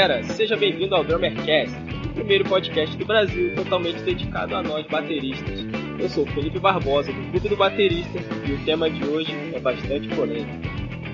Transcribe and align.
Fala 0.00 0.14
Batera, 0.14 0.22
seja 0.32 0.56
bem-vindo 0.56 0.94
ao 0.94 1.04
Drummercast, 1.04 1.76
o 2.10 2.14
primeiro 2.14 2.42
podcast 2.44 2.96
do 2.96 3.04
Brasil 3.04 3.54
totalmente 3.54 4.00
dedicado 4.00 4.56
a 4.56 4.62
nós 4.62 4.86
bateristas. 4.86 5.60
Eu 5.98 6.08
sou 6.08 6.26
Felipe 6.28 6.58
Barbosa, 6.58 7.12
do 7.12 7.30
Clube 7.30 7.48
do 7.50 7.56
Baterista, 7.56 8.18
e 8.48 8.52
o 8.52 8.64
tema 8.64 8.88
de 8.88 9.04
hoje 9.04 9.30
é 9.52 9.60
bastante 9.60 10.08
polêmico. 10.08 10.58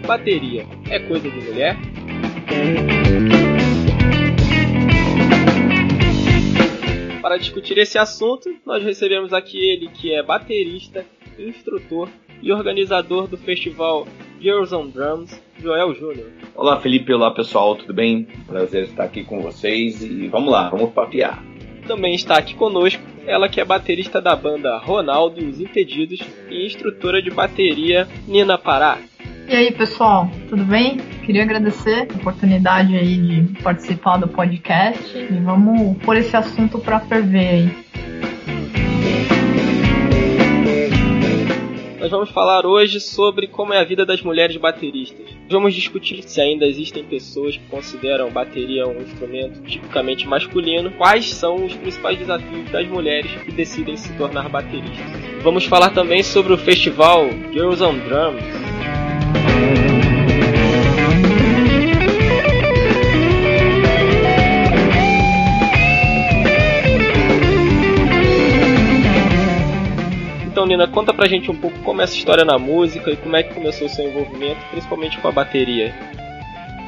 Bateria 0.07 0.65
é 0.89 1.01
coisa 1.01 1.29
de 1.29 1.37
mulher? 1.37 1.77
Para 7.21 7.39
discutir 7.39 7.79
esse 7.79 7.99
assunto, 7.99 8.55
nós 8.65 8.85
recebemos 8.85 9.33
aqui 9.33 9.59
ele 9.59 9.89
que 9.89 10.15
é 10.15 10.23
baterista, 10.23 11.05
instrutor 11.37 12.09
e 12.41 12.53
organizador 12.53 13.27
do 13.27 13.37
festival 13.37 14.07
Girls 14.47 14.73
on 14.73 14.91
Drums, 14.91 15.43
Joel 15.61 15.93
Júnior. 15.93 16.29
Olá 16.55 16.81
Felipe, 16.81 17.13
olá 17.13 17.33
pessoal, 17.33 17.75
tudo 17.75 17.93
bem? 17.93 18.29
Prazer 18.47 18.85
estar 18.85 19.03
aqui 19.03 19.25
com 19.25 19.41
vocês 19.41 20.01
e 20.01 20.29
vamos 20.29 20.53
lá, 20.53 20.69
vamos 20.69 20.93
papear. 20.93 21.43
Também 21.85 22.15
está 22.15 22.39
aqui 22.39 22.55
conosco 22.55 23.03
ela 23.27 23.49
que 23.49 23.61
é 23.61 23.65
baterista 23.65 24.21
da 24.23 24.37
banda 24.37 24.79
Ronaldo 24.79 25.43
e 25.43 25.47
os 25.47 25.61
Impedidos 25.61 26.21
e 26.49 26.65
instrutora 26.65 27.21
de 27.21 27.29
bateria 27.29 28.07
Nina 28.29 28.57
Pará. 28.57 28.99
E 29.49 29.53
aí, 29.53 29.73
pessoal, 29.73 30.31
tudo 30.49 30.63
bem? 30.63 30.99
Queria 31.25 31.43
agradecer 31.43 32.07
a 32.09 32.17
oportunidade 32.17 32.97
aí 32.97 33.17
de 33.17 33.63
participar 33.65 34.19
do 34.19 34.29
podcast 34.29 35.19
e 35.19 35.41
vamos 35.43 35.99
pôr 36.05 36.19
esse 36.19 36.37
assunto 36.37 36.79
para 36.79 37.01
ferver 37.01 37.49
aí. 37.49 37.87
Nós 41.99 42.11
vamos 42.11 42.29
falar 42.29 42.67
hoje 42.67 43.01
sobre 43.01 43.47
como 43.47 43.73
é 43.73 43.79
a 43.79 43.85
vida 43.85 44.05
das 44.05 44.21
mulheres 44.21 44.57
bateristas. 44.59 45.27
Vamos 45.49 45.75
discutir 45.75 46.23
se 46.25 46.41
ainda 46.43 46.67
existem 46.67 47.03
pessoas 47.03 47.57
que 47.57 47.67
consideram 47.69 48.31
bateria 48.31 48.87
um 48.87 49.01
instrumento 49.01 49.63
tipicamente 49.63 50.29
masculino, 50.29 50.91
quais 50.91 51.33
são 51.33 51.65
os 51.65 51.75
principais 51.75 52.19
desafios 52.19 52.71
das 52.71 52.87
mulheres 52.87 53.31
que 53.43 53.51
decidem 53.51 53.97
se 53.97 54.13
tornar 54.19 54.49
bateristas. 54.51 55.07
Vamos 55.43 55.65
falar 55.65 55.91
também 55.91 56.23
sobre 56.23 56.53
o 56.53 56.59
festival 56.59 57.31
Girls 57.53 57.83
on 57.83 57.97
Drums, 57.99 58.45
Então, 70.67 70.79
Nina, 70.79 70.89
conta 70.89 71.15
pra 71.15 71.29
gente 71.29 71.49
um 71.49 71.55
pouco 71.55 71.79
como 71.81 72.01
é 72.01 72.05
essa 72.05 72.17
história 72.17 72.45
na 72.45 72.59
música 72.59 73.09
e 73.13 73.17
como 73.17 73.37
é 73.37 73.43
que 73.45 73.55
começou 73.55 73.87
o 73.87 73.91
seu 73.91 74.09
envolvimento, 74.09 74.61
principalmente 74.73 75.17
com 75.19 75.29
a 75.29 75.33
bateria. 75.33 75.95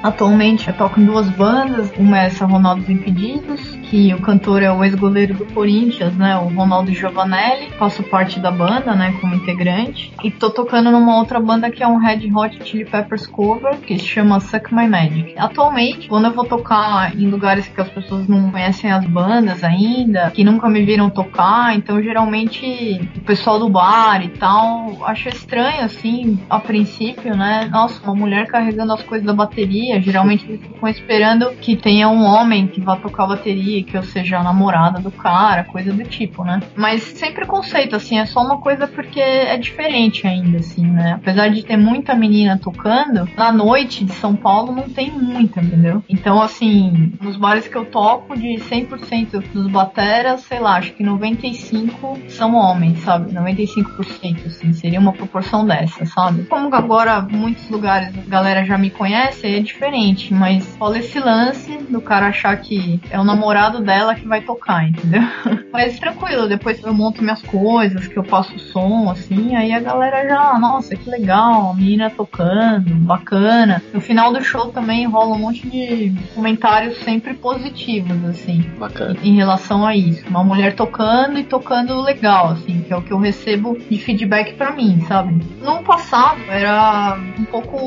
Atualmente 0.03 0.67
eu 0.67 0.75
toco 0.75 1.01
em 1.01 1.05
duas 1.05 1.29
bandas, 1.31 1.93
uma 1.97 2.21
é 2.21 2.27
essa 2.27 2.45
Ronaldo 2.45 2.91
Impedidos, 2.91 3.78
que 3.91 4.13
o 4.15 4.21
cantor 4.21 4.63
é 4.63 4.71
o 4.71 4.85
ex-goleiro 4.85 5.35
do 5.35 5.47
Corinthians, 5.47 6.15
né, 6.15 6.37
o 6.37 6.49
Ronaldo 6.49 6.93
Giovanelli, 6.93 7.71
faço 7.79 8.03
parte 8.03 8.39
da 8.39 8.51
banda, 8.51 8.95
né, 8.95 9.15
como 9.21 9.35
integrante, 9.35 10.13
e 10.23 10.31
tô 10.31 10.51
tocando 10.51 10.91
numa 10.91 11.19
outra 11.19 11.41
banda 11.41 11.71
que 11.71 11.83
é 11.83 11.89
um 11.89 11.97
Red 11.97 12.31
Hot 12.35 12.59
Chili 12.65 12.85
Peppers 12.85 13.27
cover, 13.27 13.79
que 13.79 13.99
se 13.99 14.05
chama 14.05 14.41
Suck 14.41 14.75
My 14.75 14.87
Magic. 14.87 15.35
Atualmente, 15.39 16.09
quando 16.09 16.27
eu 16.27 16.33
vou 16.33 16.45
tocar 16.45 17.17
em 17.17 17.29
lugares 17.29 17.67
que 17.69 17.81
as 17.81 17.89
pessoas 17.89 18.29
não 18.29 18.51
conhecem 18.51 18.91
as 18.91 19.05
bandas 19.07 19.65
ainda, 19.65 20.31
que 20.31 20.45
nunca 20.45 20.69
me 20.69 20.85
viram 20.85 21.09
tocar, 21.11 21.75
então 21.75 22.03
geralmente 22.03 23.01
o 23.17 23.21
pessoal 23.21 23.59
do 23.59 23.69
bar 23.69 24.23
e 24.25 24.29
tal, 24.29 25.05
acho 25.05 25.29
estranho 25.29 25.85
assim, 25.85 26.39
a 26.51 26.59
princípio, 26.61 27.37
né, 27.37 27.69
nossa, 27.71 28.03
uma 28.03 28.15
mulher 28.15 28.47
carregando 28.47 28.93
as 28.93 29.03
coisas 29.03 29.27
da 29.27 29.33
bateria, 29.33 30.01
geralmente 30.01 30.47
eles 30.47 30.61
ficam 30.61 30.89
esperando 30.89 31.51
que 31.61 31.77
tenha 31.77 32.09
um 32.09 32.25
homem 32.25 32.67
que 32.67 32.81
vá 32.81 32.97
tocar 32.97 33.27
bateria, 33.27 33.78
que 33.83 33.97
eu 33.97 34.03
seja 34.03 34.39
a 34.39 34.43
namorada 34.43 35.01
do 35.01 35.11
cara, 35.11 35.65
coisa 35.65 35.93
do 35.93 36.05
tipo, 36.05 36.45
né? 36.45 36.61
Mas 36.77 37.03
sem 37.03 37.33
preconceito, 37.33 37.97
assim, 37.97 38.19
é 38.19 38.27
só 38.27 38.41
uma 38.41 38.59
coisa 38.59 38.87
porque 38.87 39.21
é 39.21 39.57
diferente 39.57 40.27
ainda, 40.27 40.59
assim, 40.59 40.87
né? 40.87 41.15
Apesar 41.15 41.49
de 41.49 41.65
ter 41.65 41.77
muita 41.77 42.15
menina 42.15 42.59
tocando, 42.59 43.29
na 43.37 43.53
noite 43.53 44.05
de 44.05 44.13
São 44.13 44.35
Paulo 44.35 44.73
não 44.73 44.89
tem 44.89 45.11
muita, 45.11 45.61
entendeu? 45.61 46.03
Então, 46.09 46.41
assim, 46.41 47.13
nos 47.21 47.37
bares 47.37 47.69
que 47.69 47.77
eu 47.77 47.85
toco, 47.85 48.37
de 48.37 48.57
100% 48.57 49.43
dos 49.53 49.67
bateras, 49.69 50.43
sei 50.43 50.61
lá, 50.61 50.77
acho 50.77 50.93
que 50.93 51.03
95 51.03 52.19
são 52.29 52.55
homens, 52.55 53.01
sabe? 53.01 53.33
95%, 53.33 54.47
assim, 54.47 54.73
seria 54.73 55.01
uma 55.01 55.13
proporção 55.13 55.67
dessa, 55.67 56.07
sabe? 56.07 56.45
Como 56.45 56.75
agora 56.75 57.21
muitos 57.21 57.69
lugares 57.69 58.17
a 58.17 58.31
galera 58.31 58.65
já 58.65 58.79
me 58.79 58.91
conhece, 58.91 59.47
é 59.47 59.61
diferente 59.61 60.33
mas 60.39 60.77
rola 60.77 60.99
esse 60.99 61.19
lance 61.19 61.77
do 61.91 62.01
cara 62.01 62.29
achar 62.29 62.57
que 62.57 63.01
é 63.11 63.19
o 63.19 63.25
namorado 63.25 63.68
dela 63.69 64.15
que 64.15 64.27
vai 64.27 64.41
tocar, 64.41 64.89
entendeu? 64.89 65.23
Mas 65.73 65.99
tranquilo, 65.99 66.49
depois 66.49 66.83
eu 66.83 66.95
monto 66.95 67.23
minhas 67.23 67.43
coisas, 67.43 68.07
que 68.07 68.19
eu 68.19 68.25
faço 68.25 68.59
som, 68.59 69.11
assim, 69.11 69.55
aí 69.55 69.73
a 69.73 69.81
galera 69.81 70.27
já, 70.27 70.59
nossa, 70.59 70.97
que 70.97 71.09
legal, 71.09 71.71
a 71.71 71.75
menina 71.75 72.11
tocando, 72.11 72.95
bacana. 72.95 73.83
No 73.93 74.01
final 74.01 74.33
do 74.33 74.43
show 74.43 74.71
também 74.73 75.07
rola 75.07 75.37
um 75.37 75.39
monte 75.39 75.69
de 75.69 76.15
comentários 76.35 76.97
sempre 76.99 77.35
positivos, 77.35 78.25
assim. 78.25 78.63
Bacana. 78.79 79.17
Em, 79.23 79.35
em 79.35 79.37
relação 79.37 79.87
a 79.87 79.95
isso. 79.95 80.27
Uma 80.29 80.43
mulher 80.43 80.75
tocando 80.75 81.39
e 81.39 81.45
tocando 81.45 82.01
legal, 82.01 82.53
assim, 82.53 82.81
que 82.81 82.93
é 82.93 82.97
o 82.97 83.03
que 83.03 83.13
eu 83.13 83.19
recebo 83.19 83.77
de 83.79 83.99
feedback 83.99 84.55
para 84.55 84.73
mim, 84.73 85.05
sabe? 85.07 85.41
No 85.63 85.83
passado 85.83 86.41
era 86.49 87.19
um 87.39 87.45
pouco 87.45 87.79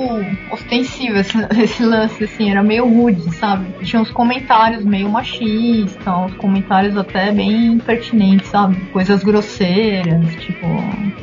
ostensivo 0.52 1.18
esse, 1.18 1.38
esse 1.60 1.72
esse 1.82 1.86
lance, 1.86 2.24
assim, 2.24 2.52
era 2.52 2.62
meio 2.62 2.88
rude, 2.88 3.34
sabe? 3.36 3.66
Tinha 3.84 4.02
uns 4.02 4.12
comentários 4.12 4.84
meio 4.84 5.10
machistas, 5.10 5.71
uns 5.74 6.34
comentários 6.36 6.98
até 6.98 7.32
bem 7.32 7.78
pertinentes, 7.80 8.50
sabe? 8.50 8.76
Coisas 8.92 9.24
grosseiras, 9.24 10.36
tipo, 10.36 10.68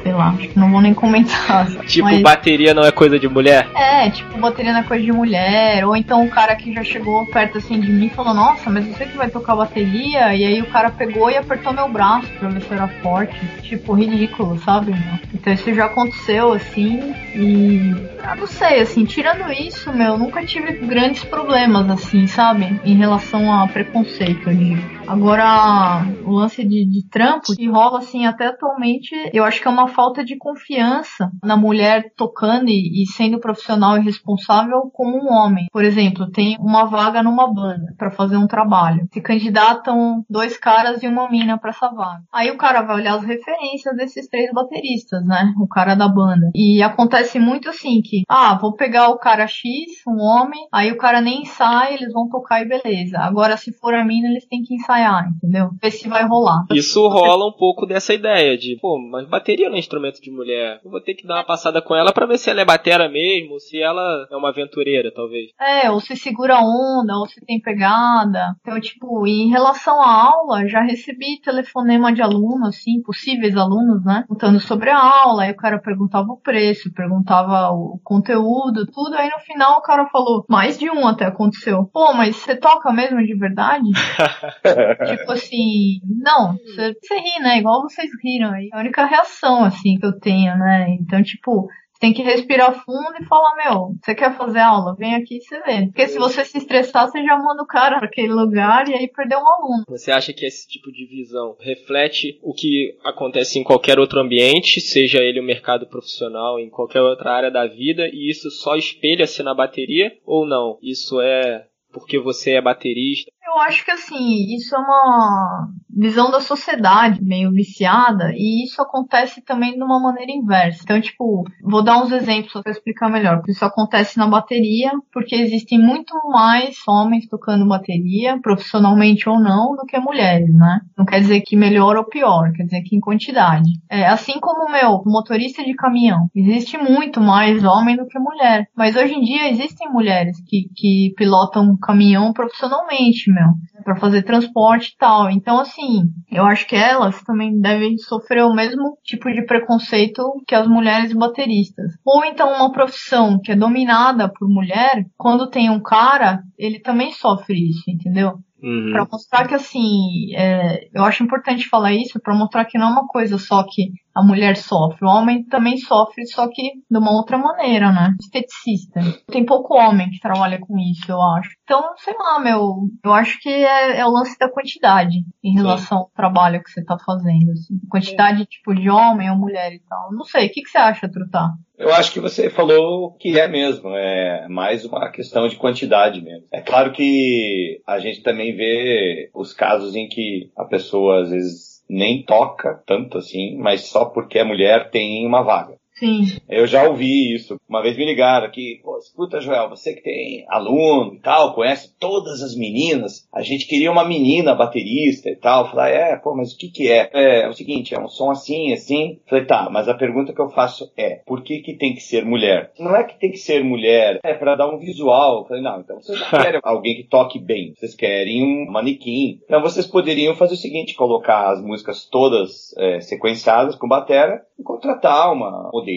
sei 0.02 0.12
lá, 0.12 0.30
acho 0.30 0.48
que 0.48 0.58
não 0.58 0.70
vou 0.70 0.80
nem 0.80 0.94
comentar. 0.94 1.66
Tipo, 1.86 2.04
mas... 2.06 2.22
bateria 2.22 2.74
não 2.74 2.82
é 2.82 2.90
coisa 2.90 3.18
de 3.18 3.28
mulher? 3.28 3.68
É, 3.74 4.10
tipo, 4.10 4.38
bateria 4.38 4.72
não 4.72 4.80
é 4.80 4.82
coisa 4.82 5.04
de 5.04 5.12
mulher. 5.12 5.84
Ou 5.86 5.96
então 5.96 6.24
o 6.24 6.30
cara 6.30 6.54
que 6.56 6.72
já 6.72 6.82
chegou 6.82 7.26
perto 7.26 7.58
assim 7.58 7.80
de 7.80 7.90
mim 7.90 8.06
e 8.06 8.10
falou, 8.10 8.34
nossa, 8.34 8.70
mas 8.70 8.86
você 8.86 9.06
que 9.06 9.16
vai 9.16 9.28
tocar 9.28 9.56
bateria? 9.56 10.34
E 10.34 10.44
aí 10.44 10.60
o 10.60 10.66
cara 10.66 10.90
pegou 10.90 11.30
e 11.30 11.36
apertou 11.36 11.72
meu 11.72 11.88
braço 11.88 12.28
pra 12.38 12.48
ver 12.48 12.62
se 12.62 12.72
era 12.72 12.88
forte. 13.02 13.38
Tipo, 13.62 13.92
ridículo, 13.92 14.58
sabe? 14.58 14.94
Então 15.32 15.52
isso 15.52 15.72
já 15.74 15.86
aconteceu, 15.86 16.52
assim, 16.52 17.14
e. 17.34 17.94
Eu 18.28 18.36
não 18.36 18.46
sei, 18.46 18.80
assim, 18.80 19.04
tirando 19.04 19.50
isso, 19.50 19.92
meu, 19.92 20.18
nunca 20.18 20.44
tive 20.44 20.72
grandes 20.72 21.24
problemas, 21.24 21.88
assim, 21.88 22.26
sabe? 22.26 22.78
Em 22.84 22.94
relação 22.94 23.52
a 23.52 23.66
preconceito, 23.68 24.37
digo. 24.46 24.98
Agora, 25.08 26.04
o 26.26 26.32
lance 26.32 26.62
de, 26.62 26.84
de 26.84 27.08
trampo, 27.08 27.54
que 27.56 27.66
rola 27.66 27.98
assim 27.98 28.26
até 28.26 28.46
atualmente, 28.46 29.14
eu 29.32 29.42
acho 29.44 29.60
que 29.60 29.66
é 29.66 29.70
uma 29.70 29.88
falta 29.88 30.22
de 30.24 30.36
confiança 30.36 31.30
na 31.42 31.56
mulher 31.56 32.12
tocando 32.16 32.68
e, 32.68 33.02
e 33.02 33.06
sendo 33.06 33.40
profissional 33.40 33.96
e 33.96 34.04
responsável 34.04 34.90
como 34.92 35.16
um 35.16 35.32
homem. 35.32 35.66
Por 35.72 35.82
exemplo, 35.82 36.30
tem 36.30 36.56
uma 36.60 36.84
vaga 36.84 37.22
numa 37.22 37.52
banda 37.52 37.94
para 37.96 38.10
fazer 38.10 38.36
um 38.36 38.46
trabalho. 38.46 39.08
Se 39.12 39.20
candidatam 39.20 40.24
dois 40.28 40.58
caras 40.58 41.02
e 41.02 41.08
uma 41.08 41.30
mina 41.30 41.58
para 41.58 41.70
essa 41.70 41.88
vaga. 41.88 42.22
Aí 42.32 42.50
o 42.50 42.58
cara 42.58 42.82
vai 42.82 42.96
olhar 42.96 43.14
as 43.14 43.24
referências 43.24 43.96
desses 43.96 44.28
três 44.28 44.52
bateristas, 44.52 45.24
né? 45.24 45.54
O 45.58 45.66
cara 45.66 45.94
da 45.94 46.08
banda. 46.08 46.50
E 46.54 46.82
acontece 46.82 47.38
muito 47.38 47.68
assim 47.68 48.00
que, 48.02 48.22
ah, 48.28 48.58
vou 48.60 48.74
pegar 48.74 49.08
o 49.08 49.18
cara 49.18 49.46
X, 49.46 50.02
um 50.06 50.20
homem, 50.20 50.66
aí 50.72 50.92
o 50.92 50.98
cara 50.98 51.20
nem 51.20 51.44
sai, 51.44 51.94
eles 51.94 52.12
vão 52.12 52.28
tocar 52.28 52.60
e 52.60 52.68
beleza. 52.68 53.18
Agora 53.18 53.56
se 53.56 53.72
for 53.72 53.94
a 53.94 54.04
mina, 54.04 54.27
eles 54.28 54.46
têm 54.46 54.62
que 54.62 54.74
ensaiar 54.74 55.28
entendeu? 55.36 55.70
Ver 55.80 55.90
se 55.90 56.08
vai 56.08 56.26
rolar. 56.26 56.64
Isso 56.72 57.06
rola 57.08 57.46
um 57.46 57.52
pouco 57.52 57.86
dessa 57.86 58.12
ideia 58.12 58.56
de, 58.56 58.76
pô, 58.80 58.98
mas 58.98 59.28
bateria 59.28 59.68
não 59.68 59.76
é 59.76 59.78
instrumento 59.78 60.20
de 60.20 60.30
mulher. 60.30 60.80
Eu 60.84 60.90
vou 60.90 61.00
ter 61.00 61.14
que 61.14 61.26
dar 61.26 61.36
uma 61.36 61.44
passada 61.44 61.80
com 61.80 61.94
ela 61.94 62.12
para 62.12 62.26
ver 62.26 62.38
se 62.38 62.50
ela 62.50 62.60
é 62.60 62.64
batera 62.64 63.08
mesmo, 63.08 63.54
ou 63.54 63.60
se 63.60 63.80
ela 63.80 64.26
é 64.30 64.36
uma 64.36 64.50
aventureira, 64.50 65.12
talvez. 65.14 65.50
É, 65.60 65.90
ou 65.90 66.00
se 66.00 66.16
segura 66.16 66.60
onda, 66.60 67.16
ou 67.16 67.26
se 67.26 67.40
tem 67.44 67.60
pegada. 67.60 68.54
Então, 68.60 68.80
tipo, 68.80 69.26
em 69.26 69.48
relação 69.48 70.00
à 70.00 70.30
aula, 70.30 70.68
já 70.68 70.80
recebi 70.82 71.40
telefonema 71.40 72.12
de 72.12 72.22
aluno, 72.22 72.66
assim, 72.66 73.02
possíveis 73.02 73.56
alunos, 73.56 74.04
né? 74.04 74.24
Perguntando 74.28 74.60
sobre 74.60 74.90
a 74.90 74.98
aula, 74.98 75.44
aí 75.44 75.52
o 75.52 75.56
cara 75.56 75.78
perguntava 75.78 76.32
o 76.32 76.40
preço, 76.40 76.92
perguntava 76.92 77.70
o 77.70 78.00
conteúdo, 78.04 78.86
tudo. 78.86 79.14
Aí 79.14 79.28
no 79.30 79.38
final 79.40 79.78
o 79.78 79.82
cara 79.82 80.06
falou, 80.06 80.44
mais 80.48 80.78
de 80.78 80.90
um 80.90 81.06
até 81.06 81.26
aconteceu. 81.26 81.88
Pô, 81.92 82.12
mas 82.12 82.36
você 82.36 82.56
toca 82.56 82.92
mesmo 82.92 83.24
de 83.24 83.34
verdade? 83.34 83.88
tipo 85.16 85.32
assim, 85.32 86.00
não, 86.04 86.56
você, 86.56 86.94
você 86.94 87.14
ri, 87.18 87.42
né? 87.42 87.58
Igual 87.58 87.82
vocês 87.82 88.10
riram 88.22 88.52
aí. 88.52 88.68
É 88.72 88.76
a 88.76 88.80
única 88.80 89.04
reação, 89.04 89.64
assim, 89.64 89.98
que 89.98 90.06
eu 90.06 90.18
tenho, 90.18 90.56
né? 90.56 90.96
Então, 91.00 91.22
tipo, 91.22 91.68
tem 92.00 92.12
que 92.12 92.22
respirar 92.22 92.84
fundo 92.84 93.16
e 93.20 93.26
falar, 93.26 93.56
meu, 93.56 93.94
você 94.00 94.14
quer 94.14 94.36
fazer 94.36 94.60
aula? 94.60 94.94
Vem 94.96 95.14
aqui 95.14 95.38
e 95.38 95.40
você 95.40 95.60
vê. 95.62 95.86
Porque 95.86 96.08
se 96.08 96.18
você 96.18 96.44
se 96.44 96.58
estressar, 96.58 97.08
você 97.08 97.22
já 97.22 97.36
manda 97.36 97.62
o 97.62 97.66
cara 97.66 97.98
para 97.98 98.06
aquele 98.06 98.32
lugar 98.32 98.88
e 98.88 98.94
aí 98.94 99.08
perdeu 99.08 99.38
um 99.38 99.48
aluno. 99.48 99.84
Você 99.88 100.10
acha 100.10 100.32
que 100.32 100.46
esse 100.46 100.68
tipo 100.68 100.92
de 100.92 101.06
visão 101.06 101.56
reflete 101.60 102.38
o 102.42 102.54
que 102.54 102.96
acontece 103.04 103.58
em 103.58 103.64
qualquer 103.64 103.98
outro 103.98 104.20
ambiente, 104.20 104.80
seja 104.80 105.18
ele 105.18 105.40
o 105.40 105.44
mercado 105.44 105.86
profissional, 105.86 106.58
em 106.60 106.70
qualquer 106.70 107.00
outra 107.00 107.32
área 107.32 107.50
da 107.50 107.66
vida, 107.66 108.08
e 108.12 108.30
isso 108.30 108.50
só 108.50 108.76
espelha-se 108.76 109.42
na 109.42 109.54
bateria? 109.54 110.12
Ou 110.24 110.46
não? 110.46 110.78
Isso 110.82 111.20
é 111.20 111.66
porque 111.92 112.18
você 112.18 112.52
é 112.52 112.60
baterista. 112.60 113.30
Eu 113.48 113.60
acho 113.62 113.82
que 113.82 113.90
assim, 113.90 114.54
isso 114.54 114.76
é 114.76 114.78
uma 114.78 115.68
visão 115.98 116.30
da 116.30 116.40
sociedade 116.40 117.22
meio 117.24 117.50
viciada 117.50 118.30
e 118.36 118.62
isso 118.62 118.80
acontece 118.80 119.40
também 119.42 119.74
de 119.74 119.82
uma 119.82 119.98
maneira 119.98 120.30
inversa. 120.30 120.80
Então, 120.82 121.00
tipo, 121.00 121.44
vou 121.62 121.82
dar 121.82 122.00
uns 122.00 122.12
exemplos 122.12 122.52
para 122.62 122.70
explicar 122.70 123.10
melhor. 123.10 123.42
Isso 123.48 123.64
acontece 123.64 124.16
na 124.16 124.26
bateria 124.26 124.92
porque 125.12 125.34
existem 125.34 125.78
muito 125.78 126.14
mais 126.30 126.76
homens 126.86 127.26
tocando 127.26 127.66
bateria, 127.66 128.38
profissionalmente 128.40 129.28
ou 129.28 129.40
não, 129.40 129.74
do 129.74 129.84
que 129.86 129.98
mulheres, 129.98 130.54
né? 130.54 130.80
Não 130.96 131.04
quer 131.04 131.20
dizer 131.20 131.40
que 131.40 131.56
melhor 131.56 131.96
ou 131.96 132.04
pior, 132.04 132.52
quer 132.52 132.64
dizer 132.64 132.82
que 132.82 132.94
em 132.94 133.00
quantidade. 133.00 133.70
É, 133.90 134.06
assim 134.06 134.38
como 134.38 134.70
meu 134.70 135.02
motorista 135.04 135.64
de 135.64 135.74
caminhão, 135.74 136.28
existe 136.34 136.78
muito 136.78 137.20
mais 137.20 137.64
homem 137.64 137.96
do 137.96 138.06
que 138.06 138.18
mulher. 138.18 138.68
Mas 138.76 138.94
hoje 138.94 139.14
em 139.14 139.22
dia 139.22 139.50
existem 139.50 139.90
mulheres 139.90 140.36
que, 140.46 140.68
que 140.76 141.14
pilotam 141.16 141.76
caminhão 141.80 142.32
profissionalmente, 142.32 143.30
meu, 143.38 143.82
para 143.84 143.96
fazer 143.96 144.22
transporte 144.22 144.92
e 144.92 144.96
tal. 144.96 145.30
Então, 145.30 145.60
assim, 145.60 146.04
eu 146.30 146.44
acho 146.44 146.66
que 146.66 146.76
elas 146.76 147.22
também 147.22 147.60
devem 147.60 147.96
sofrer 147.98 148.44
o 148.44 148.54
mesmo 148.54 148.98
tipo 149.04 149.30
de 149.30 149.44
preconceito 149.46 150.22
que 150.46 150.54
as 150.54 150.66
mulheres 150.66 151.12
bateristas. 151.12 151.92
Ou 152.04 152.24
então 152.24 152.54
uma 152.54 152.72
profissão 152.72 153.38
que 153.42 153.52
é 153.52 153.56
dominada 153.56 154.28
por 154.28 154.48
mulher, 154.48 155.04
quando 155.16 155.50
tem 155.50 155.70
um 155.70 155.80
cara, 155.80 156.40
ele 156.58 156.80
também 156.80 157.12
sofre 157.12 157.70
isso, 157.70 157.84
entendeu? 157.88 158.38
Uhum. 158.62 158.90
Para 158.92 159.06
mostrar 159.10 159.46
que 159.46 159.54
assim, 159.54 160.34
é, 160.34 160.88
eu 160.92 161.04
acho 161.04 161.22
importante 161.22 161.68
falar 161.68 161.92
isso 161.92 162.20
para 162.20 162.34
mostrar 162.34 162.64
que 162.64 162.76
não 162.76 162.88
é 162.88 162.90
uma 162.90 163.06
coisa 163.06 163.38
só 163.38 163.62
que 163.62 163.92
a 164.14 164.22
mulher 164.22 164.56
sofre, 164.56 165.04
o 165.04 165.08
homem 165.08 165.44
também 165.44 165.76
sofre, 165.76 166.26
só 166.26 166.48
que 166.48 166.62
de 166.90 166.98
uma 166.98 167.12
outra 167.12 167.38
maneira, 167.38 167.92
né? 167.92 168.14
Esteticista. 168.20 169.00
Tem 169.30 169.44
pouco 169.44 169.74
homem 169.74 170.10
que 170.10 170.20
trabalha 170.20 170.58
com 170.58 170.76
isso, 170.78 171.10
eu 171.10 171.20
acho. 171.20 171.50
Então, 171.62 171.82
sei 171.98 172.14
lá, 172.18 172.40
meu, 172.40 172.88
eu 173.04 173.12
acho 173.12 173.38
que 173.40 173.48
é, 173.48 173.98
é 173.98 174.06
o 174.06 174.10
lance 174.10 174.36
da 174.38 174.50
quantidade 174.50 175.18
em 175.42 175.54
relação 175.54 175.98
Sim. 175.98 176.04
ao 176.04 176.10
trabalho 176.14 176.62
que 176.62 176.70
você 176.70 176.84
tá 176.84 176.96
fazendo. 177.04 177.52
Assim. 177.52 177.78
Quantidade, 177.88 178.44
tipo, 178.46 178.74
de 178.74 178.90
homem 178.90 179.30
ou 179.30 179.36
mulher 179.36 179.72
e 179.72 179.80
tal. 179.88 180.12
Não 180.12 180.24
sei, 180.24 180.46
o 180.46 180.50
que, 180.50 180.62
que 180.62 180.68
você 180.68 180.78
acha, 180.78 181.08
Trutá? 181.08 181.50
Eu 181.78 181.94
acho 181.94 182.12
que 182.12 182.18
você 182.18 182.50
falou 182.50 183.12
que 183.12 183.38
é 183.38 183.46
mesmo, 183.46 183.90
é 183.94 184.48
mais 184.48 184.84
uma 184.84 185.10
questão 185.10 185.46
de 185.46 185.54
quantidade 185.54 186.20
mesmo. 186.20 186.44
É 186.52 186.60
claro 186.60 186.90
que 186.92 187.80
a 187.86 188.00
gente 188.00 188.20
também 188.20 188.56
vê 188.56 189.30
os 189.32 189.52
casos 189.52 189.94
em 189.94 190.08
que 190.08 190.50
a 190.56 190.64
pessoa 190.64 191.22
às 191.22 191.30
vezes 191.30 191.77
nem 191.88 192.22
toca 192.22 192.82
tanto 192.86 193.18
assim, 193.18 193.56
mas 193.56 193.88
só 193.88 194.04
porque 194.04 194.38
é 194.38 194.44
mulher 194.44 194.90
tem 194.90 195.26
uma 195.26 195.42
vaga. 195.42 195.76
Sim. 195.98 196.38
Eu 196.48 196.66
já 196.66 196.88
ouvi 196.88 197.34
isso. 197.34 197.60
Uma 197.68 197.82
vez 197.82 197.96
me 197.96 198.04
ligaram 198.04 198.46
aqui, 198.46 198.80
pô, 198.82 198.96
escuta, 198.98 199.40
Joel, 199.40 199.68
você 199.68 199.94
que 199.94 200.02
tem 200.02 200.44
aluno 200.48 201.14
e 201.14 201.18
tal, 201.18 201.54
conhece 201.54 201.92
todas 201.98 202.42
as 202.42 202.54
meninas, 202.54 203.26
a 203.32 203.42
gente 203.42 203.66
queria 203.66 203.90
uma 203.90 204.06
menina 204.06 204.54
baterista 204.54 205.28
e 205.28 205.36
tal. 205.36 205.70
Falei, 205.70 205.94
é, 205.94 206.16
pô, 206.16 206.34
mas 206.34 206.52
o 206.52 206.58
que 206.58 206.68
que 206.68 206.90
é? 206.90 207.10
é? 207.12 207.42
É 207.42 207.48
o 207.48 207.52
seguinte, 207.52 207.94
é 207.94 208.00
um 208.00 208.08
som 208.08 208.30
assim, 208.30 208.72
assim. 208.72 209.18
Falei, 209.28 209.44
tá, 209.44 209.68
mas 209.70 209.88
a 209.88 209.94
pergunta 209.94 210.32
que 210.32 210.40
eu 210.40 210.48
faço 210.50 210.90
é, 210.96 211.20
por 211.26 211.42
que 211.42 211.60
que 211.60 211.74
tem 211.74 211.94
que 211.94 212.00
ser 212.00 212.24
mulher? 212.24 212.70
Não 212.78 212.94
é 212.94 213.02
que 213.02 213.18
tem 213.18 213.30
que 213.30 213.38
ser 213.38 213.64
mulher, 213.64 214.20
é 214.22 214.34
para 214.34 214.54
dar 214.54 214.68
um 214.68 214.78
visual. 214.78 215.46
Falei, 215.46 215.62
não, 215.62 215.80
então 215.80 216.00
vocês 216.00 216.18
não 216.20 216.28
querem 216.28 216.60
alguém 216.62 216.96
que 216.96 217.08
toque 217.08 217.38
bem, 217.38 217.74
vocês 217.76 217.94
querem 217.94 218.42
um 218.44 218.70
manequim. 218.70 219.40
Então 219.44 219.60
vocês 219.60 219.86
poderiam 219.86 220.36
fazer 220.36 220.54
o 220.54 220.58
seguinte, 220.58 220.94
colocar 220.94 221.50
as 221.50 221.60
músicas 221.60 222.04
todas 222.04 222.74
é, 222.78 223.00
sequenciadas 223.00 223.74
com 223.74 223.88
batera 223.88 224.42
e 224.58 224.62
contratar 224.62 225.32
uma 225.32 225.70
modelo 225.72 225.87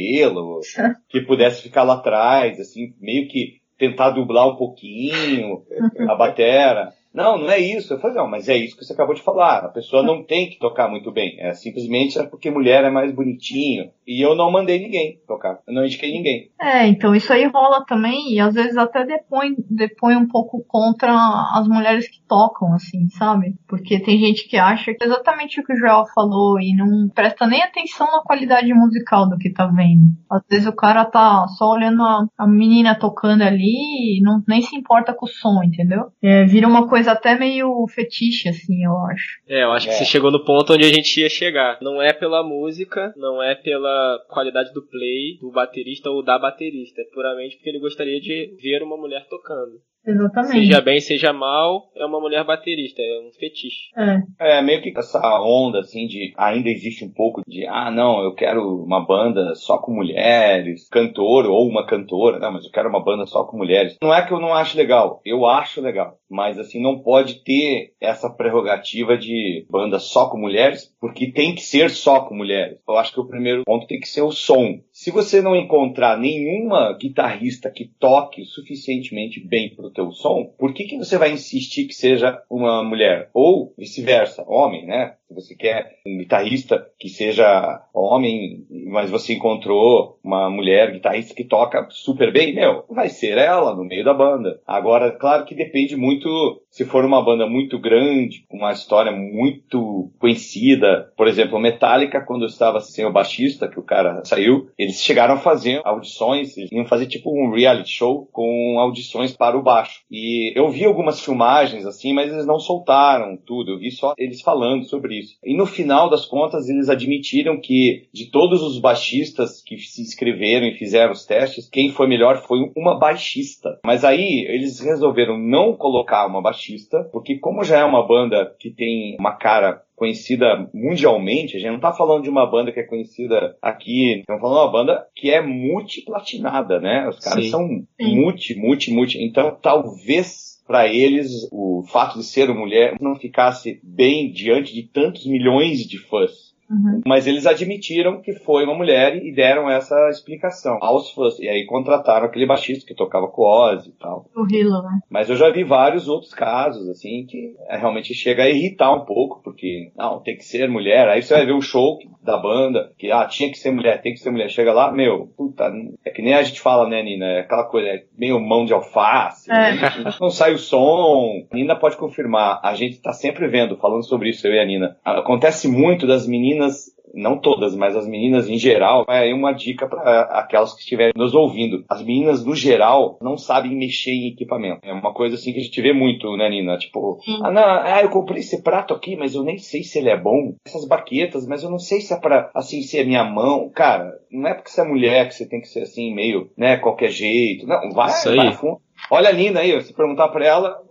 que 1.10 1.22
pudesse 1.22 1.62
ficar 1.62 1.84
lá 1.84 1.96
atrás, 1.96 2.60
assim, 2.60 2.94
meio 3.00 3.28
que 3.28 3.62
tentar 3.78 4.12
dublar 4.12 4.48
um 4.48 4.56
pouquinho 4.56 5.64
a 6.08 6.16
batera. 6.16 6.94
Não, 7.14 7.38
não 7.38 7.50
é 7.50 7.60
isso. 7.60 7.94
Eu 7.94 8.00
falei, 8.00 8.16
não, 8.16 8.28
mas 8.28 8.48
é 8.48 8.56
isso 8.56 8.78
que 8.78 8.86
você 8.86 8.94
acabou 8.94 9.14
de 9.14 9.22
falar. 9.22 9.66
A 9.66 9.70
pessoa 9.70 10.02
não 10.02 10.24
tem 10.24 10.50
que 10.50 10.60
tocar 10.60 10.88
muito 10.88 11.12
bem. 11.12 11.36
É 11.40 11.54
simplesmente 11.54 12.18
é 12.18 12.24
porque 12.24 12.50
mulher 12.50 12.84
é 12.84 12.90
mais 12.90 13.14
bonitinho. 13.14 13.92
E 14.12 14.22
eu 14.22 14.36
não 14.36 14.52
mandei 14.52 14.78
ninguém 14.78 15.22
tocar. 15.26 15.60
Eu 15.66 15.74
não 15.74 15.86
indiquei 15.86 16.12
ninguém. 16.12 16.52
É, 16.62 16.86
então 16.86 17.16
isso 17.16 17.32
aí 17.32 17.48
rola 17.48 17.86
também 17.86 18.34
e 18.34 18.42
às 18.42 18.54
vezes 18.54 18.76
até 18.76 19.06
depõe, 19.06 19.56
depõe 19.70 20.18
um 20.18 20.28
pouco 20.28 20.62
contra 20.68 21.14
as 21.54 21.66
mulheres 21.66 22.10
que 22.10 22.18
tocam, 22.28 22.74
assim, 22.74 23.08
sabe? 23.08 23.56
Porque 23.70 24.02
tem 24.02 24.20
gente 24.20 24.50
que 24.50 24.58
acha 24.58 24.94
que 24.94 25.02
é 25.02 25.08
exatamente 25.08 25.62
o 25.62 25.64
que 25.64 25.72
o 25.72 25.78
Joel 25.78 26.04
falou 26.14 26.60
e 26.60 26.76
não 26.76 27.08
presta 27.08 27.48
nem 27.48 27.64
atenção 27.64 28.06
na 28.08 28.22
qualidade 28.22 28.74
musical 28.74 29.30
do 29.30 29.38
que 29.38 29.50
tá 29.50 29.66
vendo. 29.68 30.02
Às 30.30 30.42
vezes 30.50 30.68
o 30.68 30.76
cara 30.76 31.06
tá 31.06 31.48
só 31.58 31.72
olhando 31.72 32.04
a, 32.04 32.26
a 32.38 32.46
menina 32.46 33.00
tocando 33.00 33.44
ali 33.44 34.18
e 34.18 34.22
não, 34.22 34.44
nem 34.46 34.62
se 34.62 34.76
importa 34.76 35.14
com 35.14 35.26
o 35.26 35.30
som, 35.30 35.64
entendeu? 35.64 36.08
É, 36.22 36.44
vira 36.44 36.68
uma 36.68 36.86
coisa 36.90 37.14
até 37.14 37.40
meio 37.40 37.88
fetiche, 37.88 38.50
assim, 38.50 38.84
eu 38.84 38.98
acho. 39.06 39.40
É, 39.48 39.64
eu 39.64 39.72
acho 39.72 39.88
que 39.88 39.94
é. 39.94 39.98
você 39.98 40.04
chegou 40.04 40.32
no 40.32 40.44
ponto 40.44 40.74
onde 40.74 40.84
a 40.84 40.94
gente 40.94 41.22
ia 41.22 41.30
chegar. 41.30 41.78
Não 41.82 42.02
é 42.02 42.12
pela 42.12 42.44
música, 42.44 43.14
não 43.16 43.42
é 43.42 43.56
pela 43.56 44.01
qualidade 44.28 44.74
do 44.74 44.86
play 44.88 45.38
do 45.40 45.52
baterista 45.52 46.10
ou 46.10 46.24
da 46.24 46.38
baterista. 46.38 47.02
É 47.02 47.06
puramente 47.06 47.56
porque 47.56 47.70
ele 47.70 47.80
gostaria 47.80 48.20
de 48.20 48.56
ver 48.62 48.84
uma 48.84 48.98
mulher 48.98 49.28
tocando. 49.28 49.82
Exatamente. 50.06 50.66
Seja 50.66 50.82
bem, 50.82 51.00
seja 51.00 51.34
mal, 51.34 51.92
é 51.96 52.06
uma 52.06 52.20
mulher 52.20 52.44
baterista, 52.44 53.02
é 53.02 53.22
um 53.28 53.32
fetiche. 53.34 53.90
É. 53.96 54.58
é, 54.58 54.62
meio 54.62 54.82
que 54.82 54.92
essa 54.98 55.20
onda, 55.42 55.80
assim, 55.80 56.08
de 56.08 56.34
ainda 56.38 56.70
existe 56.70 57.06
um 57.06 57.12
pouco 57.12 57.42
de, 57.48 57.66
ah, 57.68 57.92
não, 57.92 58.24
eu 58.24 58.34
quero 58.34 58.84
uma 58.84 59.06
banda 59.06 59.54
só 59.56 59.78
com 59.78 59.94
mulheres, 59.94 60.88
cantor 60.90 61.46
ou 61.46 61.68
uma 61.68 61.86
cantora, 61.86 62.40
não, 62.40 62.52
mas 62.52 62.66
eu 62.66 62.72
quero 62.72 62.90
uma 62.90 63.04
banda 63.04 63.26
só 63.26 63.44
com 63.44 63.58
mulheres. 63.58 63.98
Não 64.02 64.14
é 64.14 64.26
que 64.26 64.34
eu 64.34 64.40
não 64.40 64.54
acho 64.54 64.78
legal, 64.78 65.22
eu 65.24 65.46
acho 65.46 65.82
legal, 65.82 66.18
mas 66.30 66.58
assim, 66.58 66.82
não 66.82 67.00
pode 67.00 67.44
ter 67.44 67.94
essa 68.00 68.30
prerrogativa 68.30 69.18
de 69.18 69.66
banda 69.70 70.00
só 70.00 70.30
com 70.30 70.38
mulheres, 70.38 70.92
porque 71.00 71.32
tem 71.32 71.54
que 71.54 71.62
ser 71.62 71.90
só 71.90 72.22
com 72.22 72.36
mulheres. 72.36 72.80
Eu 72.88 72.98
acho 72.98 73.14
que 73.14 73.20
o 73.20 73.28
primeiro 73.28 73.64
ponto 73.64 73.86
tem 73.86 74.00
que 74.00 74.08
ser 74.08 74.22
o 74.22 74.32
som. 74.32 74.80
Se 75.02 75.10
você 75.10 75.42
não 75.42 75.56
encontrar 75.56 76.16
nenhuma 76.16 76.96
guitarrista 76.96 77.72
que 77.72 77.86
toque 77.86 78.46
suficientemente 78.46 79.40
bem 79.40 79.74
pro 79.74 79.90
teu 79.90 80.12
som, 80.12 80.54
por 80.60 80.76
que, 80.76 80.84
que 80.84 80.96
você 80.96 81.18
vai 81.18 81.32
insistir 81.32 81.88
que 81.88 81.94
seja 81.96 82.40
uma 82.48 82.84
mulher? 82.84 83.28
Ou 83.34 83.74
vice-versa, 83.76 84.46
homem, 84.48 84.86
né? 84.86 85.16
Se 85.32 85.36
você 85.36 85.56
quer 85.56 86.00
um 86.06 86.18
guitarrista 86.18 86.86
que 87.00 87.08
seja 87.08 87.82
homem, 87.94 88.66
mas 88.88 89.10
você 89.10 89.34
encontrou 89.34 90.20
uma 90.22 90.50
mulher 90.50 90.92
guitarrista 90.92 91.34
que 91.34 91.46
toca 91.46 91.88
super 91.90 92.34
bem, 92.34 92.54
meu, 92.54 92.84
vai 92.90 93.08
ser 93.08 93.38
ela 93.38 93.74
no 93.74 93.86
meio 93.86 94.04
da 94.04 94.14
banda. 94.14 94.60
Agora, 94.68 95.10
claro 95.10 95.46
que 95.46 95.56
depende 95.56 95.96
muito, 95.96 96.28
se 96.70 96.84
for 96.84 97.06
uma 97.06 97.24
banda 97.24 97.48
muito 97.48 97.80
grande, 97.80 98.46
com 98.50 98.58
uma 98.58 98.74
história 98.74 99.12
muito 99.12 100.12
conhecida, 100.20 101.12
por 101.16 101.28
exemplo, 101.28 101.60
Metallica, 101.60 102.26
quando 102.26 102.46
estava 102.46 102.82
sem 102.82 103.06
o 103.06 103.12
baixista, 103.12 103.70
que 103.70 103.80
o 103.80 103.84
cara 103.84 104.26
saiu, 104.26 104.70
eles 104.78 105.02
chegaram 105.02 105.36
a 105.36 105.40
fazer 105.40 105.82
audições, 105.86 106.58
eles 106.58 106.72
iam 106.72 106.86
fazer 106.86 107.06
tipo 107.06 107.32
um 107.32 107.52
reality 107.52 107.90
show 107.90 108.28
com 108.34 108.78
audições 108.80 109.32
para 109.32 109.58
o 109.58 109.64
baixo. 109.64 110.02
E 110.12 110.52
eu 110.60 110.70
vi 110.70 110.84
algumas 110.84 111.22
filmagens 111.24 111.86
assim, 111.86 112.14
mas 112.14 112.32
eles 112.32 112.46
não 112.46 112.60
soltaram 112.60 113.38
tudo, 113.38 113.72
eu 113.72 113.80
vi 113.80 113.92
só 113.92 114.14
eles 114.18 114.42
falando 114.42 114.84
sobre 114.84 115.20
isso. 115.20 115.21
E 115.44 115.56
no 115.56 115.66
final 115.66 116.10
das 116.10 116.26
contas, 116.26 116.70
eles 116.70 116.90
admitiram 116.90 117.60
que 117.60 118.08
de 118.14 118.30
todos 118.30 118.62
os 118.62 118.80
baixistas 118.80 119.62
que 119.62 119.78
se 119.78 120.02
inscreveram 120.02 120.68
e 120.68 120.78
fizeram 120.78 121.12
os 121.12 121.26
testes, 121.26 121.70
quem 121.70 121.90
foi 121.90 122.08
melhor 122.08 122.38
foi 122.48 122.60
uma 122.76 122.98
baixista. 122.98 123.80
Mas 123.86 124.04
aí 124.04 124.46
eles 124.48 124.80
resolveram 124.80 125.38
não 125.38 125.76
colocar 125.76 126.26
uma 126.28 126.42
baixista, 126.42 127.10
porque 127.12 127.38
como 127.38 127.64
já 127.64 127.80
é 127.80 127.86
uma 127.86 128.06
banda 128.06 128.56
que 128.60 128.70
tem 128.70 129.18
uma 129.20 129.36
cara 129.36 129.82
conhecida 130.02 130.68
mundialmente, 130.74 131.56
a 131.56 131.60
gente 131.60 131.70
não 131.70 131.76
está 131.76 131.94
falando 131.94 132.24
de 132.24 132.30
uma 132.30 132.50
banda 132.50 132.72
que 132.72 132.80
é 132.80 132.84
conhecida 132.84 133.56
aqui, 133.62 134.22
estamos 134.22 134.42
falando 134.42 134.58
de 134.58 134.66
uma 134.66 134.72
banda 134.72 135.08
que 135.16 135.30
é 135.30 135.42
multiplatinada, 135.42 136.80
né? 136.80 137.08
Os 137.08 137.20
caras 137.20 137.46
Sim. 137.46 137.52
são 137.52 137.68
Sim. 137.68 138.16
multi, 138.16 138.56
multi, 138.56 138.92
multi. 138.92 139.24
Então, 139.24 139.56
talvez 139.62 140.51
para 140.66 140.88
eles 140.88 141.48
o 141.52 141.84
fato 141.84 142.20
de 142.20 142.26
ser 142.26 142.50
mulher 142.54 142.98
não 143.00 143.16
ficasse 143.16 143.80
bem 143.84 144.32
diante 144.32 144.74
de 144.74 144.84
tantos 144.84 145.26
milhões 145.26 145.86
de 145.86 145.98
fãs. 145.98 146.51
Uhum. 146.72 147.02
Mas 147.06 147.28
eles 147.28 147.46
admitiram 147.46 148.22
que 148.22 148.34
foi 148.34 148.64
uma 148.64 148.74
mulher 148.74 149.18
e 149.18 149.34
deram 149.34 149.70
essa 149.70 150.10
explicação 150.10 150.78
aos 150.82 151.12
fãs. 151.12 151.38
E 151.40 151.50
aí 151.50 151.66
contrataram 151.66 152.26
aquele 152.26 152.46
baixista 152.46 152.86
que 152.88 152.96
tocava 152.96 153.28
com 153.28 153.42
Ozzy 153.42 153.90
e 153.90 153.94
tal. 153.94 154.26
O 154.34 154.48
Hilo, 154.50 154.82
né? 154.82 155.00
Mas 155.10 155.30
eu 155.30 155.36
já 155.36 155.50
vi 155.50 155.66
vários 155.66 156.08
outros 156.08 156.34
casos, 156.34 156.88
assim, 156.88 157.26
que 157.28 157.56
é, 157.68 157.78
realmente 157.78 158.14
chega 158.14 158.44
a 158.44 158.50
irritar 158.50 158.94
um 158.94 159.06
pouco, 159.06 159.42
porque, 159.44 159.92
não, 159.98 160.22
tem 160.22 160.38
que 160.38 160.46
ser 160.46 160.70
mulher. 160.70 161.10
Aí 161.10 161.22
você 161.22 161.34
vai 161.34 161.46
ver 161.46 161.54
o 161.54 161.62
show 161.62 162.00
da 162.24 162.38
banda, 162.38 162.92
que, 162.98 163.12
ah, 163.12 163.26
tinha 163.26 163.50
que 163.50 163.58
ser 163.58 163.72
mulher, 163.72 164.02
tem 164.02 164.14
que 164.14 164.20
ser 164.20 164.32
mulher. 164.32 164.50
Chega 164.50 164.72
lá, 164.72 164.92
meu, 164.92 165.28
puta, 165.36 165.72
é 166.06 166.10
que 166.10 166.22
nem 166.22 166.34
a 166.34 166.44
gente 166.44 166.62
fala, 166.62 166.88
né, 166.88 167.04
Nina? 167.04 167.26
É 167.26 167.40
aquela 167.42 167.66
coisa, 167.66 167.90
é 167.90 168.04
meio 168.18 168.40
mão 168.40 168.64
de 168.64 168.74
alface, 168.74 169.52
é. 169.52 169.74
né? 169.74 169.82
não 170.20 170.30
sai 170.30 170.54
o 170.54 170.58
som. 170.58 171.46
Nina 171.52 171.76
pode 171.76 171.98
confirmar, 171.98 172.60
a 172.64 172.74
gente 172.76 173.02
tá 173.02 173.12
sempre 173.12 173.48
vendo, 173.48 173.76
falando 173.78 174.08
sobre 174.08 174.30
isso, 174.30 174.48
eu 174.48 174.54
e 174.54 174.60
a 174.60 174.66
Nina. 174.66 174.98
Acontece 175.04 175.68
muito 175.68 176.08
das 176.08 176.28
meninas 176.28 176.61
meninas 176.62 176.92
não 177.14 177.38
todas, 177.38 177.76
mas 177.76 177.96
as 177.96 178.08
meninas 178.08 178.48
em 178.48 178.58
geral, 178.58 179.04
é 179.10 179.20
aí 179.20 179.34
uma 179.34 179.52
dica 179.52 179.86
para 179.86 180.22
aquelas 180.22 180.74
que 180.74 180.80
estiverem 180.80 181.12
nos 181.14 181.34
ouvindo. 181.34 181.84
As 181.90 182.02
meninas, 182.02 182.46
no 182.46 182.56
geral, 182.56 183.18
não 183.22 183.38
sabem 183.38 183.76
mexer 183.76 184.12
em 184.12 184.30
equipamento. 184.30 184.80
É 184.84 184.94
uma 184.94 185.14
coisa 185.14 185.36
assim 185.36 185.52
que 185.52 185.60
a 185.60 185.64
gente 185.64 185.82
vê 185.82 185.92
muito, 185.92 186.38
né, 186.38 186.50
Nina? 186.50 186.78
Tipo, 186.78 187.20
ah, 187.44 187.52
não, 187.52 187.62
ah, 187.62 188.00
eu 188.02 188.10
comprei 188.10 188.40
esse 188.40 188.62
prato 188.62 188.94
aqui, 188.94 189.18
mas 189.18 189.36
eu 189.36 189.44
nem 189.44 189.58
sei 189.58 189.84
se 189.84 190.00
ele 190.00 190.10
é 190.10 190.18
bom. 190.18 190.54
Essas 190.66 190.88
baquetas, 190.88 191.46
mas 191.46 191.64
eu 191.64 191.70
não 191.70 191.80
sei 191.80 192.00
se 192.00 192.14
é 192.14 192.18
pra, 192.18 192.50
assim, 192.56 192.82
ser 192.82 193.06
minha 193.06 193.26
mão. 193.26 193.70
Cara, 193.70 194.10
não 194.32 194.48
é 194.48 194.54
porque 194.54 194.70
você 194.70 194.80
é 194.80 194.86
mulher 194.86 195.28
que 195.28 195.36
você 195.36 195.46
tem 195.46 195.60
que 195.60 195.68
ser 195.68 195.82
assim, 195.82 196.14
meio, 196.14 196.50
né, 196.58 196.78
qualquer 196.78 197.10
jeito. 197.10 197.68
Não, 197.68 197.92
vai, 197.92 198.12
vai 198.36 198.54
fundo. 198.54 198.80
Olha 199.14 199.30
a 199.30 199.34
Nina 199.34 199.60
aí, 199.60 199.82
se 199.82 199.94
perguntar 199.94 200.30
pra 200.30 200.46
ela, 200.46 200.82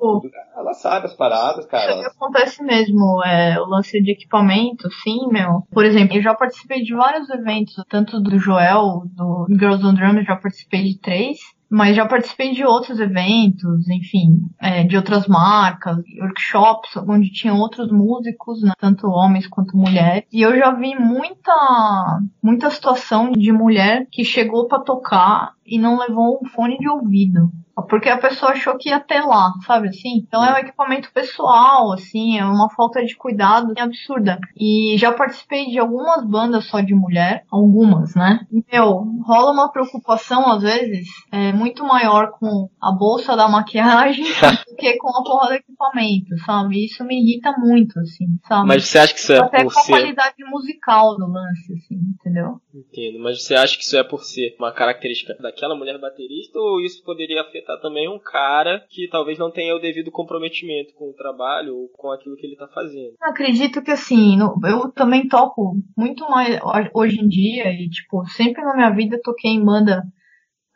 ela 0.55 0.75
sabe 0.75 1.07
as 1.07 1.15
paradas, 1.15 1.65
cara. 1.65 2.01
Isso 2.01 2.09
acontece 2.09 2.63
mesmo, 2.63 3.25
é, 3.25 3.59
o 3.59 3.65
lance 3.65 3.99
de 4.03 4.13
equipamento, 4.13 4.91
sim, 5.03 5.27
meu. 5.33 5.63
Por 5.73 5.87
exemplo, 5.87 6.19
eu 6.19 6.23
já 6.23 6.35
participei 6.35 6.83
de 6.83 6.95
vários 6.95 7.31
eventos, 7.31 7.75
tanto 7.89 8.21
do 8.21 8.39
Joel, 8.39 9.05
do 9.17 9.47
Girls 9.49 9.83
on 9.87 9.95
Drums, 9.95 10.27
já 10.27 10.37
participei 10.37 10.85
de 10.85 10.99
três. 11.01 11.39
Mas 11.73 11.95
já 11.95 12.05
participei 12.05 12.53
de 12.53 12.65
outros 12.65 12.99
eventos, 12.99 13.89
enfim, 13.89 14.41
é, 14.61 14.83
de 14.83 14.97
outras 14.97 15.29
marcas, 15.29 15.99
workshops, 16.21 16.97
onde 17.09 17.31
tinha 17.31 17.55
outros 17.55 17.93
músicos, 17.93 18.61
né, 18.61 18.73
tanto 18.77 19.07
homens 19.07 19.47
quanto 19.47 19.77
mulheres. 19.77 20.25
E 20.33 20.43
eu 20.43 20.59
já 20.59 20.73
vi 20.73 20.97
muita, 20.97 22.21
muita 22.43 22.69
situação 22.71 23.31
de 23.31 23.53
mulher 23.53 24.05
que 24.11 24.25
chegou 24.25 24.67
para 24.67 24.81
tocar 24.81 25.53
e 25.71 25.79
não 25.79 25.99
levou 25.99 26.41
um 26.43 26.49
fone 26.49 26.77
de 26.79 26.89
ouvido. 26.89 27.51
Porque 27.89 28.09
a 28.09 28.19
pessoa 28.19 28.53
achou 28.53 28.77
que 28.77 28.91
ia 28.91 29.01
ter 29.01 29.21
lá, 29.23 29.53
sabe 29.67 29.89
assim? 29.89 30.19
Então 30.19 30.45
é 30.45 30.55
um 30.55 30.59
equipamento 30.59 31.11
pessoal, 31.13 31.93
assim, 31.93 32.39
é 32.39 32.45
uma 32.45 32.69
falta 32.71 33.05
de 33.05 33.17
cuidado 33.17 33.73
absurda. 33.79 34.39
E 34.57 34.97
já 34.99 35.13
participei 35.13 35.67
de 35.67 35.79
algumas 35.79 36.27
bandas 36.27 36.67
só 36.67 36.81
de 36.81 36.95
mulher, 36.95 37.45
algumas, 37.51 38.15
né? 38.15 38.41
E, 38.51 38.63
meu, 38.71 39.05
rola 39.25 39.53
uma 39.53 39.73
preocupação 39.73 40.51
às 40.51 40.63
vezes 40.63 41.09
é, 41.33 41.53
muito 41.53 41.85
maior 41.85 42.33
com 42.33 42.69
a 42.81 42.93
bolsa 42.93 43.37
da 43.37 43.49
maquiagem 43.49 44.25
do 44.69 44.77
que 44.77 44.97
com 44.97 45.09
a 45.09 45.23
porra 45.23 45.49
do 45.49 45.55
equipamento, 45.55 46.37
sabe? 46.45 46.85
Isso 46.85 47.05
me 47.05 47.21
irrita 47.21 47.53
muito, 47.57 47.99
assim, 48.01 48.27
sabe? 48.47 48.69
Mas 48.69 48.87
você 48.87 48.99
acha 48.99 49.15
que 49.15 49.21
isso 49.21 49.33
é 49.33 49.39
Até 49.39 49.65
por 49.65 49.73
com 49.73 49.81
a 49.81 49.87
qualidade 49.87 50.45
musical 50.51 51.17
do 51.17 51.27
lance, 51.27 51.73
assim, 51.73 52.01
entendeu? 52.19 52.61
Entendo, 52.75 53.23
mas 53.23 53.43
você 53.43 53.55
acha 53.55 53.77
que 53.77 53.85
isso 53.85 53.97
é 53.97 54.05
por 54.05 54.23
ser 54.25 54.55
uma 54.59 54.73
característica 54.73 55.35
daquela 55.61 55.77
mulher 55.77 56.01
baterista 56.01 56.59
ou 56.59 56.81
isso 56.81 57.05
poderia 57.05 57.43
afetar 57.43 57.79
também 57.81 58.09
um 58.09 58.19
cara 58.19 58.85
que 58.89 59.07
talvez 59.09 59.39
não 59.39 59.51
tenha 59.51 59.77
o 59.77 59.79
devido 59.79 60.11
comprometimento 60.11 60.95
com 60.95 61.11
o 61.11 61.15
trabalho 61.15 61.77
ou 61.77 61.89
com 61.91 62.11
aquilo 62.11 62.37
que 62.37 62.47
ele 62.47 62.57
tá 62.57 62.67
fazendo? 62.69 63.15
Acredito 63.21 63.83
que 63.83 63.91
assim, 63.91 64.39
eu 64.41 64.91
também 64.93 65.29
toco 65.29 65.75
muito 65.97 66.29
mais 66.31 66.59
hoje 66.95 67.21
em 67.21 67.29
dia 67.29 67.71
e 67.71 67.91
tipo, 67.91 68.25
sempre 68.27 68.63
na 68.63 68.75
minha 68.75 68.91
vida 68.91 69.21
toquei 69.23 69.51
em 69.51 69.63
banda 69.63 70.03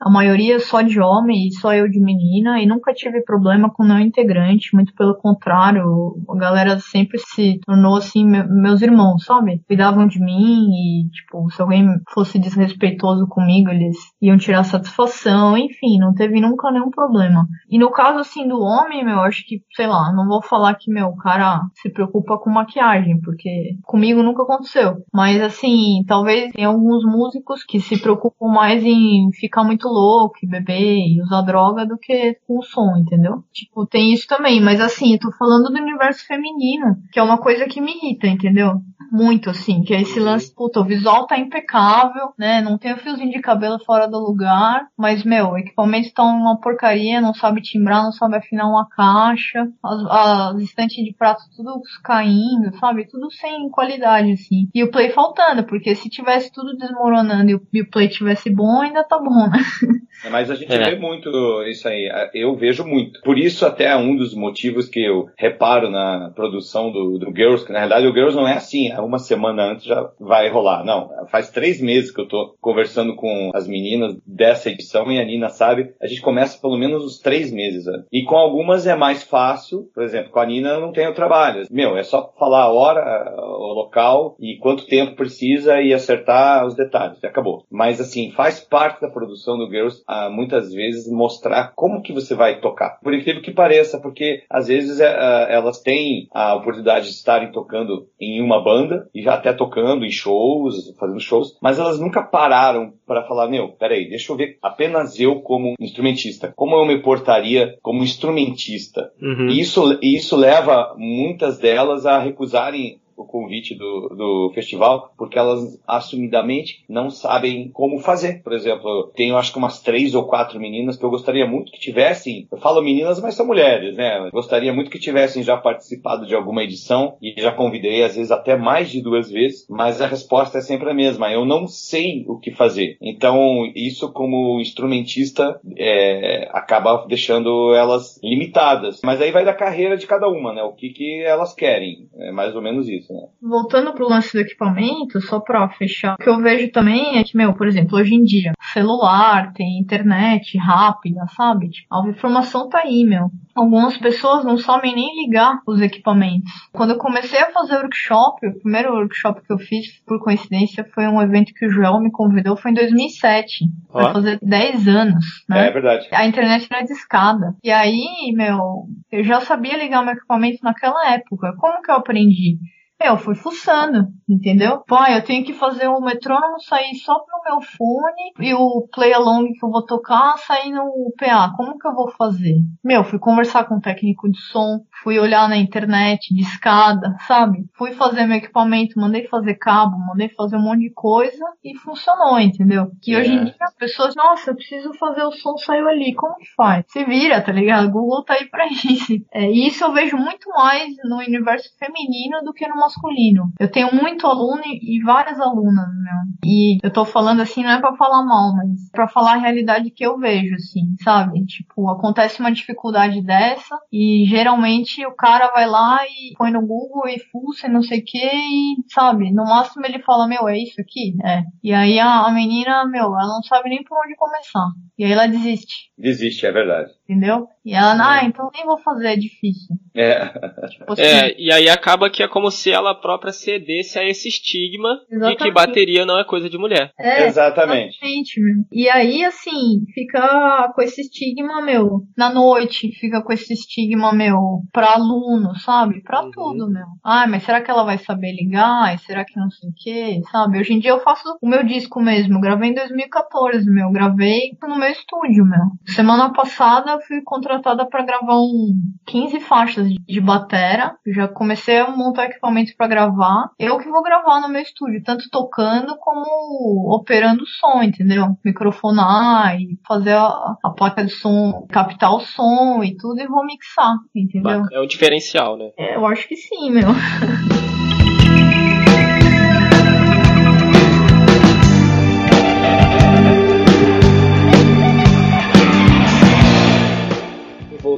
a 0.04 0.10
maioria 0.10 0.60
só 0.60 0.82
de 0.82 1.00
homem 1.00 1.48
e 1.48 1.52
só 1.54 1.72
eu 1.72 1.88
de 1.88 1.98
menina 1.98 2.60
e 2.60 2.66
nunca 2.66 2.92
tive 2.92 3.22
problema 3.24 3.72
com 3.72 3.82
não 3.84 3.98
integrante, 3.98 4.74
muito 4.74 4.94
pelo 4.94 5.16
contrário, 5.16 5.82
a 6.28 6.36
galera 6.36 6.78
sempre 6.78 7.18
se 7.18 7.58
tornou 7.64 7.96
assim 7.96 8.24
me- 8.26 8.44
meus 8.46 8.82
irmãos, 8.82 9.24
sabe? 9.24 9.62
Cuidavam 9.66 10.06
de 10.06 10.20
mim 10.20 10.68
e 10.70 11.08
tipo, 11.10 11.50
se 11.50 11.62
alguém 11.62 11.86
fosse 12.12 12.38
desrespeitoso 12.38 13.26
comigo, 13.28 13.70
eles 13.70 13.96
iam 14.20 14.36
tirar 14.36 14.64
satisfação, 14.64 15.56
enfim, 15.56 15.98
não 15.98 16.12
teve 16.12 16.38
nunca 16.38 16.70
nenhum 16.70 16.90
problema. 16.90 17.46
E 17.70 17.78
no 17.78 17.90
caso 17.90 18.18
assim 18.18 18.46
do 18.46 18.60
homem, 18.60 19.04
meu, 19.04 19.20
acho 19.20 19.42
que, 19.46 19.62
sei 19.74 19.86
lá, 19.86 20.12
não 20.12 20.26
vou 20.26 20.42
falar 20.42 20.74
que 20.74 20.92
meu 20.92 21.06
o 21.08 21.16
cara 21.16 21.62
se 21.80 21.90
preocupa 21.90 22.38
com 22.38 22.50
maquiagem, 22.50 23.20
porque 23.20 23.76
comigo 23.84 24.22
nunca 24.22 24.42
aconteceu. 24.42 24.96
Mas 25.12 25.40
assim, 25.40 26.04
talvez 26.06 26.52
tem 26.52 26.64
alguns 26.64 27.04
músicos 27.04 27.64
que 27.64 27.80
se 27.80 28.00
preocupam 28.00 28.48
mais 28.48 28.84
em 28.84 29.30
ficar 29.32 29.64
muito 29.64 29.88
louco, 29.94 30.36
e 30.42 30.48
beber 30.48 30.98
e 30.98 31.22
usar 31.22 31.42
droga 31.42 31.86
do 31.86 31.96
que 31.96 32.38
com 32.46 32.58
o 32.58 32.62
som, 32.62 32.96
entendeu? 32.96 33.44
Tipo, 33.52 33.86
tem 33.86 34.12
isso 34.12 34.26
também, 34.26 34.60
mas 34.60 34.80
assim, 34.80 35.14
eu 35.14 35.18
tô 35.18 35.32
falando 35.32 35.70
do 35.70 35.80
universo 35.80 36.26
feminino, 36.26 36.96
que 37.12 37.18
é 37.18 37.22
uma 37.22 37.38
coisa 37.38 37.66
que 37.66 37.80
me 37.80 37.92
irrita, 37.92 38.26
entendeu? 38.26 38.80
Muito, 39.12 39.48
assim, 39.50 39.82
que 39.82 39.94
é 39.94 40.00
esse 40.00 40.18
lance, 40.18 40.52
puta, 40.52 40.80
o 40.80 40.84
visual 40.84 41.26
tá 41.26 41.38
impecável, 41.38 42.32
né? 42.36 42.60
Não 42.60 42.76
tem 42.76 42.92
o 42.92 42.96
fiozinho 42.96 43.30
de 43.30 43.40
cabelo 43.40 43.78
fora 43.84 44.08
do 44.08 44.18
lugar, 44.18 44.88
mas, 44.98 45.22
meu, 45.22 45.50
o 45.50 45.58
equipamento 45.58 46.12
tá 46.12 46.24
uma 46.24 46.58
porcaria, 46.58 47.20
não 47.20 47.32
sabe 47.32 47.62
timbrar, 47.62 48.02
não 48.02 48.12
sabe 48.12 48.36
afinar 48.36 48.68
uma 48.68 48.88
caixa, 48.88 49.68
as, 49.84 50.04
as 50.06 50.62
estantes 50.62 50.96
de 51.04 51.14
prato 51.16 51.42
tudo 51.56 51.80
caindo, 52.02 52.76
sabe? 52.78 53.06
Tudo 53.08 53.30
sem 53.30 53.68
qualidade, 53.70 54.32
assim. 54.32 54.68
E 54.74 54.82
o 54.82 54.90
play 54.90 55.10
faltando, 55.10 55.64
porque 55.64 55.94
se 55.94 56.08
tivesse 56.08 56.50
tudo 56.52 56.76
desmoronando 56.76 57.50
e 57.50 57.54
o, 57.54 57.62
e 57.72 57.82
o 57.82 57.90
play 57.90 58.08
tivesse 58.08 58.50
bom, 58.50 58.80
ainda 58.80 59.04
tá 59.04 59.18
bom, 59.18 59.48
né? 59.48 59.58
Mas 60.30 60.50
a 60.50 60.54
gente 60.54 60.72
É. 60.72 60.90
vê 60.90 60.96
muito 60.96 61.28
isso 61.64 61.86
aí. 61.86 62.10
Eu 62.32 62.54
vejo 62.56 62.84
muito. 62.84 63.20
Por 63.20 63.38
isso, 63.38 63.66
até 63.66 63.86
é 63.86 63.96
um 63.96 64.16
dos 64.16 64.34
motivos 64.34 64.88
que 64.88 65.04
eu 65.04 65.26
reparo 65.36 65.90
na 65.90 66.32
produção 66.34 66.90
do, 66.90 67.18
do 67.18 67.32
Girls, 67.34 67.64
que 67.64 67.72
na 67.72 67.78
realidade 67.80 68.06
o 68.06 68.12
Girls 68.12 68.34
não 68.36 68.48
é 68.48 68.54
assim, 68.54 68.90
é 68.90 69.00
uma 69.00 69.18
semana 69.18 69.72
antes 69.72 69.84
já 69.84 70.08
vai 70.18 70.48
rolar. 70.48 70.84
Não, 70.84 71.10
faz 71.30 71.50
três 71.50 71.80
meses 71.80 72.10
que 72.10 72.20
eu 72.20 72.26
tô 72.28 72.54
conversando 72.60 73.14
com 73.16 73.50
as 73.54 73.68
meninas 73.68 74.16
dessa 74.26 74.70
edição 74.70 75.10
e 75.12 75.20
a 75.20 75.24
Nina 75.24 75.48
sabe, 75.48 75.92
a 76.00 76.06
gente 76.06 76.22
começa 76.22 76.60
pelo 76.60 76.78
menos 76.78 77.04
uns 77.04 77.18
três 77.18 77.52
meses 77.52 77.86
antes. 77.86 78.06
E 78.12 78.24
com 78.24 78.36
algumas 78.36 78.86
é 78.86 78.94
mais 78.94 79.22
fácil, 79.22 79.90
por 79.94 80.02
exemplo, 80.02 80.30
com 80.30 80.40
a 80.40 80.46
Nina 80.46 80.70
eu 80.70 80.80
não 80.80 80.92
tenho 80.92 81.12
trabalho. 81.14 81.66
Meu, 81.70 81.96
é 81.98 82.02
só 82.02 82.32
falar 82.38 82.62
a 82.62 82.72
hora, 82.72 83.34
o 83.36 83.72
local 83.74 84.36
e 84.40 84.56
quanto 84.58 84.86
tempo 84.86 85.16
precisa 85.16 85.80
e 85.80 85.92
acertar 85.92 86.64
os 86.66 86.74
detalhes. 86.74 87.22
E 87.22 87.26
acabou. 87.26 87.64
Mas 87.70 88.00
assim, 88.00 88.30
faz 88.30 88.60
parte 88.60 89.00
da 89.00 89.08
produção 89.10 89.58
do 89.58 89.63
Girls 89.68 90.02
ah, 90.06 90.30
muitas 90.30 90.72
vezes 90.72 91.10
mostrar 91.10 91.72
como 91.74 92.02
que 92.02 92.12
você 92.12 92.34
vai 92.34 92.60
tocar. 92.60 92.98
Por 93.02 93.14
incrível 93.14 93.42
que 93.42 93.52
pareça, 93.52 94.00
porque 94.00 94.42
às 94.48 94.68
vezes 94.68 95.00
é, 95.00 95.06
ah, 95.06 95.46
elas 95.50 95.80
têm 95.80 96.28
a 96.32 96.54
oportunidade 96.54 97.06
de 97.06 97.12
estarem 97.12 97.52
tocando 97.52 98.06
em 98.20 98.40
uma 98.40 98.62
banda 98.62 99.08
e 99.14 99.22
já 99.22 99.34
até 99.34 99.52
tocando 99.52 100.04
em 100.04 100.10
shows, 100.10 100.94
fazendo 100.98 101.20
shows, 101.20 101.56
mas 101.60 101.78
elas 101.78 102.00
nunca 102.00 102.22
pararam 102.22 102.92
para 103.06 103.24
falar, 103.24 103.48
meu, 103.48 103.68
peraí, 103.68 104.08
deixa 104.08 104.32
eu 104.32 104.36
ver 104.36 104.58
apenas 104.62 105.18
eu 105.20 105.40
como 105.40 105.74
instrumentista, 105.78 106.52
como 106.56 106.76
eu 106.76 106.86
me 106.86 107.02
portaria 107.02 107.76
como 107.82 108.02
instrumentista. 108.02 109.12
Uhum. 109.20 109.48
E 109.48 109.60
isso, 109.60 109.98
e 110.02 110.16
isso 110.16 110.36
leva 110.36 110.94
muitas 110.96 111.58
delas 111.58 112.06
a 112.06 112.18
recusarem 112.18 112.98
o 113.16 113.24
convite 113.24 113.74
do, 113.74 114.08
do 114.08 114.52
festival, 114.54 115.12
porque 115.16 115.38
elas 115.38 115.80
assumidamente 115.86 116.84
não 116.88 117.10
sabem 117.10 117.70
como 117.70 117.98
fazer. 117.98 118.42
Por 118.42 118.52
exemplo, 118.52 119.12
tenho 119.14 119.36
acho 119.36 119.52
que 119.52 119.58
umas 119.58 119.80
três 119.80 120.14
ou 120.14 120.24
quatro 120.24 120.60
meninas 120.60 120.96
que 120.96 121.04
eu 121.04 121.10
gostaria 121.10 121.46
muito 121.46 121.72
que 121.72 121.80
tivessem, 121.80 122.46
eu 122.50 122.58
falo 122.58 122.82
meninas, 122.82 123.20
mas 123.20 123.34
são 123.34 123.46
mulheres, 123.46 123.96
né? 123.96 124.28
Gostaria 124.32 124.72
muito 124.72 124.90
que 124.90 124.98
tivessem 124.98 125.42
já 125.42 125.56
participado 125.56 126.26
de 126.26 126.34
alguma 126.34 126.62
edição 126.62 127.16
e 127.20 127.34
já 127.36 127.52
convidei 127.52 128.02
às 128.02 128.16
vezes 128.16 128.30
até 128.30 128.56
mais 128.56 128.90
de 128.90 129.00
duas 129.00 129.30
vezes, 129.30 129.66
mas 129.68 130.00
a 130.00 130.06
resposta 130.06 130.58
é 130.58 130.60
sempre 130.60 130.90
a 130.90 130.94
mesma. 130.94 131.30
Eu 131.30 131.44
não 131.44 131.66
sei 131.66 132.24
o 132.28 132.38
que 132.38 132.50
fazer. 132.50 132.96
Então, 133.00 133.70
isso 133.74 134.12
como 134.12 134.60
instrumentista 134.60 135.60
é, 135.76 136.48
acaba 136.52 137.06
deixando 137.06 137.74
elas 137.74 138.20
limitadas. 138.22 139.00
Mas 139.02 139.20
aí 139.20 139.30
vai 139.30 139.44
da 139.44 139.54
carreira 139.54 139.96
de 139.96 140.06
cada 140.06 140.28
uma, 140.28 140.52
né? 140.52 140.62
O 140.62 140.72
que, 140.72 140.90
que 140.90 141.22
elas 141.22 141.54
querem. 141.54 142.08
É 142.16 142.32
mais 142.32 142.54
ou 142.54 142.62
menos 142.62 142.88
isso, 142.88 143.03
né? 143.12 143.28
Voltando 143.42 143.92
pro 143.92 144.08
lance 144.08 144.32
do 144.32 144.40
equipamento, 144.40 145.20
só 145.20 145.40
pra 145.40 145.68
fechar, 145.70 146.14
o 146.14 146.22
que 146.22 146.28
eu 146.28 146.40
vejo 146.40 146.70
também 146.70 147.18
é 147.18 147.24
que, 147.24 147.36
meu, 147.36 147.52
por 147.54 147.66
exemplo, 147.66 147.98
hoje 147.98 148.14
em 148.14 148.22
dia, 148.22 148.52
celular, 148.72 149.52
tem 149.52 149.78
internet 149.78 150.56
rápida, 150.58 151.26
sabe? 151.36 151.70
Tipo, 151.70 151.94
a 151.94 152.08
informação 152.08 152.68
tá 152.68 152.80
aí, 152.84 153.04
meu. 153.04 153.30
Algumas 153.54 153.96
pessoas 153.96 154.44
não 154.44 154.58
sabem 154.58 154.94
nem 154.94 155.24
ligar 155.24 155.60
os 155.66 155.80
equipamentos. 155.80 156.50
Quando 156.72 156.90
eu 156.90 156.98
comecei 156.98 157.38
a 157.38 157.52
fazer 157.52 157.76
workshop, 157.76 158.46
o 158.48 158.58
primeiro 158.60 158.92
workshop 158.92 159.40
que 159.46 159.52
eu 159.52 159.58
fiz, 159.58 160.02
por 160.04 160.20
coincidência, 160.20 160.84
foi 160.92 161.06
um 161.06 161.22
evento 161.22 161.54
que 161.54 161.66
o 161.66 161.70
Joel 161.70 162.00
me 162.00 162.10
convidou, 162.10 162.56
foi 162.56 162.72
em 162.72 162.74
2007. 162.74 163.66
Vai 163.92 164.06
Ó. 164.06 164.12
fazer 164.12 164.38
10 164.42 164.88
anos, 164.88 165.24
né? 165.48 165.68
É 165.68 165.70
verdade. 165.70 166.08
A 166.12 166.26
internet 166.26 166.66
era 166.70 166.82
discada. 166.82 167.54
E 167.62 167.70
aí, 167.70 168.32
meu, 168.34 168.86
eu 169.12 169.22
já 169.22 169.40
sabia 169.40 169.78
ligar 169.78 170.04
meu 170.04 170.14
equipamento 170.14 170.58
naquela 170.62 171.12
época. 171.12 171.54
Como 171.58 171.80
que 171.80 171.90
eu 171.90 171.94
aprendi? 171.96 172.58
Eu 173.02 173.18
fui 173.18 173.34
fuçando, 173.34 174.06
entendeu? 174.28 174.82
Pai, 174.86 175.16
eu 175.18 175.24
tenho 175.24 175.44
que 175.44 175.52
fazer 175.52 175.88
o 175.88 176.00
metrônomo 176.00 176.60
sair 176.60 176.94
só 176.94 177.12
pro 177.18 177.42
meu 177.44 177.60
fone 177.60 178.32
e 178.40 178.54
o 178.54 178.88
play 178.94 179.12
along 179.12 179.52
que 179.52 179.64
eu 179.64 179.70
vou 179.70 179.84
tocar 179.84 180.38
sair 180.38 180.70
no 180.70 181.12
PA. 181.18 181.52
Como 181.56 181.76
que 181.76 181.86
eu 181.86 181.92
vou 181.94 182.10
fazer? 182.12 182.54
Meu, 182.82 183.04
fui 183.04 183.18
conversar 183.18 183.64
com 183.64 183.76
o 183.76 183.80
técnico 183.80 184.30
de 184.30 184.40
som, 184.40 184.80
fui 185.02 185.18
olhar 185.18 185.48
na 185.48 185.56
internet, 185.56 186.32
de 186.32 186.40
escada, 186.42 187.14
sabe? 187.26 187.66
Fui 187.76 187.92
fazer 187.92 188.26
meu 188.26 188.38
equipamento, 188.38 188.98
mandei 188.98 189.26
fazer 189.26 189.56
cabo, 189.56 189.98
mandei 189.98 190.28
fazer 190.30 190.56
um 190.56 190.62
monte 190.62 190.82
de 190.88 190.92
coisa 190.94 191.44
e 191.62 191.76
funcionou, 191.76 192.38
entendeu? 192.38 192.86
Que 193.02 193.14
É. 193.14 193.18
hoje 193.20 193.32
em 193.32 193.44
dia 193.44 193.54
as 193.60 193.74
pessoas, 193.74 194.14
nossa, 194.14 194.52
eu 194.52 194.54
preciso 194.56 194.94
fazer 194.94 195.24
o 195.24 195.32
som 195.32 195.58
saiu 195.58 195.88
ali, 195.88 196.14
como 196.14 196.36
que 196.36 196.46
faz? 196.56 196.84
Se 196.88 197.04
vira, 197.04 197.42
tá 197.42 197.52
ligado? 197.52 197.88
O 197.88 197.90
Google 197.92 198.24
tá 198.24 198.34
aí 198.34 198.48
pra 198.48 198.66
isso. 198.70 199.12
É, 199.32 199.50
e 199.50 199.66
isso 199.66 199.84
eu 199.84 199.92
vejo 199.92 200.16
muito 200.16 200.48
mais 200.50 200.94
no 201.04 201.16
universo 201.18 201.68
feminino 201.78 202.40
do 202.42 202.52
que 202.54 202.66
no 202.66 202.83
masculino. 202.84 203.52
Eu 203.58 203.70
tenho 203.70 203.94
muito 203.94 204.26
aluno 204.26 204.62
e 204.64 205.02
várias 205.02 205.40
alunas, 205.40 205.86
meu. 206.02 206.24
E 206.44 206.78
eu 206.82 206.92
tô 206.92 207.04
falando 207.04 207.40
assim, 207.40 207.62
não 207.62 207.70
é 207.70 207.80
para 207.80 207.96
falar 207.96 208.24
mal, 208.24 208.54
mas 208.54 208.90
para 208.90 209.08
falar 209.08 209.34
a 209.34 209.38
realidade 209.38 209.90
que 209.90 210.04
eu 210.04 210.18
vejo, 210.18 210.54
assim, 210.54 210.94
sabe? 211.02 211.44
Tipo, 211.46 211.88
acontece 211.90 212.40
uma 212.40 212.52
dificuldade 212.52 213.22
dessa 213.22 213.78
e 213.92 214.24
geralmente 214.26 215.04
o 215.06 215.14
cara 215.14 215.50
vai 215.50 215.66
lá 215.66 216.00
e 216.04 216.34
põe 216.36 216.50
no 216.50 216.60
Google 216.60 217.08
e 217.08 217.18
fuça 217.30 217.66
e 217.66 217.70
não 217.70 217.82
sei 217.82 218.00
o 218.00 218.04
que 218.04 218.18
e, 218.18 218.76
sabe? 218.92 219.32
No 219.32 219.44
máximo 219.44 219.84
ele 219.86 220.02
fala, 220.02 220.28
meu, 220.28 220.48
é 220.48 220.58
isso 220.58 220.80
aqui? 220.80 221.16
É. 221.24 221.42
E 221.62 221.72
aí 221.72 221.98
a, 221.98 222.26
a 222.26 222.32
menina, 222.32 222.86
meu, 222.86 223.06
ela 223.06 223.34
não 223.34 223.42
sabe 223.42 223.70
nem 223.70 223.82
por 223.82 223.98
onde 224.04 224.16
começar. 224.16 224.68
E 224.98 225.04
aí 225.04 225.12
ela 225.12 225.26
desiste. 225.26 225.90
Desiste, 225.98 226.46
é 226.46 226.52
verdade. 226.52 226.90
Entendeu? 227.08 227.48
E 227.64 227.74
ela, 227.74 227.96
ah, 227.98 228.24
então 228.24 228.50
nem 228.52 228.64
vou 228.64 228.78
fazer, 228.78 229.14
é 229.14 229.16
difícil. 229.16 229.76
É. 229.94 230.26
Tipo 230.68 230.92
assim, 230.92 231.02
é, 231.02 231.34
e 231.38 231.52
aí 231.52 231.68
acaba 231.68 232.10
que 232.10 232.22
é 232.22 232.28
como 232.28 232.50
se 232.50 232.70
ela 232.70 232.94
própria 232.94 233.32
cedesse 233.32 233.98
a 233.98 234.04
esse 234.04 234.28
estigma 234.28 235.00
exatamente. 235.10 235.38
de 235.38 235.44
que 235.44 235.50
bateria 235.50 236.04
não 236.04 236.18
é 236.18 236.24
coisa 236.24 236.50
de 236.50 236.58
mulher. 236.58 236.92
É, 236.98 237.26
exatamente. 237.26 237.96
exatamente 237.96 238.40
meu. 238.40 238.64
E 238.72 238.88
aí, 238.88 239.24
assim, 239.24 239.84
fica 239.94 240.72
com 240.74 240.82
esse 240.82 241.00
estigma, 241.00 241.62
meu, 241.62 242.02
na 242.16 242.32
noite, 242.32 242.92
fica 242.98 243.22
com 243.22 243.32
esse 243.32 243.52
estigma, 243.52 244.12
meu, 244.12 244.38
pra 244.72 244.94
aluno, 244.94 245.54
sabe? 245.56 246.02
Pra 246.02 246.22
uhum. 246.22 246.30
tudo, 246.30 246.70
meu. 246.70 246.86
Ai, 247.04 247.26
mas 247.28 247.44
será 247.44 247.62
que 247.62 247.70
ela 247.70 247.84
vai 247.84 247.98
saber 247.98 248.32
ligar? 248.32 248.84
Ai, 248.84 248.98
será 248.98 249.24
que 249.24 249.38
não 249.38 249.50
sei 249.50 249.70
o 249.70 249.74
que, 249.74 250.22
sabe? 250.30 250.58
Hoje 250.58 250.74
em 250.74 250.78
dia 250.80 250.90
eu 250.90 251.00
faço 251.00 251.22
o 251.40 251.48
meu 251.48 251.64
disco 251.64 252.00
mesmo, 252.00 252.40
gravei 252.40 252.70
em 252.70 252.74
2014, 252.74 253.70
meu, 253.70 253.90
gravei 253.90 254.56
no 254.62 254.78
meu 254.78 254.90
estúdio, 254.90 255.44
meu. 255.44 255.94
Semana 255.94 256.32
passada 256.32 256.92
eu 256.92 257.00
fui 257.02 257.22
contratada 257.54 257.86
para 257.86 258.04
gravar 258.04 258.38
um 258.38 258.72
15 259.06 259.40
faixas 259.40 259.88
de 259.88 260.20
batera, 260.20 260.96
já 261.06 261.28
comecei 261.28 261.78
a 261.78 261.90
montar 261.90 262.26
equipamento 262.26 262.72
para 262.76 262.88
gravar. 262.88 263.50
Eu 263.58 263.78
que 263.78 263.88
vou 263.88 264.02
gravar 264.02 264.40
no 264.40 264.48
meu 264.48 264.62
estúdio, 264.62 265.02
tanto 265.04 265.28
tocando 265.30 265.96
como 265.98 266.94
operando 266.94 267.42
o 267.42 267.46
som, 267.46 267.82
entendeu? 267.82 268.36
Microfonar 268.44 269.56
e 269.60 269.78
fazer 269.86 270.14
a, 270.14 270.56
a 270.62 270.70
placa 270.70 271.04
de 271.04 271.10
som, 271.10 271.66
captar 271.70 272.14
o 272.14 272.20
som 272.20 272.82
e 272.82 272.96
tudo 272.96 273.20
e 273.20 273.26
vou 273.26 273.44
mixar, 273.44 273.94
entendeu? 274.14 274.62
É 274.72 274.80
um 274.80 274.86
diferencial, 274.86 275.56
né? 275.56 275.70
É, 275.78 275.96
eu 275.96 276.06
acho 276.06 276.26
que 276.26 276.36
sim, 276.36 276.70
meu. 276.70 276.88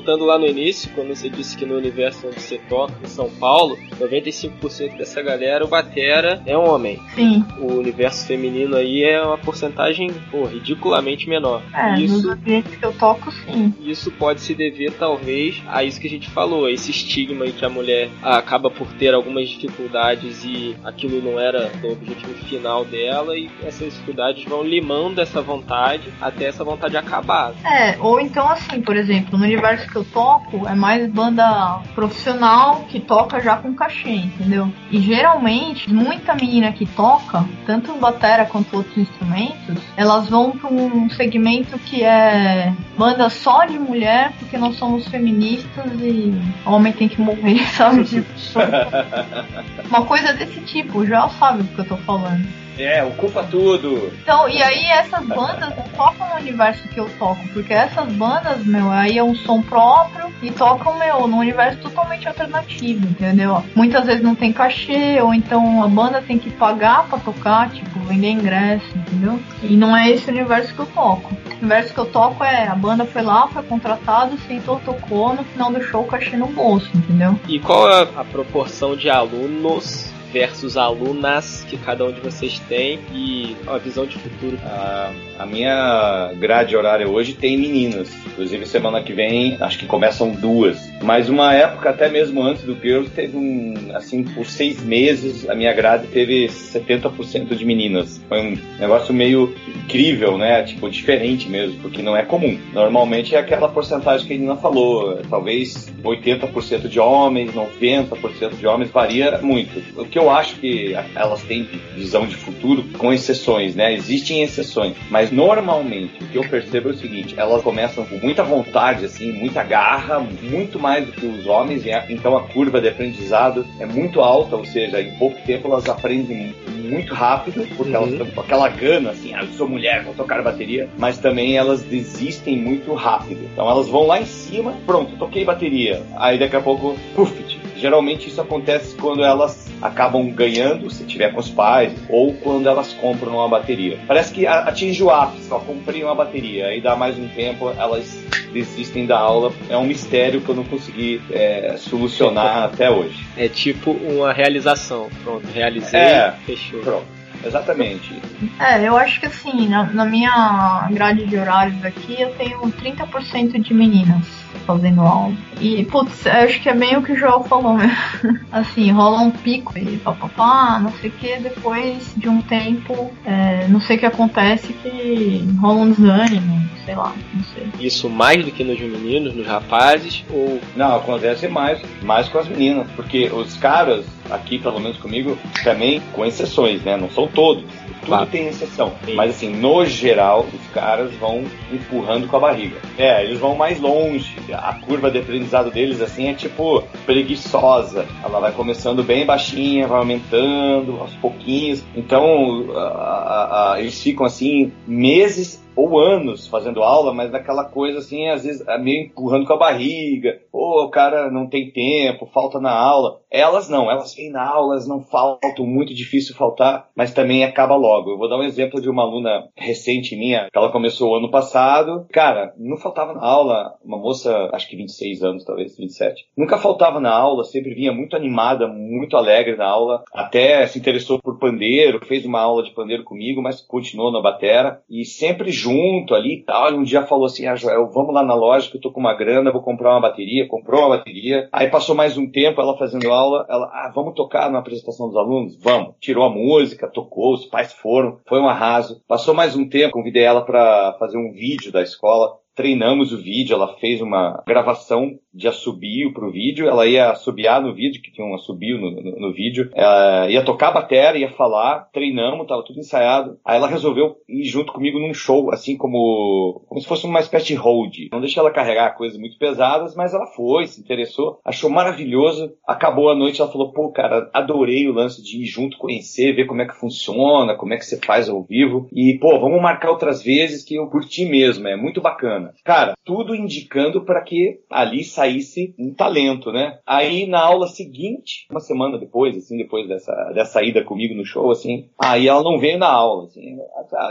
voltando 0.07 0.25
lá 0.25 0.39
no 0.39 0.47
início, 0.47 0.89
quando 0.95 1.09
você 1.09 1.29
disse 1.29 1.57
que 1.57 1.67
no 1.67 1.77
universo 1.77 2.29
onde 2.29 2.41
você 2.41 2.59
toca, 2.69 2.95
em 3.03 3.09
São 3.09 3.29
Paulo, 3.29 3.77
95% 3.99 4.97
dessa 4.97 5.21
galera, 5.21 5.65
o 5.65 5.69
Batera 5.69 6.41
é 6.47 6.57
um 6.57 6.69
homem. 6.69 7.01
Sim. 7.17 7.45
O 7.59 7.75
universo 7.75 8.25
feminino 8.25 8.77
aí 8.77 9.03
é 9.03 9.21
uma 9.21 9.37
porcentagem, 9.37 10.13
pô, 10.31 10.45
ridiculamente 10.45 11.29
menor. 11.29 11.61
É, 11.75 11.99
isso, 11.99 12.15
nos 12.15 12.27
ambientes 12.27 12.77
que 12.77 12.87
eu 12.87 12.93
toco, 12.93 13.33
sim. 13.33 13.75
Isso 13.81 14.13
pode 14.13 14.43
se 14.43 14.55
dever, 14.55 14.93
talvez, 14.93 15.61
a 15.67 15.83
isso 15.83 16.01
que 16.01 16.07
a 16.07 16.11
gente 16.11 16.31
falou, 16.31 16.67
a 16.67 16.71
esse 16.71 16.93
estigma 16.93 17.45
aí 17.45 17.53
que 17.53 17.65
a 17.65 17.69
mulher 17.69 18.09
acaba 18.23 18.71
por 18.71 18.87
ter 18.95 19.13
algumas 19.13 19.49
dificuldades 19.49 20.45
e 20.45 20.77
aquilo 20.85 21.21
não 21.21 21.41
era 21.41 21.73
o 21.83 21.93
objetivo 21.93 22.35
final 22.45 22.85
dela 22.85 23.37
e 23.37 23.51
essas 23.65 23.93
dificuldades 23.93 24.45
vão 24.45 24.63
limando 24.63 25.21
essa 25.21 25.43
vontade 25.43 26.13
até 26.21 26.45
essa 26.45 26.63
vontade 26.63 26.97
acabar. 26.97 27.53
É, 27.65 27.97
ou 27.99 28.21
então 28.21 28.49
assim, 28.49 28.81
por 28.81 28.97
exemplo, 28.97 29.37
no 29.37 29.45
universo 29.45 29.96
que 29.97 29.99
eu 29.99 30.05
toco 30.05 30.69
é 30.69 30.75
mais 30.75 31.11
banda 31.11 31.81
profissional 31.95 32.85
que 32.89 33.01
toca 33.01 33.41
já 33.41 33.57
com 33.57 33.75
cachê, 33.75 34.11
entendeu? 34.11 34.71
E 34.91 35.01
geralmente, 35.01 35.91
muita 35.93 36.35
menina 36.35 36.71
que 36.73 36.85
toca, 36.85 37.45
tanto 37.65 37.95
batera 37.95 38.45
quanto 38.45 38.77
outros 38.77 38.99
instrumentos, 38.99 39.79
elas 39.97 40.29
vão 40.29 40.51
para 40.51 40.71
um 40.71 41.09
segmento 41.09 41.79
que 41.79 42.05
é 42.05 42.75
banda 42.99 43.31
só 43.31 43.65
de 43.65 43.79
mulher, 43.79 44.33
porque 44.39 44.59
nós 44.59 44.77
somos 44.77 45.09
feministas 45.09 45.87
e 46.01 46.35
homem 46.67 46.93
tem 46.93 47.09
que 47.09 47.21
morrer, 47.21 47.67
sabe? 47.73 48.05
Uma 49.89 50.05
coisa 50.05 50.35
desse 50.35 50.61
tipo, 50.61 51.07
já 51.07 51.29
sabe 51.31 51.63
do 51.63 51.75
que 51.75 51.81
eu 51.81 51.87
tô 51.87 51.97
falando. 51.99 52.66
É, 52.79 53.03
ocupa 53.05 53.43
tudo. 53.45 54.13
Então, 54.23 54.49
e 54.49 54.63
aí 54.63 54.85
essas 54.87 55.25
bandas 55.27 55.75
não 55.77 55.85
tocam 55.97 56.29
no 56.29 56.37
universo 56.37 56.87
que 56.89 56.99
eu 56.99 57.09
toco, 57.19 57.47
porque 57.53 57.73
essas 57.73 58.11
bandas, 58.13 58.65
meu, 58.65 58.91
aí 58.91 59.19
é 59.19 59.25
um 59.25 59.35
som 59.35 59.63
próprio 59.63 60.33
e 60.43 60.51
tocam, 60.51 60.99
meu, 60.99 61.27
num 61.27 61.39
universo 61.39 61.79
totalmente 61.79 62.29
alternativo, 62.29 63.07
entendeu? 63.07 63.65
Muitas 63.75 64.05
vezes 64.05 64.23
não 64.23 64.35
tem 64.35 64.53
cachê, 64.53 65.21
ou 65.21 65.33
então 65.33 65.83
a 65.83 65.89
banda 65.89 66.23
tem 66.23 66.39
que 66.39 66.51
pagar 66.51 67.05
pra 67.09 67.19
tocar, 67.19 67.71
tipo, 67.71 67.99
vender 68.01 68.31
ingresso, 68.31 68.87
entendeu? 68.95 69.41
E 69.63 69.77
não 69.77 69.97
é 69.97 70.11
esse 70.11 70.29
o 70.29 70.33
universo 70.33 70.75
que 70.75 70.81
eu 70.81 70.87
toco. 70.87 71.35
O 71.35 71.59
universo 71.59 71.95
que 71.95 72.01
eu 72.01 72.07
toco 72.07 72.45
é 72.45 72.67
a 72.69 72.75
banda 72.75 73.07
foi 73.07 73.23
lá, 73.23 73.49
foi 73.49 73.63
contratado, 73.63 74.37
sentou, 74.47 74.79
tocou, 74.85 75.35
no 75.35 75.45
final 75.45 75.73
do 75.73 75.83
show 75.83 76.05
cachê 76.05 76.37
no 76.37 76.47
bolso, 76.49 76.91
entendeu? 76.95 77.39
E 77.49 77.59
qual 77.59 77.91
é 77.91 78.03
a 78.03 78.25
proporção 78.25 78.95
de 78.95 79.09
alunos 79.09 80.15
versus 80.33 80.77
alunas 80.77 81.65
que 81.69 81.77
cada 81.77 82.05
um 82.05 82.13
de 82.13 82.21
vocês 82.21 82.59
tem 82.69 83.01
e 83.13 83.57
a 83.67 83.79
visão 83.79 84.07
de 84.07 84.19
futuro? 84.19 84.59
A, 84.65 85.13
a 85.39 85.47
minha 85.47 86.33
grade 86.39 86.77
horária 86.77 87.09
hoje 87.09 87.35
tem 87.35 87.57
meninas. 87.57 88.13
Inclusive, 88.27 88.67
semana 88.67 89.03
que 89.03 89.13
vem, 89.13 89.57
acho 89.61 89.79
que 89.79 89.87
começam 89.87 90.31
duas. 90.31 90.79
Mas 91.03 91.29
uma 91.29 91.55
época, 91.55 91.91
até 91.91 92.09
mesmo 92.09 92.43
antes 92.43 92.65
do 92.65 92.75
Girls, 92.75 93.11
teve 93.11 93.37
um, 93.37 93.75
assim, 93.95 94.23
por 94.23 94.47
seis 94.47 94.83
meses, 94.83 95.49
a 95.49 95.55
minha 95.55 95.73
grade 95.73 96.07
teve 96.09 96.47
70% 96.47 97.55
de 97.55 97.65
meninas. 97.65 98.21
Foi 98.29 98.41
um 98.41 98.59
negócio 98.79 99.15
meio 99.15 99.55
incrível, 99.69 100.37
né? 100.37 100.63
Tipo, 100.65 100.91
diferente 100.91 101.49
mesmo, 101.49 101.81
porque 101.81 102.03
não 102.03 102.17
é 102.17 102.23
comum. 102.23 102.59
Normalmente 102.73 103.35
é 103.35 103.39
aquela 103.39 103.69
porcentagem 103.69 104.27
que 104.27 104.35
a 104.35 104.37
Nina 104.37 104.57
falou, 104.57 105.19
talvez 105.29 105.93
80% 106.03 106.89
de 106.89 107.01
homens, 107.01 107.53
90% 107.53 108.57
de 108.57 108.67
homens, 108.67 108.91
varia 108.91 109.39
muito. 109.39 109.83
O 110.01 110.05
que 110.05 110.16
eu 110.19 110.31
acho 110.31 110.57
que 110.57 110.95
elas 111.15 111.43
têm 111.43 111.69
visão 111.95 112.27
de 112.27 112.35
futuro, 112.35 112.85
com 112.99 113.13
exceções, 113.13 113.75
né? 113.75 113.95
Existem 113.95 114.43
exceções, 114.43 114.95
mas 115.11 115.31
normalmente 115.31 116.23
o 116.23 116.29
que 116.29 116.39
eu 116.39 116.49
percebo 116.49 116.89
é 116.89 116.93
o 116.93 116.97
seguinte: 116.97 117.35
elas 117.37 117.63
começam 117.63 118.05
com 118.05 118.17
muita 118.17 118.43
vontade, 118.43 119.05
assim, 119.05 119.33
muita 119.33 119.63
garra, 119.63 120.19
muito 120.19 120.79
mais 120.79 121.07
do 121.07 121.13
que 121.13 121.27
os 121.27 121.47
homens, 121.47 121.85
e 121.85 121.91
então 122.13 122.37
a 122.37 122.43
curva 122.43 122.81
de 122.81 122.89
aprendizado 122.89 123.67
é 123.81 123.87
muito 123.87 124.21
alta, 124.21 124.57
ou 124.57 124.65
seja, 124.65 125.01
em 125.01 125.17
pouco 125.17 125.41
tempo 125.43 125.69
elas 125.69 125.89
aprendem 125.89 126.55
muito 126.69 127.15
rápido, 127.15 127.67
porque 127.77 127.91
uhum. 127.91 127.97
elas 127.97 128.13
estão 128.13 128.27
com 128.27 128.41
aquela 128.41 128.69
gana, 128.69 129.11
assim, 129.11 129.35
ah, 129.35 129.43
eu 129.43 129.49
sou 129.49 129.69
mulher, 129.69 130.05
vou 130.05 130.15
tocar 130.15 130.43
bateria, 130.43 130.89
mas 130.99 131.19
também 131.19 131.57
elas 131.57 131.83
desistem 131.83 132.57
muito 132.57 132.95
rápido. 132.95 133.41
Então 133.53 133.69
elas 133.69 133.89
vão 133.89 134.07
lá 134.07 134.21
em 134.21 134.27
cima, 134.27 134.75
pronto, 134.87 135.17
toquei 135.17 135.45
bateria, 135.45 136.03
aí 136.17 136.39
daqui 136.39 136.57
a 136.57 136.61
pouco, 136.61 136.97
puf, 137.15 137.37
Geralmente 137.77 138.29
isso 138.29 138.41
acontece 138.41 138.97
quando 138.97 139.23
elas 139.23 139.66
acabam 139.81 140.29
ganhando, 140.31 140.91
se 140.91 141.05
tiver 141.05 141.33
com 141.33 141.41
os 141.41 141.51
pais, 141.51 141.93
ou 142.09 142.35
quando 142.35 142.69
elas 142.69 142.93
compram 142.95 143.35
uma 143.35 143.49
bateria. 143.49 143.99
Parece 144.07 144.33
que 144.33 144.47
atinge 144.47 145.03
o 145.03 145.11
ápice, 145.11 145.49
ó, 145.51 145.59
comprei 145.59 146.03
uma 146.03 146.15
bateria, 146.15 146.67
aí 146.67 146.81
dá 146.81 146.97
mais 146.97 147.19
um 147.19 147.29
tempo, 147.29 147.71
elas 147.77 148.25
desistem 148.53 149.07
da 149.07 149.19
aula. 149.19 149.53
É 149.69 149.77
um 149.77 149.85
mistério 149.85 150.41
que 150.41 150.49
eu 150.49 150.55
não 150.55 150.65
consegui 150.65 151.21
é, 151.31 151.77
solucionar 151.79 152.65
até 152.65 152.91
hoje. 152.91 153.27
É 153.37 153.49
tipo 153.49 153.91
uma 153.91 154.33
realização. 154.33 155.09
Pronto, 155.23 155.47
realizei, 155.53 156.01
é, 156.01 156.35
fechou. 156.45 156.81
Pronto. 156.81 157.17
Exatamente. 157.45 158.15
É, 158.59 158.83
eu 158.89 158.97
acho 158.97 159.21
que 159.21 159.27
assim, 159.27 159.69
na, 159.69 159.85
na 159.85 160.05
minha 160.05 160.89
grade 160.91 161.27
de 161.27 161.37
horários 161.37 161.85
aqui, 161.85 162.21
eu 162.21 162.31
tenho 162.31 162.61
30% 162.61 163.61
de 163.61 163.75
meninas 163.75 164.46
fazendo 164.59 165.01
aula. 165.01 165.35
E, 165.61 165.85
putz, 165.85 166.27
acho 166.27 166.61
que 166.61 166.69
é 166.69 166.75
bem 166.75 166.97
o 166.97 167.03
que 167.03 167.13
o 167.13 167.17
João 167.17 167.45
falou, 167.45 167.77
né? 167.77 167.97
assim, 168.53 168.91
rola 168.91 169.21
um 169.21 169.31
pico 169.31 169.77
e 169.79 169.97
papapá, 169.99 170.79
não 170.79 170.93
sei 170.93 171.11
o 171.11 171.13
que, 171.13 171.37
depois 171.39 172.13
de 172.17 172.29
um 172.29 172.41
tempo, 172.43 173.13
é, 173.25 173.67
não 173.69 173.81
sei 173.81 173.97
o 173.97 173.99
que 173.99 174.07
acontece, 174.07 174.73
que 174.73 175.47
rola 175.61 175.81
um 175.81 175.91
desânimo, 175.91 176.69
sei 176.85 176.95
lá, 176.95 177.15
não 177.35 177.45
sei. 177.45 177.67
Isso 177.81 178.09
mais 178.09 178.45
do 178.45 178.51
que 178.51 178.65
nos 178.65 178.79
meninos, 178.79 179.35
nos 179.35 179.47
rapazes, 179.47 180.25
ou... 180.31 180.61
Não, 180.75 180.97
acontece 180.97 181.49
mais, 181.49 181.81
mais 182.03 182.29
com 182.29 182.39
as 182.39 182.49
meninas, 182.49 182.87
porque 182.95 183.31
os 183.31 183.57
caras, 183.57 184.05
aqui 184.31 184.59
pelo 184.59 184.81
menos 184.81 184.99
comigo, 184.99 185.39
também 185.65 186.01
com 186.13 186.25
exceções, 186.25 186.83
né? 186.83 186.97
Não 186.97 187.11
são 187.11 187.27
todos 187.27 187.65
tudo 188.07 188.17
claro. 188.17 188.31
tem 188.31 188.47
exceção. 188.47 188.93
Sim. 189.05 189.15
Mas 189.15 189.31
assim, 189.31 189.51
no 189.51 189.85
geral, 189.85 190.47
os 190.53 190.67
caras 190.73 191.13
vão 191.17 191.45
empurrando 191.73 192.29
com 192.29 192.37
a 192.37 192.41
barriga. 192.41 192.77
É, 192.97 193.25
eles 193.25 193.39
vão 193.39 193.57
mais 193.57 193.81
longe. 193.81 194.37
A 194.53 194.75
curva 194.75 195.11
de 195.11 195.19
aprendizado 195.19 195.71
deles, 195.71 196.01
assim, 196.01 196.29
é 196.29 196.35
tipo 196.35 196.83
preguiçosa. 197.05 198.07
Ela 198.25 198.41
vai 198.41 198.53
começando 198.53 199.03
bem 199.03 199.27
baixinha, 199.27 199.87
vai 199.87 199.99
aumentando 199.99 200.99
aos 201.01 201.13
pouquinhos. 201.15 201.85
Então, 201.95 202.67
a, 202.75 202.81
a, 202.81 203.73
a, 203.73 203.81
eles 203.81 204.01
ficam 204.01 204.25
assim, 204.25 204.73
meses 204.87 205.66
ou 205.77 206.01
anos 206.01 206.49
fazendo 206.49 206.83
aula, 206.83 207.13
mas 207.13 207.31
naquela 207.31 207.65
coisa 207.65 207.99
assim, 207.99 208.29
às 208.29 208.45
vezes 208.45 208.65
meio 208.81 209.05
empurrando 209.05 209.47
com 209.47 209.53
a 209.53 209.59
barriga, 209.59 210.41
ou 210.51 210.85
o 210.85 210.91
cara 210.91 211.31
não 211.31 211.47
tem 211.49 211.71
tempo, 211.71 212.27
falta 212.33 212.59
na 212.59 212.73
aula. 212.73 213.21
Elas 213.31 213.69
não, 213.69 213.91
elas 213.91 214.15
vêm 214.15 214.31
na 214.31 214.49
aula, 214.49 214.75
elas 214.75 214.89
não 214.89 215.03
faltam, 215.03 215.67
muito 215.67 215.95
difícil 215.95 216.35
faltar, 216.35 216.89
mas 216.97 217.13
também 217.13 217.45
acaba 217.45 217.77
logo. 217.77 218.11
Eu 218.11 218.19
vou 218.19 218.29
dar 218.29 218.39
um 218.39 218.43
exemplo 218.43 218.81
de 218.81 218.89
uma 218.89 219.03
aluna 219.03 219.49
recente 219.55 220.17
minha, 220.17 220.49
que 220.51 220.59
ela 220.59 220.73
começou 220.73 221.17
ano 221.17 221.31
passado. 221.31 222.07
Cara, 222.11 222.55
não 222.57 222.79
faltava 222.79 223.13
na 223.13 223.21
aula, 223.21 223.75
uma 223.85 223.99
moça, 223.99 224.49
acho 224.53 224.69
que 224.69 224.77
26 224.77 225.23
anos, 225.23 225.45
talvez 225.45 225.77
27. 225.77 226.27
Nunca 226.37 226.57
faltava 226.57 226.99
na 227.01 227.13
aula, 227.13 227.45
sempre 227.45 227.75
vinha 227.75 227.93
muito 227.93 228.17
animada, 228.17 228.67
muito 228.67 229.17
alegre 229.17 229.57
na 229.57 229.67
aula. 229.67 230.03
Até 230.15 230.67
se 230.67 230.79
interessou 230.79 231.21
por 231.21 231.39
pandeiro, 231.39 232.05
fez 232.07 232.25
uma 232.25 232.41
aula 232.41 232.63
de 232.63 232.73
pandeiro 232.73 233.05
comigo, 233.05 233.43
mas 233.43 233.61
continuou 233.61 234.11
na 234.11 234.23
batera. 234.23 234.81
E 234.89 235.05
sempre 235.05 235.51
junto 235.67 236.15
ali 236.15 236.35
e 236.35 236.43
tal. 236.43 236.71
E 236.71 236.75
um 236.75 236.83
dia 236.83 237.03
falou 237.03 237.27
assim: 237.27 237.47
Ah, 237.47 237.57
Joel, 237.57 237.89
vamos 237.89 238.15
lá 238.15 238.23
na 238.23 238.35
loja 238.35 238.71
que 238.71 238.77
eu 238.77 238.81
tô 238.81 238.93
com 238.93 239.01
uma 239.01 239.15
grana, 239.15 239.53
vou 239.53 239.63
comprar 239.63 239.91
uma 239.91 240.01
bateria. 240.01 240.49
Comprou 240.49 240.81
uma 240.81 240.97
bateria. 240.97 241.49
Aí 241.53 241.69
passou 241.69 241.95
mais 241.95 242.17
um 242.17 242.31
tempo 242.31 242.61
ela 242.61 242.77
fazendo 242.77 243.11
aula. 243.11 243.47
Ela, 243.49 243.67
ah, 243.67 243.93
vamos 243.95 244.15
tocar 244.15 244.51
na 244.51 244.59
apresentação 244.59 245.09
dos 245.09 245.17
alunos? 245.17 245.57
Vamos. 245.61 245.95
Tirou 246.01 246.25
a 246.25 246.31
música, 246.31 246.89
tocou, 246.89 247.35
os 247.35 247.47
pais 247.47 247.73
foram. 247.73 248.19
Foi 248.27 248.41
um 248.41 248.49
arraso. 248.49 249.03
Passou 249.09 249.35
mais 249.35 249.57
um 249.57 249.69
tempo, 249.69 249.93
convidei 249.93 250.23
ela 250.23 250.43
para 250.43 250.95
fazer 250.99 251.19
um 251.19 251.33
vídeo 251.33 251.73
da 251.73 251.83
escola 251.83 252.37
treinamos 252.57 253.13
o 253.13 253.19
vídeo, 253.19 253.55
ela 253.55 253.77
fez 253.77 254.01
uma 254.01 254.43
gravação 254.47 255.19
de 255.37 255.47
assobio 255.47 256.13
pro 256.13 256.31
vídeo, 256.31 256.69
ela 256.69 256.87
ia 256.87 257.11
assobiar 257.11 257.61
no 257.61 257.75
vídeo, 257.75 258.01
que 258.01 258.11
tinha 258.11 258.27
um 258.27 258.35
assobio 258.35 258.81
no, 258.81 258.91
no, 258.91 259.21
no 259.21 259.33
vídeo, 259.33 259.71
ela 259.75 260.31
ia 260.31 260.45
tocar 260.45 260.69
a 260.69 260.73
bateria, 260.73 261.27
ia 261.27 261.33
falar, 261.33 261.89
treinamos, 261.93 262.47
tava 262.47 262.65
tudo 262.65 262.81
ensaiado. 262.81 263.39
Aí 263.45 263.57
ela 263.57 263.69
resolveu 263.69 264.17
ir 264.29 264.45
junto 264.45 264.73
comigo 264.73 264.99
num 264.99 265.13
show, 265.13 265.53
assim 265.53 265.77
como, 265.77 266.65
como 266.67 266.81
se 266.81 266.87
fosse 266.87 267.05
uma 267.05 267.21
espécie 267.21 267.49
de 267.49 267.55
hold. 267.55 268.09
Não 268.11 268.21
deixei 268.21 268.41
ela 268.41 268.51
carregar 268.51 268.97
coisas 268.97 269.19
muito 269.19 269.39
pesadas, 269.39 269.95
mas 269.95 270.15
ela 270.15 270.27
foi, 270.27 270.67
se 270.67 270.81
interessou, 270.81 271.39
achou 271.45 271.69
maravilhoso. 271.69 272.53
Acabou 272.67 273.11
a 273.11 273.15
noite, 273.15 273.41
ela 273.41 273.51
falou, 273.51 273.73
pô, 273.73 273.91
cara, 273.91 274.31
adorei 274.33 274.89
o 274.89 274.95
lance 274.95 275.23
de 275.23 275.43
ir 275.43 275.47
junto 275.47 275.79
conhecer, 275.79 276.35
ver 276.35 276.47
como 276.47 276.63
é 276.63 276.67
que 276.67 276.75
funciona, 276.75 277.55
como 277.55 277.75
é 277.75 277.77
que 277.77 277.85
você 277.85 277.99
faz 277.99 278.29
ao 278.29 278.43
vivo. 278.43 278.89
E, 278.93 279.19
pô, 279.21 279.39
vamos 279.39 279.61
marcar 279.61 279.91
outras 279.91 280.23
vezes 280.23 280.65
que 280.65 280.77
eu 280.77 280.87
curti 280.89 281.27
mesmo, 281.27 281.69
é 281.69 281.77
muito 281.77 282.01
bacana. 282.01 282.55
Cara, 282.65 282.96
tudo 283.07 283.35
indicando 283.35 284.05
para 284.05 284.21
que 284.23 284.61
ali 284.69 285.05
saísse 285.05 285.75
um 285.79 285.95
talento, 285.95 286.51
né? 286.51 286.81
Aí 286.85 287.27
na 287.27 287.41
aula 287.41 287.69
seguinte, 287.69 288.47
uma 288.51 288.61
semana 288.61 288.99
depois, 288.99 289.37
assim, 289.37 289.57
depois 289.57 289.89
dessa, 289.89 290.13
dessa 290.35 290.63
ida 290.63 290.83
comigo 290.83 291.15
no 291.15 291.25
show, 291.25 291.51
assim, 291.51 291.89
aí 291.99 292.27
ela 292.27 292.43
não 292.43 292.59
veio 292.59 292.79
na 292.79 292.91
aula, 292.91 293.25
assim, 293.25 293.59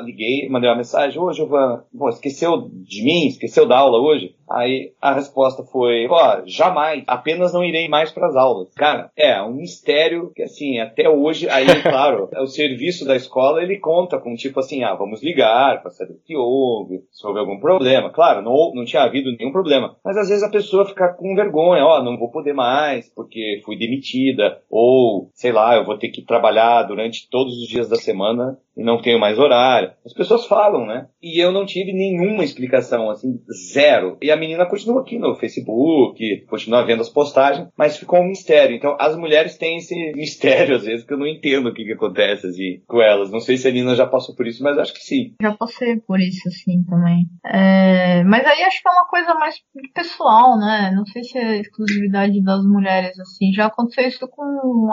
liguei, 0.03 0.47
mandei 0.49 0.69
uma 0.69 0.77
mensagem, 0.77 1.19
ô 1.19 1.31
Giovana, 1.33 1.83
bom, 1.93 2.07
esqueceu 2.09 2.69
de 2.71 3.03
mim? 3.03 3.27
Esqueceu 3.27 3.67
da 3.67 3.77
aula 3.77 3.99
hoje? 3.99 4.34
Aí 4.49 4.93
a 5.01 5.13
resposta 5.13 5.63
foi, 5.63 6.07
ó, 6.07 6.41
jamais, 6.45 7.03
apenas 7.07 7.53
não 7.53 7.63
irei 7.63 7.87
mais 7.87 8.11
para 8.11 8.27
as 8.27 8.35
aulas. 8.35 8.73
Cara, 8.75 9.11
é 9.17 9.41
um 9.41 9.53
mistério 9.53 10.31
que 10.35 10.43
assim, 10.43 10.79
até 10.79 11.09
hoje, 11.09 11.49
aí 11.49 11.65
claro, 11.81 12.29
o 12.37 12.47
serviço 12.47 13.05
da 13.05 13.15
escola 13.15 13.61
ele 13.61 13.79
conta 13.79 14.19
com 14.19 14.35
tipo 14.35 14.59
assim, 14.59 14.83
ah, 14.83 14.93
vamos 14.93 15.23
ligar 15.23 15.81
para 15.81 15.91
saber 15.91 16.13
o 16.13 16.21
que 16.23 16.35
houve, 16.35 17.03
se 17.11 17.25
houve 17.25 17.39
algum 17.39 17.59
problema. 17.59 18.09
Claro, 18.11 18.41
não, 18.41 18.73
não 18.73 18.85
tinha 18.85 19.03
havido 19.03 19.35
nenhum 19.35 19.51
problema, 19.51 19.95
mas 20.03 20.17
às 20.17 20.29
vezes 20.29 20.43
a 20.43 20.49
pessoa 20.49 20.85
fica 20.85 21.13
com 21.13 21.35
vergonha, 21.35 21.83
ó, 21.83 22.03
não 22.03 22.17
vou 22.17 22.29
poder 22.29 22.53
mais 22.53 23.09
porque 23.09 23.61
fui 23.65 23.77
demitida, 23.77 24.61
ou 24.69 25.29
sei 25.33 25.51
lá, 25.51 25.75
eu 25.75 25.85
vou 25.85 25.97
ter 25.97 26.09
que 26.09 26.21
trabalhar 26.21 26.83
durante 26.83 27.29
todos 27.29 27.53
os 27.57 27.67
dias 27.67 27.89
da 27.89 27.95
semana 27.95 28.57
e 28.75 28.83
não 28.83 29.01
tenho 29.01 29.19
mais 29.19 29.39
horário. 29.39 29.91
As 30.05 30.13
pessoas 30.13 30.45
falam, 30.45 30.85
né? 30.85 31.07
E 31.21 31.43
eu 31.43 31.51
não 31.51 31.65
tive 31.65 31.93
nenhuma 31.93 32.43
explicação, 32.43 33.09
assim, 33.09 33.39
zero. 33.73 34.17
E 34.21 34.31
a 34.31 34.35
menina 34.35 34.65
continua 34.65 35.01
aqui 35.01 35.17
no 35.17 35.35
Facebook, 35.35 36.45
continua 36.47 36.85
vendo 36.85 37.01
as 37.01 37.09
postagens, 37.09 37.67
mas 37.77 37.97
ficou 37.97 38.19
um 38.19 38.27
mistério. 38.27 38.75
Então, 38.75 38.97
as 38.99 39.17
mulheres 39.17 39.57
têm 39.57 39.77
esse 39.77 39.95
mistério, 40.15 40.75
às 40.75 40.83
vezes, 40.83 41.05
que 41.05 41.13
eu 41.13 41.17
não 41.17 41.27
entendo 41.27 41.69
o 41.69 41.73
que, 41.73 41.85
que 41.85 41.93
acontece 41.93 42.47
assim, 42.47 42.81
com 42.87 43.01
elas. 43.01 43.31
Não 43.31 43.39
sei 43.39 43.57
se 43.57 43.67
a 43.67 43.71
Nina 43.71 43.95
já 43.95 44.05
passou 44.05 44.35
por 44.35 44.45
isso, 44.47 44.63
mas 44.63 44.77
acho 44.77 44.93
que 44.93 45.01
sim. 45.01 45.33
Já 45.41 45.53
passei 45.53 45.97
por 46.01 46.19
isso, 46.19 46.47
assim, 46.47 46.83
também. 46.83 47.25
É... 47.45 48.23
Mas 48.23 48.45
aí 48.45 48.63
acho 48.63 48.81
que 48.81 48.87
é 48.87 48.91
uma 48.91 49.07
coisa 49.07 49.33
mais 49.35 49.55
pessoal, 49.93 50.57
né? 50.57 50.91
Não 50.95 51.05
sei 51.05 51.23
se 51.23 51.37
é 51.37 51.59
exclusividade 51.59 52.43
das 52.43 52.63
mulheres, 52.65 53.17
assim. 53.19 53.51
Já 53.53 53.67
aconteceu 53.67 54.07
isso 54.07 54.27
com 54.27 54.43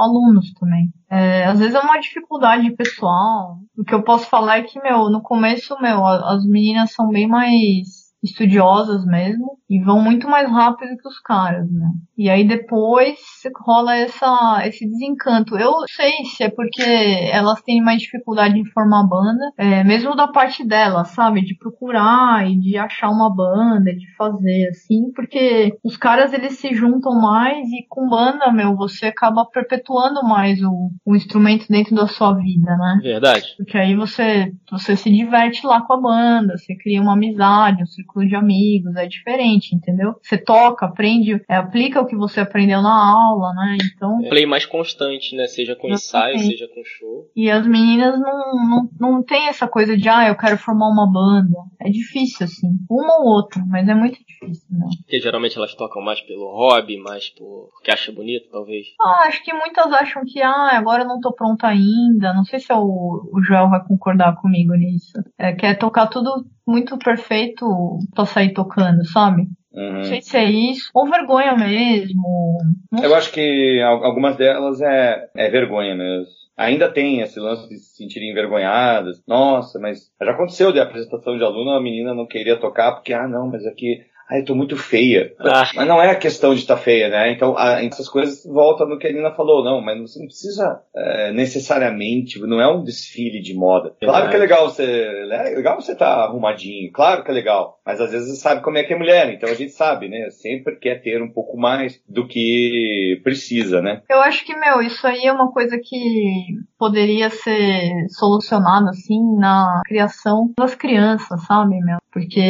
alunos 0.00 0.52
também. 0.54 0.88
É, 1.10 1.44
às 1.44 1.58
vezes 1.58 1.74
é 1.74 1.80
uma 1.80 2.00
dificuldade 2.00 2.74
pessoal. 2.74 3.58
O 3.76 3.84
que 3.84 3.94
eu 3.94 4.02
posso 4.02 4.26
falar 4.26 4.58
é 4.58 4.62
que, 4.62 4.80
meu, 4.82 5.08
no 5.10 5.22
começo, 5.22 5.80
meu, 5.80 6.06
as 6.06 6.44
meninas 6.44 6.92
são 6.92 7.08
bem 7.08 7.26
mais 7.26 8.01
estudiosas 8.22 9.04
mesmo 9.04 9.58
e 9.68 9.82
vão 9.82 10.00
muito 10.02 10.28
mais 10.28 10.48
rápido 10.50 10.96
que 10.96 11.08
os 11.08 11.18
caras, 11.20 11.70
né? 11.70 11.88
E 12.16 12.28
aí 12.28 12.46
depois 12.46 13.18
rola 13.64 13.96
essa, 13.96 14.62
esse 14.66 14.86
desencanto. 14.86 15.56
Eu 15.56 15.72
sei 15.88 16.12
se 16.24 16.44
é 16.44 16.50
porque 16.50 16.82
elas 16.82 17.62
têm 17.62 17.82
mais 17.82 18.02
dificuldade 18.02 18.58
em 18.58 18.66
formar 18.66 19.02
banda, 19.04 19.50
é, 19.56 19.82
mesmo 19.82 20.14
da 20.14 20.28
parte 20.28 20.62
delas, 20.62 21.08
sabe? 21.08 21.42
De 21.42 21.56
procurar 21.56 22.48
e 22.48 22.58
de 22.60 22.76
achar 22.76 23.08
uma 23.08 23.34
banda, 23.34 23.94
de 23.94 24.14
fazer 24.14 24.68
assim, 24.68 25.10
porque 25.16 25.74
os 25.82 25.96
caras 25.96 26.32
eles 26.32 26.58
se 26.58 26.74
juntam 26.74 27.18
mais 27.18 27.66
e 27.68 27.86
com 27.88 28.08
banda, 28.08 28.52
meu, 28.52 28.76
você 28.76 29.06
acaba 29.06 29.46
perpetuando 29.46 30.22
mais 30.22 30.62
o, 30.62 30.90
o 31.04 31.16
instrumento 31.16 31.66
dentro 31.68 31.94
da 31.94 32.06
sua 32.06 32.34
vida, 32.34 32.76
né? 32.76 32.98
Verdade. 33.02 33.54
Porque 33.56 33.78
aí 33.78 33.96
você, 33.96 34.52
você 34.70 34.96
se 34.96 35.10
diverte 35.10 35.66
lá 35.66 35.80
com 35.80 35.94
a 35.94 36.00
banda, 36.00 36.58
você 36.58 36.76
cria 36.76 37.00
uma 37.00 37.14
amizade, 37.14 37.82
um 37.82 37.86
círculo 37.86 38.11
de 38.20 38.34
amigos, 38.34 38.94
é 38.96 39.06
diferente, 39.06 39.74
entendeu? 39.74 40.14
Você 40.22 40.36
toca, 40.38 40.86
aprende, 40.86 41.40
é, 41.48 41.56
aplica 41.56 42.00
o 42.00 42.06
que 42.06 42.16
você 42.16 42.40
aprendeu 42.40 42.82
na 42.82 42.92
aula, 42.92 43.52
né? 43.54 43.78
Então. 43.94 44.20
É. 44.24 44.28
Play 44.28 44.46
mais 44.46 44.66
constante, 44.66 45.34
né? 45.36 45.46
Seja 45.46 45.74
com 45.74 45.88
ensaio, 45.88 46.38
seja 46.38 46.68
com 46.68 46.82
show. 46.84 47.30
E 47.34 47.50
as 47.50 47.66
meninas 47.66 48.18
não, 48.18 48.54
não, 48.68 48.88
não 49.00 49.22
tem 49.22 49.48
essa 49.48 49.66
coisa 49.66 49.96
de, 49.96 50.08
ah, 50.08 50.28
eu 50.28 50.36
quero 50.36 50.58
formar 50.58 50.88
uma 50.88 51.10
banda. 51.10 51.58
É 51.80 51.88
difícil, 51.90 52.44
assim. 52.44 52.68
Uma 52.90 53.20
ou 53.20 53.26
outra, 53.26 53.62
mas 53.66 53.88
é 53.88 53.94
muito 53.94 54.18
difícil, 54.18 54.66
né? 54.70 54.86
Porque 55.02 55.20
geralmente 55.20 55.56
elas 55.56 55.74
tocam 55.74 56.02
mais 56.02 56.20
pelo 56.20 56.46
hobby, 56.46 56.96
mais 56.98 57.28
por... 57.30 57.70
porque 57.72 57.90
acha 57.90 58.12
bonito, 58.12 58.48
talvez. 58.50 58.86
Ah, 59.00 59.24
acho 59.26 59.42
que 59.44 59.52
muitas 59.52 59.92
acham 59.92 60.22
que, 60.24 60.40
ah, 60.40 60.70
agora 60.72 61.02
eu 61.02 61.08
não 61.08 61.20
tô 61.20 61.32
pronta 61.32 61.66
ainda. 61.66 62.32
Não 62.34 62.44
sei 62.44 62.60
se 62.60 62.72
o, 62.72 63.30
o 63.32 63.42
Joel 63.42 63.70
vai 63.70 63.84
concordar 63.84 64.36
comigo 64.36 64.74
nisso. 64.74 65.12
É, 65.38 65.52
quer 65.52 65.78
tocar 65.78 66.06
tudo 66.06 66.44
muito 66.66 66.98
perfeito 66.98 67.66
pra 68.14 68.24
sair 68.24 68.52
tocando, 68.52 69.04
sabe? 69.06 69.46
Uhum. 69.72 69.92
Não 69.94 70.04
sei 70.04 70.20
se 70.20 70.36
é 70.36 70.44
isso. 70.44 70.90
Ou 70.94 71.08
vergonha 71.08 71.56
mesmo. 71.56 72.58
Não 72.90 73.02
eu 73.02 73.10
sei. 73.10 73.18
acho 73.18 73.32
que 73.32 73.80
algumas 73.82 74.36
delas 74.36 74.80
é, 74.80 75.28
é 75.34 75.50
vergonha 75.50 75.94
mesmo. 75.94 76.26
Ainda 76.56 76.92
tem 76.92 77.20
esse 77.20 77.40
lance 77.40 77.68
de 77.68 77.78
se 77.78 77.96
sentirem 77.96 78.30
envergonhadas. 78.30 79.22
Nossa, 79.26 79.78
mas 79.78 80.10
já 80.20 80.30
aconteceu 80.30 80.70
de 80.70 80.78
apresentação 80.78 81.36
de 81.36 81.42
aluno, 81.42 81.70
a 81.70 81.80
menina 81.80 82.14
não 82.14 82.26
queria 82.26 82.60
tocar 82.60 82.92
porque, 82.92 83.14
ah, 83.14 83.26
não, 83.26 83.48
mas 83.48 83.66
aqui 83.66 84.04
eu 84.38 84.44
tô 84.44 84.54
muito 84.54 84.76
feia. 84.76 85.32
Ah. 85.38 85.68
Mas 85.74 85.86
não 85.86 86.00
é 86.00 86.10
a 86.10 86.16
questão 86.16 86.54
de 86.54 86.60
estar 86.60 86.76
tá 86.76 86.82
feia, 86.82 87.08
né? 87.08 87.32
Então, 87.32 87.56
a, 87.56 87.82
essas 87.84 88.08
coisas 88.08 88.44
voltam 88.44 88.88
no 88.88 88.98
que 88.98 89.06
a 89.06 89.12
Nina 89.12 89.32
falou, 89.32 89.64
não, 89.64 89.80
mas 89.80 90.00
você 90.00 90.18
não 90.18 90.26
precisa 90.26 90.80
é, 90.94 91.32
necessariamente, 91.32 92.40
não 92.40 92.60
é 92.60 92.68
um 92.68 92.82
desfile 92.82 93.40
de 93.40 93.54
moda. 93.54 93.94
Claro 94.00 94.30
que 94.30 94.36
é 94.36 94.38
legal 94.38 94.68
você, 94.68 94.84
é 94.84 95.54
legal 95.54 95.80
você 95.80 95.92
estar 95.92 96.16
tá 96.16 96.22
arrumadinho, 96.24 96.92
claro 96.92 97.24
que 97.24 97.30
é 97.30 97.34
legal, 97.34 97.78
mas 97.84 98.00
às 98.00 98.10
vezes 98.10 98.40
sabe 98.40 98.62
como 98.62 98.78
é 98.78 98.84
que 98.84 98.92
é 98.92 98.98
mulher, 98.98 99.32
então 99.32 99.50
a 99.50 99.54
gente 99.54 99.72
sabe, 99.72 100.08
né? 100.08 100.30
Sempre 100.30 100.76
quer 100.76 101.02
ter 101.02 101.22
um 101.22 101.32
pouco 101.32 101.56
mais 101.56 102.00
do 102.08 102.26
que 102.26 103.20
precisa, 103.24 103.82
né? 103.82 104.02
Eu 104.08 104.20
acho 104.20 104.44
que, 104.44 104.54
meu, 104.54 104.80
isso 104.80 105.06
aí 105.06 105.26
é 105.26 105.32
uma 105.32 105.50
coisa 105.50 105.78
que 105.82 106.56
poderia 106.78 107.28
ser 107.30 108.06
solucionada, 108.10 108.90
assim, 108.90 109.20
na 109.36 109.82
criação 109.84 110.52
das 110.58 110.74
crianças, 110.74 111.44
sabe, 111.44 111.78
meu? 111.80 111.98
Porque 112.12 112.40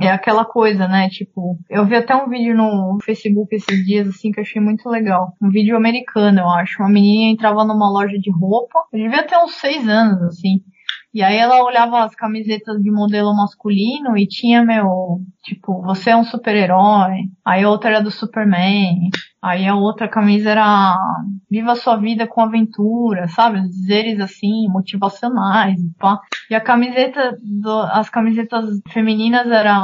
é 0.00 0.08
aquela 0.08 0.44
coisa, 0.44 0.88
né? 0.88 1.08
Tipo, 1.10 1.58
eu 1.68 1.84
vi 1.84 1.96
até 1.96 2.14
um 2.14 2.28
vídeo 2.28 2.54
no 2.56 2.98
Facebook 3.04 3.54
esses 3.54 3.84
dias, 3.84 4.08
assim, 4.08 4.30
que 4.30 4.40
eu 4.40 4.42
achei 4.42 4.60
muito 4.62 4.88
legal. 4.88 5.34
Um 5.42 5.50
vídeo 5.50 5.76
americano, 5.76 6.40
eu 6.40 6.48
acho. 6.48 6.82
Uma 6.82 6.88
menina 6.88 7.32
entrava 7.32 7.64
numa 7.64 7.90
loja 7.90 8.18
de 8.18 8.30
roupa, 8.30 8.78
devia 8.92 9.26
ter 9.26 9.36
uns 9.36 9.54
seis 9.56 9.86
anos, 9.88 10.22
assim. 10.22 10.62
E 11.14 11.22
aí 11.22 11.36
ela 11.36 11.62
olhava 11.62 12.04
as 12.04 12.14
camisetas 12.14 12.80
de 12.80 12.90
modelo 12.90 13.34
masculino 13.36 14.16
e 14.16 14.26
tinha, 14.26 14.64
meu, 14.64 15.20
tipo, 15.42 15.82
você 15.82 16.10
é 16.10 16.16
um 16.16 16.24
super-herói. 16.24 17.28
Aí 17.44 17.66
outra 17.66 17.90
era 17.90 18.00
do 18.02 18.10
Superman. 18.10 19.10
Aí 19.42 19.66
a 19.66 19.74
outra 19.74 20.08
camisa 20.08 20.50
era 20.50 20.96
Viva 21.52 21.74
sua 21.74 21.98
vida 21.98 22.26
com 22.26 22.40
aventura, 22.40 23.28
sabe? 23.28 23.58
Os 23.58 23.68
dizeres 23.68 24.18
assim, 24.20 24.66
motivacionais 24.70 25.78
e 25.78 25.92
pá. 25.98 26.18
E 26.48 26.54
a 26.54 26.60
camiseta, 26.62 27.36
do, 27.42 27.78
as 27.92 28.08
camisetas 28.08 28.80
femininas 28.88 29.46
era 29.46 29.78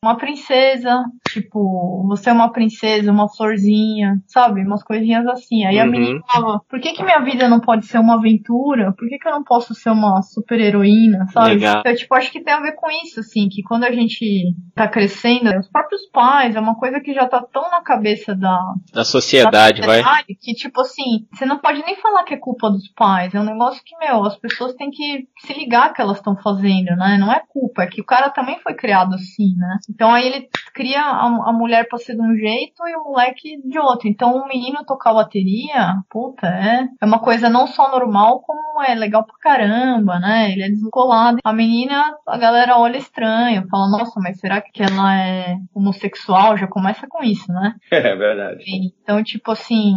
uma 0.00 0.16
princesa, 0.16 1.02
tipo, 1.28 2.06
você 2.06 2.30
é 2.30 2.32
uma 2.32 2.52
princesa, 2.52 3.10
uma 3.10 3.28
florzinha, 3.28 4.22
sabe? 4.28 4.62
Umas 4.64 4.84
coisinhas 4.84 5.26
assim. 5.26 5.64
Aí 5.64 5.78
uhum. 5.78 5.82
a 5.82 5.86
menina 5.86 6.20
falava, 6.30 6.60
por 6.68 6.80
que 6.80 6.92
que 6.92 7.02
minha 7.02 7.18
vida 7.18 7.48
não 7.48 7.58
pode 7.58 7.86
ser 7.86 7.98
uma 7.98 8.14
aventura? 8.14 8.94
Por 8.96 9.08
que 9.08 9.18
que 9.18 9.26
eu 9.26 9.32
não 9.32 9.42
posso 9.42 9.74
ser 9.74 9.90
uma 9.90 10.22
super 10.22 10.60
heroína, 10.60 11.26
sabe? 11.32 11.54
Legal. 11.54 11.82
Eu, 11.84 11.96
tipo, 11.96 12.14
acho 12.14 12.30
que 12.30 12.44
tem 12.44 12.54
a 12.54 12.60
ver 12.60 12.76
com 12.76 12.86
isso, 13.04 13.18
assim, 13.18 13.48
que 13.48 13.64
quando 13.64 13.82
a 13.82 13.90
gente 13.90 14.54
tá 14.72 14.86
crescendo, 14.86 15.50
os 15.58 15.68
próprios 15.68 16.08
pais, 16.12 16.54
é 16.54 16.60
uma 16.60 16.76
coisa 16.76 17.00
que 17.00 17.12
já 17.12 17.26
tá 17.26 17.42
tão 17.52 17.68
na 17.72 17.82
cabeça 17.82 18.36
da... 18.36 18.56
Da 18.98 19.04
sociedade, 19.04 19.80
da 19.80 19.86
sociedade 19.86 20.02
vai. 20.02 20.24
Que, 20.24 20.54
tipo 20.54 20.80
assim, 20.80 21.26
você 21.32 21.46
não 21.46 21.58
pode 21.58 21.84
nem 21.84 21.94
falar 21.96 22.24
que 22.24 22.34
é 22.34 22.36
culpa 22.36 22.68
dos 22.68 22.88
pais. 22.88 23.32
É 23.32 23.40
um 23.40 23.44
negócio 23.44 23.80
que, 23.84 23.96
meu, 23.96 24.24
as 24.24 24.36
pessoas 24.36 24.74
têm 24.74 24.90
que 24.90 25.28
se 25.38 25.52
ligar 25.52 25.92
que 25.92 26.02
elas 26.02 26.16
estão 26.16 26.36
fazendo, 26.36 26.96
né? 26.96 27.16
Não 27.16 27.32
é 27.32 27.40
culpa, 27.48 27.82
é 27.82 27.86
que 27.86 28.00
o 28.00 28.04
cara 28.04 28.30
também 28.30 28.58
foi 28.58 28.74
criado 28.74 29.14
assim, 29.14 29.54
né? 29.56 29.78
Então 29.88 30.12
aí 30.12 30.26
ele 30.26 30.48
cria 30.74 31.00
a, 31.00 31.26
a 31.26 31.52
mulher 31.52 31.88
pra 31.88 31.98
ser 31.98 32.14
de 32.14 32.22
um 32.22 32.34
jeito 32.36 32.86
e 32.86 32.96
o 32.96 33.04
moleque 33.04 33.60
de 33.64 33.78
outro. 33.78 34.08
Então 34.08 34.36
o 34.36 34.48
menino 34.48 34.84
tocar 34.84 35.14
bateria, 35.14 35.94
puta, 36.10 36.46
é, 36.46 36.88
é 37.00 37.06
uma 37.06 37.20
coisa 37.20 37.48
não 37.48 37.66
só 37.66 37.90
normal, 37.90 38.40
como 38.40 38.82
é 38.82 38.94
legal 38.94 39.24
pra 39.24 39.36
caramba, 39.40 40.18
né? 40.18 40.50
Ele 40.52 40.62
é 40.62 40.68
descolado. 40.68 41.38
A 41.44 41.52
menina, 41.52 42.16
a 42.26 42.36
galera 42.36 42.78
olha 42.78 42.96
estranho, 42.96 43.66
fala, 43.70 43.90
nossa, 43.90 44.18
mas 44.20 44.38
será 44.38 44.60
que 44.60 44.82
ela 44.82 45.14
é 45.16 45.56
homossexual? 45.74 46.56
Já 46.56 46.66
começa 46.66 47.06
com 47.08 47.22
isso, 47.22 47.52
né? 47.52 47.74
É 48.08 48.16
verdade. 48.16 48.64
Então, 49.02 49.22
tipo 49.22 49.50
assim, 49.50 49.94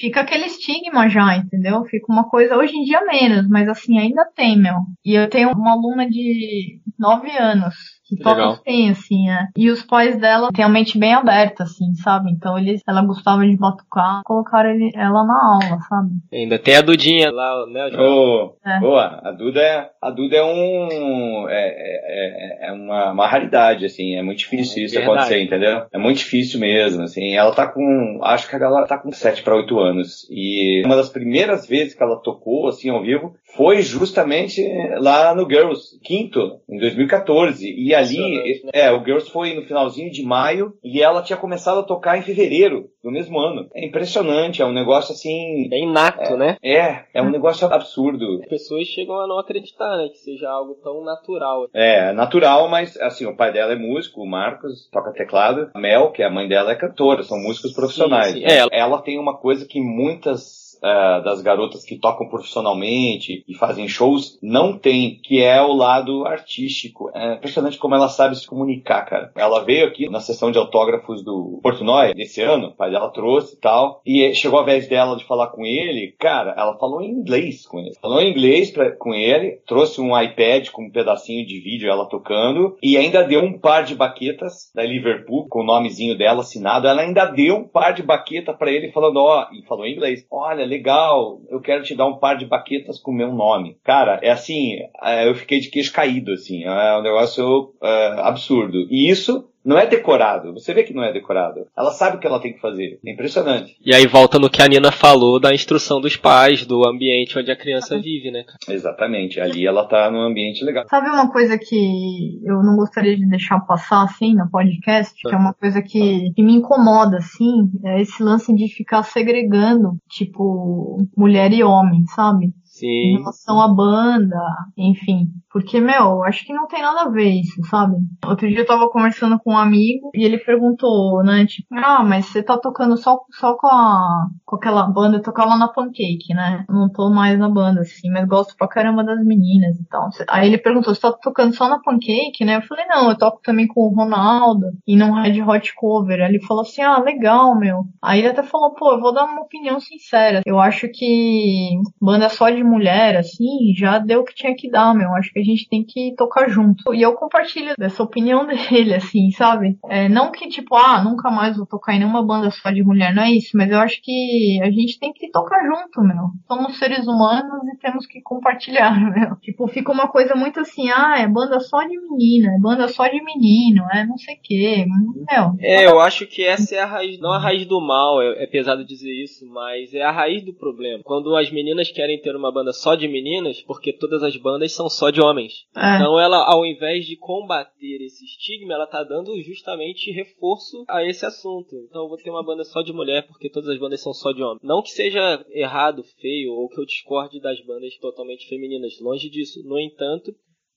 fica 0.00 0.20
aquele 0.20 0.46
estigma 0.46 1.08
já, 1.08 1.36
entendeu? 1.36 1.84
Fica 1.84 2.12
uma 2.12 2.28
coisa, 2.28 2.56
hoje 2.56 2.76
em 2.76 2.84
dia 2.84 3.04
menos, 3.04 3.48
mas 3.48 3.68
assim, 3.68 3.98
ainda 3.98 4.24
tem, 4.34 4.58
meu. 4.58 4.76
E 5.04 5.14
eu 5.14 5.28
tenho 5.28 5.50
uma 5.52 5.72
aluna 5.72 6.08
de 6.08 6.80
9 6.98 7.30
anos 7.30 7.74
que 8.16 8.22
todos 8.22 8.60
têm, 8.60 8.90
assim, 8.90 9.30
é. 9.30 9.48
E 9.56 9.70
os 9.70 9.82
pais 9.82 10.18
dela 10.18 10.50
têm 10.52 10.64
a 10.64 10.68
mente 10.68 10.98
bem 10.98 11.14
aberta, 11.14 11.64
assim, 11.64 11.94
sabe? 11.94 12.30
Então 12.30 12.58
eles, 12.58 12.82
ela 12.86 13.02
gostava 13.02 13.46
de 13.46 13.56
batucar, 13.56 14.22
colocaram 14.24 14.70
ele, 14.70 14.90
ela 14.94 15.24
na 15.24 15.60
aula, 15.62 15.80
sabe? 15.88 16.10
Ainda 16.32 16.58
tem 16.58 16.76
a 16.76 16.82
Dudinha 16.82 17.30
lá, 17.30 17.66
né, 17.66 17.90
João? 17.90 18.54
Oh, 18.64 18.68
é. 18.68 18.80
Boa, 18.80 19.20
a 19.24 19.32
Duda 19.32 19.60
é, 19.60 19.90
a 20.00 20.10
Duda 20.10 20.36
é 20.36 20.44
um, 20.44 21.48
é, 21.48 21.68
é, 21.68 22.68
é 22.68 22.72
uma, 22.72 23.12
uma, 23.12 23.26
raridade, 23.26 23.84
assim, 23.84 24.14
é 24.16 24.22
muito 24.22 24.38
difícil 24.38 24.82
é 24.82 24.86
isso 24.86 24.94
verdade. 24.94 25.18
acontecer, 25.18 25.42
entendeu? 25.42 25.86
É 25.92 25.98
muito 25.98 26.18
difícil 26.18 26.60
mesmo, 26.60 27.02
assim, 27.02 27.34
ela 27.34 27.54
tá 27.54 27.66
com, 27.66 28.20
acho 28.22 28.48
que 28.48 28.56
a 28.56 28.58
galera 28.58 28.86
tá 28.86 28.98
com 28.98 29.12
7 29.12 29.42
para 29.42 29.56
8 29.56 29.78
anos, 29.78 30.26
e 30.30 30.82
uma 30.84 30.96
das 30.96 31.08
primeiras 31.08 31.66
vezes 31.66 31.94
que 31.94 32.02
ela 32.02 32.16
tocou, 32.16 32.68
assim, 32.68 32.90
ao 32.90 33.02
vivo, 33.02 33.34
foi 33.56 33.82
justamente 33.82 34.62
lá 34.98 35.34
no 35.34 35.48
Girls, 35.48 35.98
quinto, 36.02 36.60
em 36.68 36.78
2014, 36.78 37.70
e 37.70 37.94
ali, 37.94 38.62
é, 38.72 38.90
o 38.90 39.04
Girls 39.04 39.30
foi 39.30 39.54
no 39.54 39.62
finalzinho 39.62 40.10
de 40.10 40.22
maio 40.22 40.74
e 40.82 41.02
ela 41.02 41.22
tinha 41.22 41.36
começado 41.36 41.80
a 41.80 41.82
tocar 41.82 42.18
em 42.18 42.22
fevereiro 42.22 42.90
do 43.02 43.10
mesmo 43.10 43.38
ano. 43.38 43.68
É 43.74 43.84
impressionante, 43.84 44.62
é 44.62 44.66
um 44.66 44.72
negócio 44.72 45.12
assim. 45.12 45.68
É 45.72 45.78
inato, 45.78 46.34
é, 46.34 46.36
né? 46.36 46.56
É, 46.62 47.04
é 47.12 47.22
um 47.22 47.30
negócio 47.30 47.66
absurdo. 47.66 48.40
As 48.42 48.48
pessoas 48.48 48.86
chegam 48.86 49.18
a 49.18 49.26
não 49.26 49.38
acreditar, 49.38 49.96
né? 49.96 50.08
Que 50.08 50.18
seja 50.18 50.48
algo 50.48 50.74
tão 50.82 51.04
natural. 51.04 51.68
É, 51.74 52.12
natural, 52.12 52.68
mas 52.68 52.96
assim, 53.00 53.26
o 53.26 53.36
pai 53.36 53.52
dela 53.52 53.72
é 53.72 53.76
músico, 53.76 54.22
o 54.22 54.26
Marcos, 54.26 54.88
toca 54.90 55.12
teclado. 55.12 55.70
A 55.74 55.80
Mel, 55.80 56.10
que 56.12 56.22
é 56.22 56.26
a 56.26 56.30
mãe 56.30 56.48
dela, 56.48 56.72
é 56.72 56.76
cantora, 56.76 57.22
são 57.22 57.38
músicos 57.38 57.72
profissionais. 57.72 58.32
Sim, 58.32 58.40
sim. 58.40 58.44
É, 58.46 58.66
ela 58.78 59.02
tem 59.02 59.18
uma 59.18 59.36
coisa 59.36 59.66
que 59.66 59.80
muitas 59.80 60.61
uh, 60.82 61.22
das 61.22 61.40
garotas 61.40 61.84
que 61.84 61.98
tocam 61.98 62.28
profissionalmente 62.28 63.44
e 63.48 63.54
fazem 63.54 63.88
shows 63.88 64.38
não 64.42 64.76
tem, 64.76 65.20
que 65.22 65.40
é 65.42 65.60
o 65.62 65.72
lado 65.72 66.26
artístico. 66.26 67.10
É 67.14 67.34
impressionante 67.34 67.78
como 67.78 67.94
ela 67.94 68.08
sabe 68.08 68.36
se 68.36 68.46
comunicar, 68.46 69.02
cara. 69.04 69.32
Ela 69.36 69.64
veio 69.64 69.86
aqui 69.86 70.08
na 70.08 70.20
sessão 70.20 70.50
de 70.50 70.58
autógrafos 70.58 71.24
do 71.24 71.60
Portnoy 71.62 72.14
desse 72.14 72.40
ano, 72.40 72.68
o 72.68 72.74
pai 72.74 72.90
dela 72.90 73.10
trouxe 73.10 73.54
e 73.54 73.58
tal, 73.58 74.00
e 74.04 74.34
chegou 74.34 74.58
a 74.58 74.64
vez 74.64 74.88
dela 74.88 75.16
de 75.16 75.24
falar 75.24 75.48
com 75.48 75.64
ele, 75.64 76.14
cara, 76.18 76.54
ela 76.56 76.76
falou 76.78 77.00
em 77.00 77.10
inglês 77.10 77.66
com 77.66 77.78
ele. 77.78 77.94
Falou 78.00 78.20
em 78.20 78.30
inglês 78.30 78.70
pra, 78.70 78.90
com 78.90 79.14
ele, 79.14 79.60
trouxe 79.66 80.00
um 80.00 80.18
iPad 80.18 80.68
com 80.70 80.84
um 80.84 80.90
pedacinho 80.90 81.46
de 81.46 81.60
vídeo 81.60 81.90
ela 81.90 82.08
tocando, 82.08 82.76
e 82.82 82.96
ainda 82.96 83.22
deu 83.22 83.40
um 83.40 83.58
par 83.58 83.84
de 83.84 83.94
baquetas 83.94 84.70
da 84.74 84.82
Liverpool 84.82 85.46
com 85.48 85.60
o 85.60 85.64
nomezinho 85.64 86.16
dela 86.16 86.40
assinado. 86.40 86.86
Ela 86.88 87.02
ainda 87.02 87.24
deu 87.26 87.56
um 87.56 87.68
par 87.68 87.92
de 87.92 88.02
baqueta 88.02 88.52
para 88.52 88.70
ele 88.70 88.92
falando, 88.92 89.18
ó, 89.18 89.46
e 89.52 89.62
falou 89.66 89.86
em 89.86 89.92
inglês, 89.92 90.26
olha, 90.30 90.64
legal, 90.72 91.40
eu 91.50 91.60
quero 91.60 91.82
te 91.82 91.94
dar 91.94 92.06
um 92.06 92.16
par 92.16 92.36
de 92.36 92.46
baquetas 92.46 92.98
com 92.98 93.12
meu 93.12 93.32
nome. 93.32 93.76
Cara, 93.84 94.18
é 94.22 94.30
assim, 94.30 94.78
é, 95.02 95.28
eu 95.28 95.34
fiquei 95.34 95.60
de 95.60 95.68
queixo 95.68 95.92
caído, 95.92 96.32
assim, 96.32 96.64
é 96.64 96.98
um 96.98 97.02
negócio 97.02 97.74
é, 97.82 98.06
absurdo. 98.20 98.86
E 98.90 99.10
isso 99.10 99.51
não 99.64 99.78
é 99.78 99.86
decorado. 99.86 100.52
Você 100.54 100.74
vê 100.74 100.82
que 100.82 100.94
não 100.94 101.04
é 101.04 101.12
decorado. 101.12 101.66
Ela 101.76 101.90
sabe 101.90 102.16
o 102.16 102.20
que 102.20 102.26
ela 102.26 102.40
tem 102.40 102.52
que 102.52 102.60
fazer. 102.60 102.98
É 103.04 103.12
impressionante. 103.12 103.76
E 103.84 103.94
aí 103.94 104.06
volta 104.06 104.38
no 104.38 104.50
que 104.50 104.62
a 104.62 104.68
Nina 104.68 104.92
falou 104.92 105.40
da 105.40 105.54
instrução 105.54 106.00
dos 106.00 106.16
pais, 106.16 106.66
do 106.66 106.86
ambiente 106.86 107.38
onde 107.38 107.50
a 107.50 107.56
criança 107.56 107.98
vive, 107.98 108.30
né? 108.30 108.44
Exatamente. 108.68 109.40
Ali 109.40 109.66
ela 109.66 109.86
tá 109.86 110.10
num 110.10 110.20
ambiente 110.20 110.64
legal. 110.64 110.84
Sabe 110.88 111.08
uma 111.08 111.30
coisa 111.30 111.58
que 111.58 112.40
eu 112.44 112.62
não 112.62 112.76
gostaria 112.76 113.16
de 113.16 113.28
deixar 113.28 113.60
passar 113.60 114.04
assim 114.04 114.34
no 114.34 114.50
podcast? 114.50 115.14
Que 115.20 115.34
é 115.34 115.38
uma 115.38 115.54
coisa 115.54 115.82
que, 115.82 116.32
que 116.34 116.42
me 116.42 116.54
incomoda, 116.54 117.18
assim, 117.18 117.70
é 117.84 118.00
esse 118.00 118.22
lance 118.22 118.54
de 118.54 118.68
ficar 118.68 119.02
segregando, 119.02 119.96
tipo, 120.08 120.98
mulher 121.16 121.52
e 121.52 121.62
homem, 121.62 122.04
sabe? 122.14 122.52
Sim. 122.82 122.88
Em 122.88 123.18
relação 123.18 123.60
à 123.60 123.68
banda, 123.68 124.40
enfim. 124.76 125.28
Porque, 125.52 125.78
meu, 125.78 126.24
acho 126.24 126.44
que 126.46 126.52
não 126.52 126.66
tem 126.66 126.80
nada 126.80 127.02
a 127.02 127.08
ver 127.10 127.28
isso, 127.28 127.62
sabe? 127.66 127.96
Outro 128.26 128.48
dia 128.48 128.60
eu 128.60 128.66
tava 128.66 128.88
conversando 128.88 129.38
com 129.38 129.52
um 129.52 129.58
amigo 129.58 130.10
e 130.14 130.24
ele 130.24 130.38
perguntou, 130.38 131.22
né? 131.22 131.44
Tipo, 131.46 131.74
ah, 131.76 132.02
mas 132.02 132.26
você 132.26 132.42
tá 132.42 132.58
tocando 132.58 132.96
só, 132.96 133.20
só 133.38 133.54
com, 133.54 133.66
a, 133.66 134.26
com 134.46 134.56
aquela 134.56 134.84
banda? 134.84 135.18
Eu 135.18 135.22
tocava 135.22 135.56
na 135.56 135.68
Pancake, 135.68 136.34
né? 136.34 136.64
Não 136.68 136.90
tô 136.90 137.10
mais 137.10 137.38
na 137.38 137.50
banda, 137.50 137.82
assim, 137.82 138.10
mas 138.10 138.26
gosto 138.26 138.56
pra 138.56 138.66
caramba 138.66 139.04
das 139.04 139.22
meninas 139.24 139.78
e 139.78 139.84
tal. 139.88 140.08
Aí 140.28 140.48
ele 140.48 140.58
perguntou, 140.58 140.94
você 140.94 141.00
tá 141.02 141.12
tocando 141.12 141.54
só 141.54 141.68
na 141.68 141.80
Pancake, 141.80 142.44
né? 142.44 142.56
Eu 142.56 142.62
falei, 142.62 142.86
não, 142.86 143.10
eu 143.10 143.18
toco 143.18 143.40
também 143.42 143.66
com 143.66 143.82
o 143.82 143.94
Ronaldo 143.94 144.66
e 144.86 144.96
num 144.96 145.12
Red 145.12 145.42
Hot 145.42 145.74
Cover. 145.76 146.18
Aí 146.18 146.30
ele 146.30 146.46
falou 146.46 146.62
assim, 146.62 146.80
ah, 146.80 146.98
legal, 146.98 147.58
meu. 147.58 147.84
Aí 148.00 148.20
ele 148.20 148.28
até 148.28 148.42
falou, 148.42 148.74
pô, 148.74 148.92
eu 148.92 149.00
vou 149.00 149.12
dar 149.12 149.26
uma 149.26 149.42
opinião 149.42 149.78
sincera. 149.78 150.40
Eu 150.46 150.58
acho 150.58 150.88
que 150.88 151.78
banda 152.00 152.28
só 152.30 152.48
de 152.48 152.64
mulher, 152.72 153.16
assim, 153.16 153.74
já 153.76 153.98
deu 153.98 154.20
o 154.20 154.24
que 154.24 154.34
tinha 154.34 154.54
que 154.56 154.70
dar, 154.70 154.94
meu. 154.94 155.08
Eu 155.08 155.14
acho 155.14 155.32
que 155.32 155.38
a 155.38 155.44
gente 155.44 155.68
tem 155.68 155.84
que 155.84 156.14
tocar 156.16 156.48
junto. 156.48 156.94
E 156.94 157.02
eu 157.02 157.12
compartilho 157.14 157.74
dessa 157.78 158.02
opinião 158.02 158.46
dele, 158.46 158.94
assim, 158.94 159.30
sabe? 159.30 159.78
É, 159.88 160.08
não 160.08 160.30
que, 160.30 160.48
tipo, 160.48 160.74
ah, 160.74 161.02
nunca 161.02 161.30
mais 161.30 161.56
vou 161.56 161.66
tocar 161.66 161.94
em 161.94 161.98
nenhuma 161.98 162.24
banda 162.24 162.50
só 162.50 162.70
de 162.70 162.82
mulher, 162.82 163.14
não 163.14 163.22
é 163.22 163.30
isso, 163.30 163.56
mas 163.56 163.70
eu 163.70 163.78
acho 163.78 164.00
que 164.02 164.60
a 164.62 164.70
gente 164.70 164.98
tem 164.98 165.12
que 165.12 165.30
tocar 165.30 165.64
junto, 165.64 166.00
meu. 166.02 166.30
Somos 166.46 166.78
seres 166.78 167.06
humanos 167.06 167.62
e 167.72 167.78
temos 167.78 168.06
que 168.06 168.20
compartilhar, 168.22 168.92
meu. 169.12 169.36
Tipo, 169.36 169.66
fica 169.68 169.92
uma 169.92 170.08
coisa 170.08 170.34
muito 170.34 170.60
assim, 170.60 170.90
ah, 170.90 171.16
é 171.18 171.28
banda 171.28 171.60
só 171.60 171.82
de 171.82 171.98
menina, 172.00 172.54
é 172.54 172.58
banda 172.58 172.88
só 172.88 173.06
de 173.06 173.22
menino, 173.22 173.84
é 173.92 174.06
não 174.06 174.16
sei 174.16 174.36
o 174.36 174.40
quê, 174.42 174.86
meu. 174.86 175.54
É, 175.60 175.86
eu 175.86 176.00
acho 176.00 176.26
que 176.26 176.44
essa 176.44 176.74
é 176.74 176.80
a 176.80 176.86
raiz, 176.86 177.20
não 177.20 177.32
a 177.32 177.38
raiz 177.38 177.66
do 177.66 177.80
mal, 177.80 178.20
é, 178.22 178.44
é 178.44 178.46
pesado 178.46 178.84
dizer 178.84 179.12
isso, 179.12 179.46
mas 179.46 179.92
é 179.94 180.02
a 180.02 180.10
raiz 180.10 180.44
do 180.44 180.54
problema. 180.54 181.02
Quando 181.04 181.34
as 181.36 181.50
meninas 181.50 181.90
querem 181.90 182.20
ter 182.20 182.34
uma 182.36 182.52
banda 182.52 182.61
só 182.70 182.94
de 182.94 183.08
meninas, 183.08 183.62
porque 183.62 183.94
todas 183.94 184.22
as 184.22 184.36
bandas 184.36 184.72
são 184.72 184.90
só 184.90 185.08
de 185.08 185.22
homens. 185.22 185.66
É. 185.74 185.96
Então 185.96 186.20
ela, 186.20 186.44
ao 186.44 186.66
invés 186.66 187.06
de 187.06 187.16
combater 187.16 188.02
esse 188.02 188.24
estigma, 188.26 188.74
ela 188.74 188.86
tá 188.86 189.02
dando 189.02 189.40
justamente 189.40 190.12
reforço 190.12 190.84
a 190.86 191.02
esse 191.02 191.24
assunto. 191.24 191.74
Então 191.88 192.02
eu 192.02 192.08
vou 192.08 192.18
ter 192.18 192.28
uma 192.28 192.44
banda 192.44 192.62
só 192.64 192.82
de 192.82 192.92
mulher 192.92 193.26
porque 193.26 193.48
todas 193.48 193.70
as 193.70 193.78
bandas 193.78 194.02
são 194.02 194.12
só 194.12 194.32
de 194.32 194.42
homem. 194.42 194.58
Não 194.62 194.82
que 194.82 194.90
seja 194.90 195.42
errado, 195.50 196.04
feio 196.20 196.52
ou 196.52 196.68
que 196.68 196.78
eu 196.78 196.84
discorde 196.84 197.40
das 197.40 197.58
bandas 197.64 197.96
totalmente 197.96 198.46
femininas, 198.46 199.00
longe 199.00 199.30
disso. 199.30 199.62
No 199.64 199.80
entanto, 199.80 200.34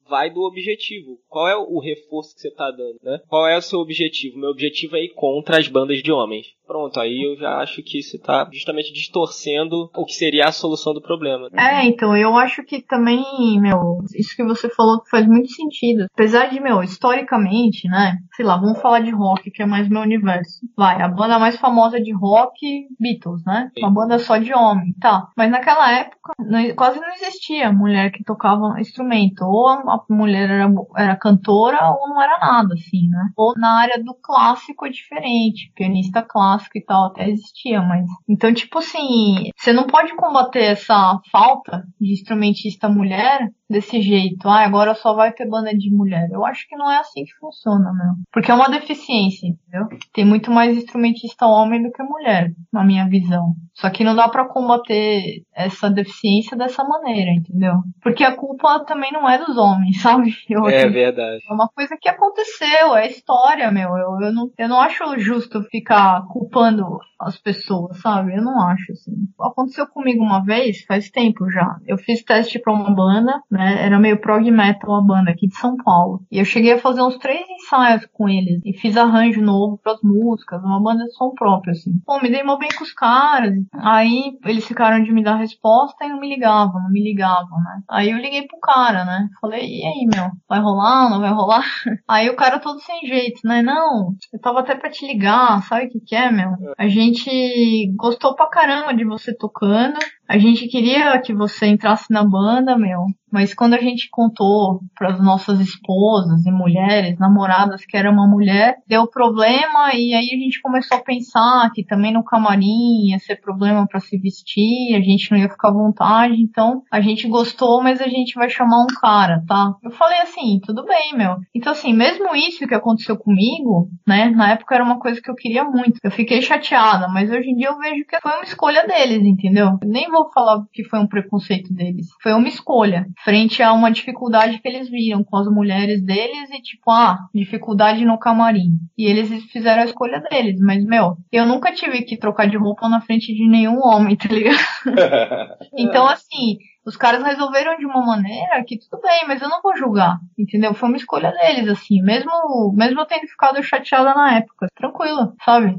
vai 0.08 0.30
do 0.30 0.42
objetivo. 0.42 1.20
Qual 1.28 1.48
é 1.48 1.56
o 1.56 1.80
reforço 1.80 2.36
que 2.36 2.42
você 2.42 2.48
está 2.48 2.72
dando, 2.72 2.98
né? 3.04 3.20
Qual 3.28 3.48
é 3.48 3.58
o 3.58 3.62
seu 3.62 3.80
objetivo? 3.80 4.38
Meu 4.38 4.50
objetivo 4.50 4.96
é 4.96 5.04
ir 5.04 5.14
contra 5.14 5.58
as 5.58 5.68
bandas 5.68 6.02
de 6.02 6.12
homens. 6.12 6.48
Pronto, 6.68 7.00
aí 7.00 7.24
eu 7.26 7.38
já 7.38 7.58
acho 7.58 7.82
que 7.84 8.00
isso 8.00 8.16
está 8.18 8.48
justamente 8.52 8.92
distorcendo 8.94 9.90
o 9.96 10.06
que 10.06 10.14
seria 10.14 10.48
a 10.48 10.52
solução 10.52 10.94
do 10.94 11.02
problema. 11.02 11.50
Né? 11.52 11.82
É, 11.82 11.86
então, 11.86 12.16
eu 12.16 12.36
acho 12.38 12.64
que 12.64 12.82
também, 12.82 13.60
meu, 13.60 14.00
isso 14.16 14.36
que 14.36 14.44
você 14.44 14.70
falou 14.70 15.02
faz 15.10 15.28
muito 15.28 15.50
sentido. 15.52 16.06
Apesar 16.14 16.48
de, 16.48 16.60
meu, 16.60 16.84
historicamente, 16.84 17.88
né? 17.88 18.18
Sei 18.36 18.46
lá, 18.46 18.58
vamos 18.58 18.82
falar 18.82 19.00
de 19.00 19.12
rock, 19.12 19.52
que 19.52 19.62
é 19.62 19.66
mais 19.66 19.88
meu 19.88 20.02
universo. 20.02 20.60
Vai, 20.76 21.02
a 21.02 21.08
banda 21.08 21.40
mais 21.40 21.58
famosa 21.58 22.02
de 22.02 22.14
rock, 22.14 22.88
Beatles, 23.00 23.44
né? 23.46 23.70
Sim. 23.74 23.86
Uma 23.86 23.94
banda 23.94 24.20
só 24.20 24.38
de 24.38 24.54
homem, 24.54 24.94
tá. 25.00 25.28
Mas 25.38 25.52
naquela 25.52 25.92
época, 25.92 26.34
quase 26.76 27.00
não 27.00 27.14
existia 27.14 27.72
mulher 27.72 28.12
que 28.12 28.24
tocava 28.24 28.80
instrumento. 28.80 29.44
Ou 29.44 29.70
a 29.70 29.86
a 29.96 30.14
mulher 30.14 30.50
era, 30.50 30.70
era 30.98 31.16
cantora 31.16 31.78
ou 31.92 32.10
não 32.10 32.22
era 32.22 32.38
nada, 32.40 32.74
assim, 32.74 33.08
né? 33.10 33.30
Ou 33.36 33.54
na 33.58 33.80
área 33.82 34.04
do 34.04 34.14
clássico 34.14 34.86
é 34.86 34.90
diferente, 34.90 35.72
pianista 35.76 36.22
clássico 36.22 36.55
e 36.76 36.84
tal, 36.84 37.08
até 37.08 37.30
existia, 37.30 37.82
mas. 37.82 38.06
Então, 38.28 38.54
tipo 38.54 38.80
assim, 38.80 39.50
você 39.58 39.74
não 39.74 39.88
pode 39.88 40.16
combater 40.16 40.64
essa 40.64 41.20
falta 41.32 41.84
de 42.00 42.14
instrumentista 42.14 42.90
mulher 42.90 43.50
desse 43.70 44.02
jeito. 44.02 44.48
Ah, 44.48 44.66
agora 44.66 44.94
só 44.96 45.14
vai 45.14 45.32
ter 45.32 45.48
banda 45.48 45.76
de 45.76 45.90
mulher. 45.90 46.30
Eu 46.32 46.46
acho 46.46 46.68
que 46.68 46.76
não 46.76 46.92
é 46.92 46.98
assim 46.98 47.24
que 47.24 47.34
funciona, 47.40 47.92
meu. 47.94 48.14
Porque 48.32 48.52
é 48.52 48.54
uma 48.54 48.70
deficiência, 48.70 49.48
entendeu? 49.48 49.88
Tem 50.14 50.26
muito 50.26 50.52
mais 50.52 50.78
instrumentista 50.78 51.46
homem 51.48 51.82
do 51.82 51.92
que 51.92 52.04
mulher, 52.04 52.52
na 52.72 52.84
minha 52.84 53.08
visão. 53.08 53.54
Só 53.74 53.90
que 53.90 54.04
não 54.04 54.16
dá 54.16 54.30
para 54.30 54.48
combater 54.48 55.44
essa 55.54 55.90
deficiência 55.90 56.56
dessa 56.56 56.84
maneira, 56.84 57.32
entendeu? 57.32 57.74
Porque 58.02 58.24
a 58.24 58.36
culpa 58.36 58.80
também 58.86 59.12
não 59.12 59.30
é 59.30 59.38
dos 59.38 59.58
homens, 59.58 60.00
sabe? 60.02 60.34
Eu, 60.50 60.68
é 60.68 60.88
verdade. 60.88 61.44
É 61.50 61.54
uma 61.54 61.68
coisa 61.68 61.98
que 62.00 62.08
aconteceu, 62.08 62.96
é 62.96 63.08
história, 63.08 63.70
meu. 63.72 63.90
Eu, 63.90 64.22
eu, 64.22 64.34
não, 64.34 64.50
eu 64.58 64.70
não 64.70 64.80
acho 64.80 65.18
justo 65.20 65.64
ficar 65.64 66.26
culpando 66.28 67.00
as 67.20 67.38
pessoas, 67.38 68.00
sabe? 68.00 68.36
Eu 68.36 68.44
não 68.44 68.62
acho, 68.68 68.92
assim. 68.92 69.12
Aconteceu 69.40 69.88
comigo 69.88 70.24
uma 70.24 70.44
vez, 70.44 70.84
faz 70.86 71.10
tempo 71.10 71.50
já. 71.50 71.78
Eu 71.86 71.98
fiz 71.98 72.24
teste 72.24 72.60
pra 72.60 72.74
uma 72.74 72.94
banda, 72.94 73.42
né? 73.56 73.86
Era 73.86 74.00
meio 74.00 74.20
prog 74.20 74.50
metal 74.52 74.96
a 74.96 75.02
banda 75.02 75.32
aqui 75.32 75.48
de 75.48 75.56
São 75.56 75.76
Paulo. 75.78 76.22
E 76.32 76.40
eu 76.40 76.46
cheguei 76.46 76.74
a 76.74 76.80
fazer 76.80 77.02
uns 77.02 77.18
três 77.18 77.46
ensaios 77.50 78.06
com 78.14 78.30
eles. 78.30 78.62
E 78.64 78.74
fiz 78.74 78.98
arranjo 78.98 79.42
novo 79.42 79.80
pras 79.82 80.00
músicas, 80.04 80.62
uma 80.64 80.82
banda 80.82 81.06
de 81.06 81.14
som 81.14 81.32
próprio, 81.32 81.72
assim. 81.72 81.92
Pô, 82.06 82.20
me 82.22 82.30
dei 82.30 82.44
mal 82.44 82.58
bem 82.58 82.70
com 82.78 82.84
os 82.84 82.94
caras. 82.94 83.54
Aí 83.74 84.38
eles 84.46 84.66
ficaram 84.66 85.02
de 85.04 85.12
me 85.12 85.24
dar 85.24 85.36
resposta 85.36 86.06
e 86.06 86.10
não 86.10 86.20
me 86.20 86.30
ligavam, 86.30 86.82
não 86.82 86.90
me 86.90 87.02
ligavam, 87.02 87.58
né? 87.60 87.82
Aí 87.90 88.12
eu 88.12 88.18
liguei 88.18 88.48
pro 88.48 88.60
cara, 88.60 89.06
né? 89.06 89.28
Falei, 89.42 89.66
e 89.66 89.86
aí, 89.86 90.08
meu? 90.14 90.30
Vai 90.48 90.60
rolar, 90.60 91.10
não 91.10 91.20
vai 91.20 91.32
rolar? 91.32 91.66
Aí 92.08 92.30
o 92.30 92.36
cara 92.36 92.60
todo 92.60 92.80
sem 92.80 93.06
jeito, 93.08 93.42
né? 93.44 93.62
Não, 93.62 94.14
eu 94.34 94.40
tava 94.40 94.60
até 94.60 94.76
pra 94.76 94.90
te 94.90 95.06
ligar, 95.06 95.62
sabe 95.64 95.86
o 95.86 95.90
que 95.90 96.00
que 96.00 96.16
é, 96.16 96.32
meu? 96.32 96.52
A 96.78 96.88
gente 96.88 97.94
gostou 97.96 98.36
pra 98.36 98.50
caramba 98.50 98.94
de 98.94 99.06
você 99.06 99.36
tocando. 99.36 99.98
A 100.28 100.38
gente 100.38 100.68
queria 100.68 101.20
que 101.22 101.34
você 101.34 101.68
entrasse 101.68 102.12
na 102.12 102.24
banda, 102.24 102.78
meu. 102.78 103.06
Mas 103.36 103.54
quando 103.54 103.74
a 103.74 103.82
gente 103.82 104.08
contou 104.10 104.80
para 104.98 105.12
as 105.12 105.22
nossas 105.22 105.60
esposas 105.60 106.46
e 106.46 106.52
mulheres, 106.52 107.20
namoradas, 107.20 107.86
que 107.86 107.98
era 107.98 108.10
uma 108.10 108.26
mulher, 108.26 108.78
deu 108.88 109.08
problema 109.08 109.94
e 109.94 110.14
aí 110.14 110.30
a 110.34 110.38
gente 110.38 110.62
começou 110.62 110.98
a 110.98 111.04
pensar 111.04 111.70
que 111.74 111.84
também 111.84 112.14
no 112.14 112.24
camarim 112.24 113.10
ia 113.10 113.20
ser 113.20 113.42
problema 113.42 113.86
para 113.88 114.00
se 114.00 114.18
vestir, 114.18 114.96
a 114.96 115.02
gente 115.02 115.30
não 115.32 115.38
ia 115.38 115.50
ficar 115.50 115.68
à 115.68 115.74
vontade, 115.74 116.42
então 116.42 116.82
a 116.90 117.02
gente 117.02 117.28
gostou, 117.28 117.84
mas 117.84 118.00
a 118.00 118.08
gente 118.08 118.36
vai 118.36 118.50
chamar 118.50 118.84
um 118.84 119.02
cara, 119.02 119.44
tá? 119.46 119.74
Eu 119.84 119.92
falei 119.92 120.22
assim, 120.22 120.62
tudo 120.64 120.86
bem, 120.86 121.18
meu. 121.18 121.36
Então 121.54 121.74
assim, 121.74 121.94
mesmo 121.94 122.34
isso 122.36 122.66
que 122.66 122.74
aconteceu 122.74 123.18
comigo, 123.18 123.90
né, 124.08 124.30
na 124.30 124.52
época 124.52 124.76
era 124.76 124.84
uma 124.84 124.98
coisa 124.98 125.20
que 125.22 125.30
eu 125.30 125.36
queria 125.36 125.66
muito. 125.66 126.00
Eu 126.02 126.12
fiquei 126.12 126.42
chateada, 126.42 127.10
mas 127.10 127.30
hoje 127.30 127.50
em 127.50 127.56
dia 127.58 127.68
eu 127.68 127.78
vejo 127.80 128.06
que 128.08 128.22
foi 128.22 128.32
uma 128.32 128.44
escolha 128.44 128.88
deles, 128.88 129.26
entendeu? 129.26 129.78
Eu 129.82 129.90
nem 129.90 130.10
vou 130.16 130.32
falar 130.32 130.64
que 130.72 130.84
foi 130.84 131.00
um 131.00 131.08
preconceito 131.08 131.74
deles. 131.74 132.08
Foi 132.22 132.34
uma 132.34 132.48
escolha 132.48 133.06
frente 133.24 133.62
a 133.62 133.74
uma 133.74 133.92
dificuldade 133.92 134.60
que 134.60 134.68
eles 134.68 134.90
viram 134.90 135.24
com 135.24 135.38
as 135.38 135.48
mulheres 135.48 136.02
deles 136.04 136.50
e 136.52 136.62
tipo, 136.62 136.90
ah, 136.90 137.18
dificuldade 137.34 138.06
no 138.06 138.18
camarim. 138.18 138.78
E 138.98 139.06
eles 139.06 139.44
fizeram 139.52 139.82
a 139.82 139.86
escolha 139.86 140.22
deles, 140.30 140.60
mas 140.60 140.84
meu, 140.86 141.18
eu 141.32 141.46
nunca 141.46 141.74
tive 141.74 142.04
que 142.04 142.18
trocar 142.18 142.48
de 142.48 142.58
roupa 142.58 142.88
na 142.88 143.02
frente 143.02 143.34
de 143.34 143.48
nenhum 143.48 143.80
homem, 143.84 144.16
tá 144.16 144.30
ligado? 144.30 144.58
então 145.78 146.08
assim, 146.08 146.58
os 146.86 146.96
caras 146.96 147.24
resolveram 147.24 147.78
de 147.78 147.86
uma 147.86 148.06
maneira 148.06 148.64
que 148.64 148.78
tudo 148.78 149.02
bem, 149.02 149.24
mas 149.28 149.42
eu 149.42 149.50
não 149.50 149.62
vou 149.62 149.76
julgar, 149.76 150.20
entendeu? 150.38 150.74
Foi 150.74 150.88
uma 150.88 150.98
escolha 150.98 151.32
deles, 151.32 151.68
assim, 151.68 152.02
mesmo, 152.02 152.32
mesmo 152.76 153.02
eu 153.02 153.06
tendo 153.06 153.28
ficado 153.28 153.62
chateada 153.64 154.14
na 154.14 154.38
época, 154.38 154.68
tranquilo, 154.76 155.34
sabe? 155.44 155.76